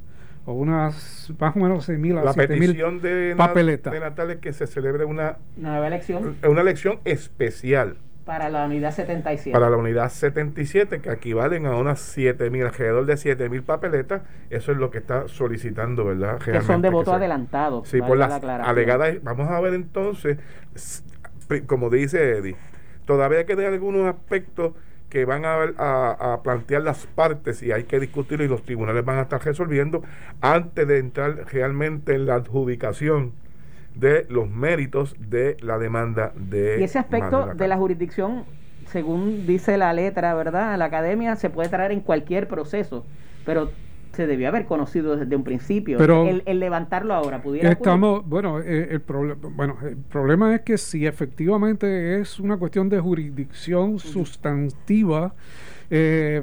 o 0.47 0.53
unas 0.53 1.33
más 1.39 1.57
o 1.57 1.59
menos 1.59 1.89
6.000 1.89 2.21
a 2.21 2.25
La 2.25 2.35
petición 2.35 3.01
de, 3.01 3.35
papeletas. 3.37 3.93
de 3.93 4.01
Natal 4.01 4.31
es 4.31 4.39
que 4.39 4.53
se 4.53 4.67
celebre 4.67 5.05
una 5.05 5.37
nueva 5.57 5.87
elección. 5.87 6.37
Una 6.49 6.61
elección 6.61 7.01
especial. 7.05 7.97
Para 8.25 8.49
la 8.49 8.67
unidad 8.67 8.93
77. 8.93 9.53
Para 9.53 9.71
la 9.71 9.77
unidad 9.77 10.09
77, 10.09 11.01
que 11.01 11.11
equivalen 11.11 11.67
a 11.67 11.77
unas 11.77 12.17
7.000, 12.17 12.65
alrededor 12.65 13.07
de 13.07 13.15
7.000 13.15 13.63
papeletas. 13.63 14.23
Eso 14.51 14.73
es 14.73 14.79
lo 14.79 14.91
que 14.91 14.99
está 14.99 15.27
solicitando, 15.27 16.05
¿verdad? 16.05 16.39
que 16.39 16.61
son 16.61 16.81
de 16.81 16.91
voto 16.91 17.13
adelantado. 17.13 17.85
Sí, 17.85 18.01
por 18.01 18.19
las 18.19 18.43
alegadas. 18.45 19.23
Vamos 19.23 19.51
a 19.51 19.61
ver 19.61 19.75
entonces 19.75 20.39
como 21.67 21.91
dice 21.91 22.39
Eddie, 22.39 22.57
todavía 23.07 23.45
quedan 23.45 23.73
algunos 23.73 24.07
aspectos 24.07 24.73
que 25.11 25.25
van 25.25 25.43
a, 25.45 26.41
plantear 26.43 26.83
las 26.83 27.07
partes 27.07 27.63
y 27.63 27.73
hay 27.73 27.85
que 27.85 28.01
discutirlo 28.01 28.45
y 28.45 28.49
los 28.49 28.63
tribunales 28.63 29.05
van 29.05 29.19
a 29.19 29.23
estar 29.23 29.45
resolviendo 29.45 30.03
antes 30.41 30.87
de 30.87 30.99
entrar 30.99 31.47
realmente 31.53 32.15
en 32.15 32.27
la 32.27 32.37
adjudicación 32.37 33.33
de 33.95 34.25
los 34.31 34.49
méritos 34.49 35.17
de 35.19 35.57
la 35.61 35.79
demanda 35.79 36.33
de... 36.37 36.79
Y 36.81 36.85
ese 36.85 36.99
aspecto 36.99 37.55
de 37.55 37.69
la 37.69 37.77
jurisdicción, 37.77 38.45
según 38.87 39.47
dice 39.47 39.77
la 39.77 39.93
letra, 39.93 40.33
¿verdad? 40.35 40.79
La 40.79 40.87
academia 40.87 41.35
se 41.37 41.51
puede 41.51 41.69
traer 41.69 41.91
en 41.91 42.01
cualquier 42.01 42.47
proceso, 42.47 43.05
pero 43.45 43.71
se 44.21 44.27
debió 44.27 44.49
haber 44.49 44.67
conocido 44.67 45.17
desde 45.17 45.35
un 45.35 45.45
principio. 45.45 45.97
Pero 45.97 46.27
el, 46.29 46.61
levantarlo 46.61 47.15
ahora 47.15 47.41
pudiera. 47.41 47.73
Estamos, 47.73 48.23
bueno, 48.27 48.61
eh, 48.61 48.89
el, 48.91 49.03
bueno, 49.57 49.79
el 49.83 49.97
problema 49.97 50.55
es 50.55 50.61
que 50.61 50.77
si 50.77 51.07
efectivamente 51.07 52.21
es 52.21 52.39
una 52.39 52.59
cuestión 52.59 52.91
de 52.91 53.01
jurisdicción 53.01 53.99
sustantiva, 53.99 55.33
eh, 55.89 56.43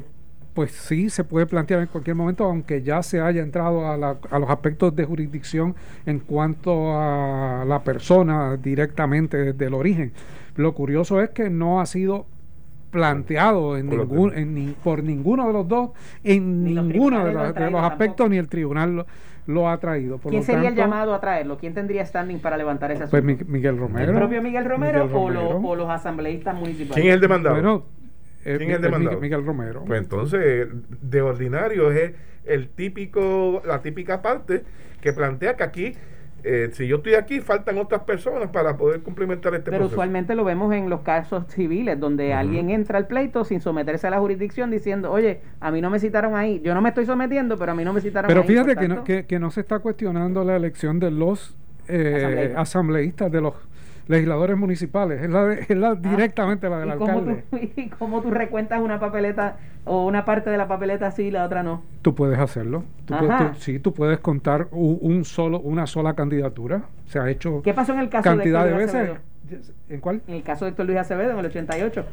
pues 0.56 0.72
sí 0.72 1.12
se 1.12 1.24
puede 1.24 1.46
plantear 1.46 1.82
en 1.82 1.88
cualquier 1.88 2.16
momento, 2.16 2.46
aunque 2.46 2.82
ya 2.82 3.04
se 3.04 3.22
haya 3.22 3.44
entrado 3.44 3.86
a, 3.86 3.94
a, 3.94 4.40
los 4.40 4.50
aspectos 4.50 4.96
de 4.96 5.06
jurisdicción 5.06 5.76
en 6.08 6.18
cuanto 6.18 7.00
a 7.00 7.64
la 7.64 7.84
persona 7.84 8.58
directamente 8.58 9.38
desde 9.38 9.66
el 9.66 9.76
origen. 9.76 10.14
Lo 10.56 10.74
curioso 10.74 11.22
es 11.22 11.30
que 11.30 11.52
no 11.52 11.80
ha 11.80 11.86
sido 11.86 12.26
planteado 12.92 13.78
en 13.78 13.90
ningún, 13.90 14.34
en 14.38 14.76
por 14.84 15.04
ninguno 15.04 15.48
de 15.48 15.54
los 15.54 15.68
dos, 15.68 15.90
en 16.24 16.64
ninguno 16.64 17.26
de 17.26 17.34
los, 17.34 17.84
aspectos, 17.84 18.30
ni 18.30 18.38
el 18.38 18.48
tribunal 18.48 19.06
lo, 19.46 19.70
ha 19.70 19.78
traído. 19.78 20.18
¿Quién 20.20 20.44
sería 20.44 20.70
el 20.70 20.76
llamado 20.76 21.14
a 21.14 21.20
traerlo? 21.20 21.58
¿Quién 21.58 21.74
tendría 21.74 22.06
standing 22.06 22.40
para 22.40 22.58
levantar 22.58 22.92
ese 22.92 23.08
pues 23.08 23.24
asunto? 23.24 23.38
Pues 23.38 23.50
Miguel 23.50 23.78
Romero. 23.78 24.12
¿El 24.12 24.18
propio 24.18 24.42
Miguel 24.42 24.66
Romero, 24.66 25.10
o, 25.14 25.76
los 25.76 25.90
asambleístas 25.90 26.56
municipales? 26.56 26.96
¿Quién 26.96 27.08
es 27.08 27.14
el 27.16 27.22
demandado? 27.22 27.56
Bueno, 27.56 27.86
¿Quién 28.44 28.70
es 28.70 28.76
el 28.78 28.82
demandado? 28.82 29.20
Miguel, 29.20 29.46
Romero. 29.46 29.84
Pues 29.86 30.02
entonces, 30.02 30.68
de 31.02 31.22
ordinario 31.22 31.92
es 31.92 32.14
el 32.46 32.70
típico, 32.70 33.62
la 33.66 33.82
típica 33.82 34.22
parte 34.22 34.64
que 35.02 35.14
plantea 35.14 35.56
que 35.56 35.64
aquí 35.64 35.94
eh, 36.50 36.70
si 36.72 36.88
yo 36.88 36.98
estoy 36.98 37.16
aquí, 37.16 37.42
faltan 37.42 37.78
otras 37.78 38.04
personas 38.04 38.50
para 38.50 38.78
poder 38.78 39.02
cumplimentar 39.02 39.54
este 39.54 39.70
Pero 39.70 39.88
usualmente 39.88 40.34
lo 40.34 40.46
vemos 40.46 40.74
en 40.74 40.90
los 40.90 41.02
casos 41.02 41.46
civiles, 41.48 42.00
donde 42.00 42.34
alguien 42.34 42.70
entra 42.70 42.98
al 42.98 43.08
pleito 43.08 43.44
sin 43.44 43.60
someterse 43.60 44.08
a 44.08 44.10
la 44.10 44.20
jurisdicción 44.20 44.72
diciendo, 44.72 45.12
oye, 45.12 45.42
a 45.60 45.72
mí 45.72 45.82
no 45.82 45.90
me 45.90 46.00
citaron 46.00 46.36
ahí, 46.36 46.62
yo 46.64 46.74
no 46.74 46.82
me 46.82 46.90
estoy 46.90 47.06
sometiendo, 47.06 47.58
pero 47.58 47.74
a 47.74 47.76
mí 47.76 47.84
no 47.84 47.92
me 47.92 48.00
citaron 48.00 48.30
pero 48.30 48.42
ahí. 48.42 48.48
Pero 48.48 48.64
fíjate 48.64 48.80
que, 48.80 48.88
no, 48.88 49.04
que, 49.04 49.40
no 49.40 49.52
se 49.52 49.62
está 49.62 49.80
cuestionando 49.80 50.44
la 50.46 50.56
elección 50.56 51.00
de 51.00 51.12
los 51.12 51.58
eh, 51.90 52.54
asambleístas, 52.56 53.30
de 53.30 53.42
los 53.42 53.54
legisladores 54.08 54.58
municipales, 54.58 55.22
es 55.22 55.30
la, 55.30 55.46
de- 55.46 55.62
es 55.62 55.70
la 55.78 55.96
directamente 55.96 56.70
la 56.70 56.80
del 56.80 56.92
Ah, 56.92 56.96
¿Y 56.96 56.98
cómo, 56.98 57.12
alcalde. 57.20 57.44
tú, 57.50 57.58
¿Y 57.82 57.90
cómo 57.90 58.22
tú 58.22 58.32
recuentas 58.32 58.82
una 58.82 59.00
papeleta 59.00 59.58
o 59.86 60.06
una 60.06 60.26
parte 60.26 60.50
de 60.50 60.58
la 60.58 60.68
papeleta 60.68 61.12
sí 61.12 61.24
y 61.24 61.32
la 61.32 61.44
otra 61.46 61.64
no? 61.64 61.82
Tú 62.02 62.16
puedes 62.16 62.40
hacerlo. 62.40 62.84
Tú 63.06 63.16
puedes- 63.18 63.38
tú- 63.54 63.60
sí, 63.60 63.80
tú 63.80 63.94
puedes 63.94 64.20
contar 64.20 64.68
u- 64.72 64.98
un 65.02 65.26
solo, 65.26 65.60
una 65.60 65.88
sola 65.88 66.14
candidatura. 66.14 66.84
Se 67.08 67.20
ha 67.20 67.30
hecho 67.30 67.62
¿Qué 67.62 67.74
pasó 67.74 67.94
en 67.94 68.00
el 68.00 68.10
caso 68.10 68.24
cantidad 68.24 68.64
de 68.66 68.72
de 68.74 68.84
Héctor 68.84 68.94
Luis 68.94 68.94
veces. 68.94 69.20
Acevedo? 69.46 69.74
¿En 69.90 70.00
cuál? 70.02 70.22
En 70.28 70.34
el 70.36 70.44
caso 70.44 70.66
de 70.66 70.72
Héctor 70.72 70.86
Luis 70.88 70.98
Acevedo 70.98 71.32
en 71.32 71.40
el 71.40 71.46
88. 71.46 72.06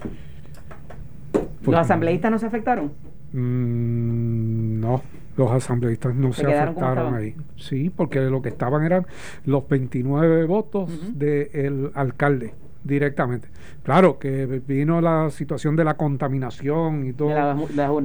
Pues, 1.32 1.45
¿Los 1.66 1.80
asambleístas 1.80 2.30
no 2.30 2.38
se 2.38 2.47
afectaron? 2.47 2.92
Mm, 3.32 4.80
no, 4.80 5.03
los 5.37 5.51
asambleístas 5.51 6.14
no 6.14 6.32
¿Se 6.32 6.47
afectaron 6.47 7.14
ahí. 7.14 7.35
Sí, 7.57 7.91
porque 7.91 8.20
lo 8.20 8.43
que 8.43 8.51
estaban 8.51 8.85
eran 8.85 9.07
los 9.45 9.68
29 9.68 10.45
votos 10.45 10.91
Ujú. 10.91 11.12
del 11.14 11.91
alcalde 11.95 12.55
directamente. 12.85 13.49
Claro 13.82 14.18
que 14.18 14.47
vino 14.66 15.01
la 15.01 15.30
situación 15.30 15.74
de 15.76 15.85
la 15.85 15.95
contaminación 15.95 17.07
y 17.07 17.12
todo, 17.12 17.30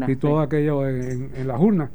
y 0.07 0.15
todo 0.15 0.39
sí. 0.39 0.45
aquello 0.45 0.87
en, 0.87 1.31
en 1.35 1.47
las 1.47 1.59
urnas. 1.59 1.89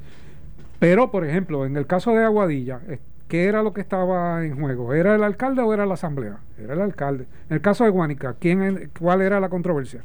Pero, 0.78 1.10
por 1.10 1.24
ejemplo, 1.24 1.64
en 1.64 1.76
el 1.76 1.86
caso 1.86 2.12
de 2.12 2.24
Aguadilla, 2.24 2.80
eh, 2.88 2.98
¿qué 3.28 3.44
era 3.44 3.62
lo 3.62 3.72
que 3.72 3.80
estaba 3.80 4.44
en 4.44 4.60
juego? 4.60 4.92
¿Era 4.92 5.14
el 5.14 5.22
alcalde 5.22 5.62
o 5.62 5.72
era 5.72 5.86
la 5.86 5.94
asamblea? 5.94 6.38
Era 6.58 6.74
el 6.74 6.80
alcalde. 6.82 7.26
En 7.48 7.54
el 7.56 7.60
caso 7.62 7.84
de 7.84 7.90
Guánica, 7.90 8.36
¿quién, 8.38 8.90
¿cuál 8.98 9.22
era 9.22 9.40
la 9.40 9.48
controversia? 9.48 10.02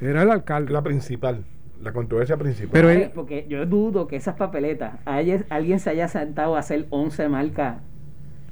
Era 0.00 0.22
el 0.22 0.30
alcalde. 0.30 0.72
La 0.72 0.82
principal, 0.82 1.44
la 1.82 1.92
controversia 1.92 2.36
principal. 2.36 2.70
Pero 2.72 2.90
él- 2.90 3.10
porque 3.14 3.46
yo 3.48 3.64
dudo 3.66 4.06
que 4.08 4.16
esas 4.16 4.34
papeletas, 4.36 4.94
haya- 5.04 5.44
alguien 5.50 5.78
se 5.80 5.90
haya 5.90 6.08
sentado 6.08 6.56
a 6.56 6.60
hacer 6.60 6.86
11 6.90 7.28
marcas 7.28 7.76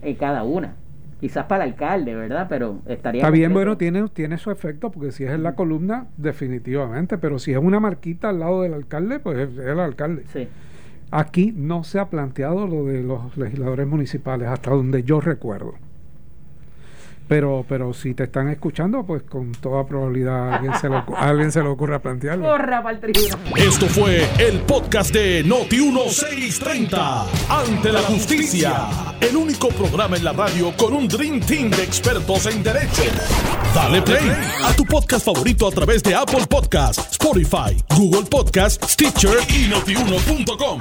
en 0.02 0.14
cada 0.16 0.44
una. 0.44 0.74
Quizás 1.20 1.46
para 1.46 1.64
el 1.64 1.70
alcalde, 1.72 2.14
¿verdad? 2.14 2.46
Pero 2.48 2.80
estaría. 2.86 3.22
Está 3.22 3.30
bien, 3.30 3.50
completo. 3.50 3.54
bueno, 3.70 3.78
tiene, 3.78 4.08
tiene 4.12 4.36
su 4.38 4.50
efecto, 4.50 4.90
porque 4.90 5.12
si 5.12 5.24
es 5.24 5.30
en 5.30 5.42
la 5.42 5.54
columna, 5.54 6.06
definitivamente, 6.18 7.16
pero 7.18 7.38
si 7.38 7.52
es 7.52 7.58
una 7.58 7.80
marquita 7.80 8.28
al 8.28 8.38
lado 8.40 8.62
del 8.62 8.74
alcalde, 8.74 9.18
pues 9.18 9.38
es 9.38 9.58
el 9.58 9.80
alcalde. 9.80 10.24
Sí. 10.32 10.46
Aquí 11.10 11.52
no 11.56 11.84
se 11.84 11.98
ha 12.00 12.10
planteado 12.10 12.66
lo 12.66 12.84
de 12.84 13.02
los 13.02 13.36
legisladores 13.38 13.86
municipales, 13.86 14.48
hasta 14.48 14.70
donde 14.70 15.04
yo 15.04 15.20
recuerdo. 15.20 15.74
Pero, 17.28 17.64
pero 17.68 17.92
si 17.92 18.14
te 18.14 18.24
están 18.24 18.48
escuchando, 18.48 19.04
pues 19.04 19.22
con 19.22 19.52
toda 19.52 19.84
probabilidad 19.86 20.50
a 20.50 20.56
alguien 20.56 20.74
se 20.74 20.88
le, 20.88 21.02
alguien 21.16 21.50
se 21.50 21.62
le 21.62 21.68
ocurra 21.68 21.98
plantearlo. 21.98 22.44
Corra 22.46 22.82
para 22.82 22.94
el 22.94 23.00
tribunal. 23.00 23.38
Esto 23.56 23.86
fue 23.86 24.28
el 24.38 24.60
podcast 24.60 25.12
de 25.12 25.44
Noti1630. 25.44 27.26
Ante 27.48 27.92
la 27.92 28.00
justicia. 28.02 28.86
El 29.20 29.36
único 29.36 29.68
programa 29.68 30.16
en 30.16 30.24
la 30.24 30.32
radio 30.32 30.72
con 30.76 30.92
un 30.92 31.08
Dream 31.08 31.40
Team 31.40 31.70
de 31.70 31.82
expertos 31.82 32.46
en 32.46 32.62
derecho. 32.62 33.02
Dale 33.74 34.02
play 34.02 34.30
a 34.64 34.72
tu 34.74 34.84
podcast 34.84 35.24
favorito 35.26 35.66
a 35.66 35.70
través 35.70 36.02
de 36.02 36.14
Apple 36.14 36.46
Podcasts, 36.48 37.12
Spotify, 37.12 37.76
Google 37.96 38.26
Podcasts, 38.30 38.92
Stitcher 38.92 39.38
y 39.48 39.68
Notiuno.com. 39.68 40.80